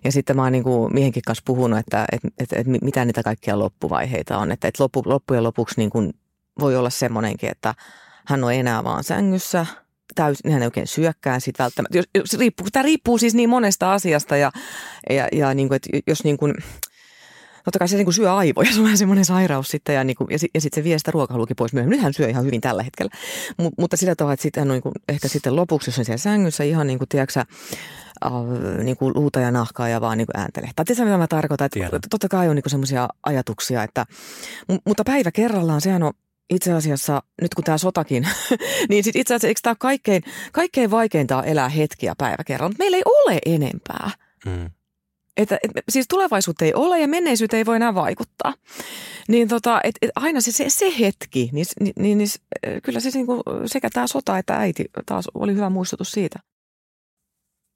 Ja 0.04 0.12
sitten 0.12 0.36
mä 0.36 0.42
oon 0.42 0.52
niin 0.52 0.64
kuin 0.64 0.94
miehenkin 0.94 1.22
kanssa 1.26 1.42
puhunut, 1.46 1.78
että, 1.78 2.04
että, 2.12 2.28
että, 2.38 2.56
että 2.56 2.72
mitä 2.82 3.04
niitä 3.04 3.22
kaikkia 3.22 3.58
loppuvaiheita 3.58 4.38
on. 4.38 4.52
Että, 4.52 4.68
että 4.68 4.82
loppu, 4.82 5.02
loppujen 5.06 5.44
lopuksi 5.44 5.74
niin 5.76 5.90
kuin 5.90 6.12
voi 6.60 6.76
olla 6.76 6.90
semmoinenkin, 6.90 7.50
että 7.50 7.74
hän 8.26 8.44
on 8.44 8.54
enää 8.54 8.84
vaan 8.84 9.04
sängyssä– 9.04 9.66
täysin, 10.16 10.52
hän 10.52 10.62
ei 10.62 10.66
oikein 10.66 10.86
syökkään 10.86 11.40
sit 11.40 11.58
välttämättä. 11.58 11.98
Jos, 11.98 12.06
jos 12.14 12.38
riippuu, 12.38 12.66
tämä 12.72 12.82
riippuu 12.82 13.18
siis 13.18 13.34
niin 13.34 13.48
monesta 13.48 13.92
asiasta 13.92 14.36
ja, 14.36 14.52
ja, 15.10 15.28
ja 15.32 15.54
niin 15.54 15.68
kuin, 15.68 15.76
että 15.76 15.90
jos 16.06 16.24
niin 16.24 16.36
kuin, 16.36 16.54
totta 17.64 17.78
kai 17.78 17.88
se 17.88 17.96
niin 17.96 18.06
kuin 18.06 18.14
syö 18.14 18.34
aivoja, 18.34 18.72
se 18.74 18.80
on 18.80 18.96
semmoinen 18.96 19.24
sairaus 19.24 19.68
sitten 19.68 19.94
ja, 19.94 20.04
niin 20.04 20.16
kuin, 20.16 20.28
ja, 20.30 20.38
ja 20.54 20.60
sitten 20.60 20.82
se 20.82 20.84
vie 20.84 20.98
sitä 20.98 21.10
ruokahalukin 21.10 21.56
pois 21.56 21.72
myöhemmin. 21.72 21.96
Nyt 21.96 22.02
hän 22.02 22.14
syö 22.14 22.28
ihan 22.28 22.44
hyvin 22.44 22.60
tällä 22.60 22.82
hetkellä, 22.82 23.10
Mut, 23.56 23.74
mutta 23.78 23.96
sillä 23.96 24.14
tavalla, 24.14 24.34
että 24.34 24.42
sitten 24.42 24.60
hän 24.60 24.70
on 24.70 24.74
niin 24.74 24.82
kuin, 24.82 24.92
ehkä 25.08 25.28
sitten 25.28 25.56
lopuksi, 25.56 25.88
jos 25.88 25.98
on 25.98 26.04
siellä 26.04 26.18
sängyssä 26.18 26.64
ihan 26.64 26.86
niin 26.86 26.98
kuin, 26.98 27.08
tiedätkö, 27.08 27.44
Uh, 28.26 28.84
niin 28.84 28.96
kuin 28.96 29.12
luuta 29.14 29.40
ja 29.40 29.50
nahkaa 29.50 29.88
ja 29.88 30.00
vaan 30.00 30.18
niin 30.18 30.26
kuin 30.26 30.40
ääntelee. 30.40 30.70
Tai 30.76 30.84
tiedätkö, 30.84 31.04
mitä 31.04 31.18
mä 31.18 31.26
tarkoitan? 31.26 31.66
Että 31.66 32.08
totta 32.10 32.28
kai 32.28 32.48
on 32.48 32.56
niin 32.56 32.70
semmoisia 32.70 33.08
ajatuksia, 33.22 33.82
että, 33.82 34.06
mutta 34.86 35.04
päivä 35.04 35.30
kerrallaan 35.32 35.80
sehän 35.80 36.02
on 36.02 36.12
itse 36.50 36.72
asiassa, 36.72 37.22
nyt 37.42 37.54
kun 37.54 37.64
tämä 37.64 37.78
sotakin, 37.78 38.28
niin 38.88 39.04
sit 39.04 39.16
itse 39.16 39.34
asiassa 39.34 39.48
eikö 39.48 39.60
tämä 39.62 39.74
kaikkein, 39.78 40.22
kaikkein 40.52 40.90
vaikeinta 40.90 41.36
on 41.36 41.44
elää 41.44 41.68
hetkiä 41.68 42.14
päivä 42.18 42.44
kerran, 42.46 42.70
mutta 42.70 42.82
meillä 42.82 42.96
ei 42.96 43.02
ole 43.06 43.38
enempää. 43.46 44.10
Mm. 44.46 44.70
Että, 45.36 45.58
et, 45.62 45.70
siis 45.88 46.06
tulevaisuutta 46.08 46.64
ei 46.64 46.74
ole 46.74 47.00
ja 47.00 47.08
menneisyyteen 47.08 47.58
ei 47.58 47.66
voi 47.66 47.76
enää 47.76 47.94
vaikuttaa. 47.94 48.54
Niin 49.28 49.48
tota, 49.48 49.80
et, 49.84 49.94
et 50.02 50.10
aina 50.16 50.40
se, 50.40 50.52
se, 50.52 50.64
se 50.68 50.92
hetki, 51.00 51.50
niin, 51.52 51.66
niin, 51.80 51.92
niin, 51.98 52.18
niin 52.18 52.28
kyllä 52.82 53.00
se 53.00 53.10
niin 53.14 53.26
kuin, 53.26 53.42
sekä 53.66 53.90
tämä 53.90 54.06
sota 54.06 54.38
että 54.38 54.56
äiti 54.56 54.84
taas 55.06 55.28
oli 55.34 55.54
hyvä 55.54 55.70
muistutus 55.70 56.10
siitä. 56.10 56.38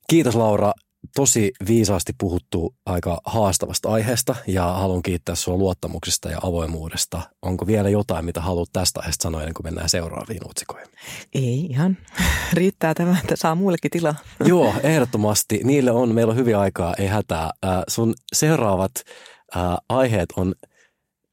Kiitos 0.09 0.35
Laura 0.35 0.73
tosi 1.15 1.51
viisaasti 1.67 2.13
puhuttu 2.17 2.75
aika 2.85 3.21
haastavasta 3.25 3.89
aiheesta 3.89 4.35
ja 4.47 4.63
haluan 4.63 5.01
kiittää 5.01 5.35
sinua 5.35 5.59
luottamuksesta 5.59 6.29
ja 6.29 6.37
avoimuudesta. 6.43 7.21
Onko 7.41 7.67
vielä 7.67 7.89
jotain, 7.89 8.25
mitä 8.25 8.41
haluat 8.41 8.69
tästä 8.73 8.99
aiheesta 8.99 9.23
sanoa 9.23 9.41
ennen 9.41 9.53
kuin 9.53 9.65
mennään 9.65 9.89
seuraaviin 9.89 10.49
otsikoihin? 10.49 10.87
Ei 11.33 11.65
ihan. 11.65 11.97
Riittää 12.53 12.93
tämä, 12.93 13.17
että 13.21 13.35
saa 13.35 13.55
muillekin 13.55 13.91
tilaa. 13.91 14.15
Joo, 14.45 14.73
ehdottomasti. 14.83 15.61
Niille 15.63 15.91
on, 15.91 16.15
meillä 16.15 16.31
on 16.31 16.37
hyvin 16.37 16.57
aikaa, 16.57 16.93
ei 16.97 17.07
hätää. 17.07 17.49
Äh, 17.65 17.83
sun 17.87 18.13
seuraavat 18.33 18.91
äh, 19.55 19.63
aiheet 19.89 20.29
on 20.35 20.55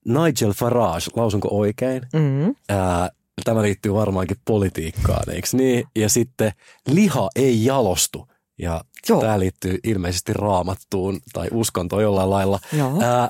Nigel 0.04 0.52
Farage, 0.52 1.06
lausunko 1.16 1.48
oikein? 1.50 2.02
Mm-hmm. 2.12 2.54
Äh, 2.70 3.10
tämä 3.44 3.62
liittyy 3.62 3.94
varmaankin 3.94 4.36
politiikkaan, 4.44 5.30
eikö 5.30 5.48
niin? 5.52 5.84
Ja 5.96 6.08
sitten 6.08 6.52
liha 6.86 7.28
ei 7.36 7.64
jalostu 7.64 8.28
ja 8.58 8.84
Joo. 9.08 9.20
tämä 9.20 9.38
liittyy 9.38 9.78
ilmeisesti 9.84 10.32
raamattuun 10.32 11.20
tai 11.32 11.48
uskontoon 11.52 12.02
jollain 12.02 12.30
lailla. 12.30 12.58
Joo. 12.72 13.02
Ää, 13.02 13.28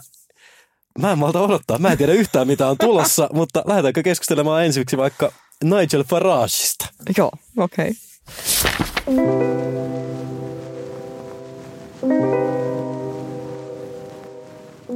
mä 0.99 1.13
en 1.13 1.19
malta 1.19 1.41
odottaa. 1.41 1.79
Mä 1.79 1.89
en 1.89 1.99
tiedä 1.99 2.13
yhtään 2.13 2.47
mitä 2.47 2.69
on 2.69 2.79
tulossa, 2.79 3.29
mutta 3.35 3.63
lähdetäänkö 3.67 4.03
keskustelemaan 4.03 4.65
ensiksi 4.65 4.97
vaikka 4.97 5.33
Nigel 5.65 6.05
Farageista? 6.05 6.87
Joo, 7.19 7.31
okei. 7.57 7.91
Okay. 7.91 9.49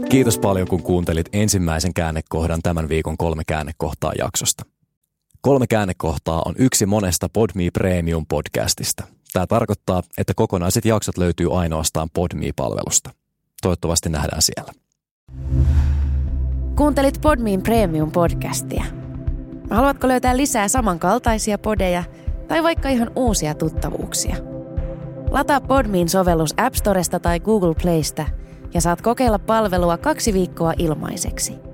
Kiitos 0.09 0.39
paljon, 0.39 0.69
kun 0.69 0.83
kuuntelit 0.83 1.29
ensimmäisen 1.33 1.95
käännekohdan 1.95 2.63
tämän 2.63 2.89
viikon 2.89 3.17
kolme 3.17 3.43
käännekohtaa 3.47 4.13
jaksosta. 4.19 4.65
Kolme 5.41 5.67
käännekohtaa 5.67 6.43
on 6.45 6.55
yksi 6.59 6.87
monesta 6.87 7.29
Podme 7.29 7.71
Premium 7.73 8.27
podcastista– 8.27 9.07
Tämä 9.33 9.47
tarkoittaa, 9.47 10.03
että 10.19 10.33
kokonaiset 10.37 10.85
jaksot 10.85 11.19
löytyy 11.19 11.59
ainoastaan 11.61 12.09
Podme-palvelusta. 12.15 13.11
Toivottavasti 13.63 14.09
nähdään 14.09 14.43
siellä. 14.43 14.73
Kuuntelit 16.77 17.21
Podmein 17.21 17.63
Premium-podcastia. 17.63 18.85
Haluatko 19.71 20.09
löytää 20.09 20.37
lisää 20.37 20.69
samankaltaisia 20.69 21.59
podeja 21.59 22.05
Tai 22.49 22.63
vaikka 22.63 22.89
ihan 22.89 23.11
uusia 23.17 23.55
tuttavuuksia. 23.55 24.37
Lataa 25.31 25.61
Podmin 25.61 26.09
sovellus 26.09 26.55
App 26.57 26.75
Storesta 26.75 27.21
tai 27.21 27.41
Google 27.41 27.75
Playsta 27.83 28.27
ja 28.75 28.81
saat 28.81 29.03
kokeilla 29.03 29.39
palvelua 29.39 29.99
kaksi 29.99 30.33
viikkoa 30.33 30.73
ilmaiseksi– 30.79 31.55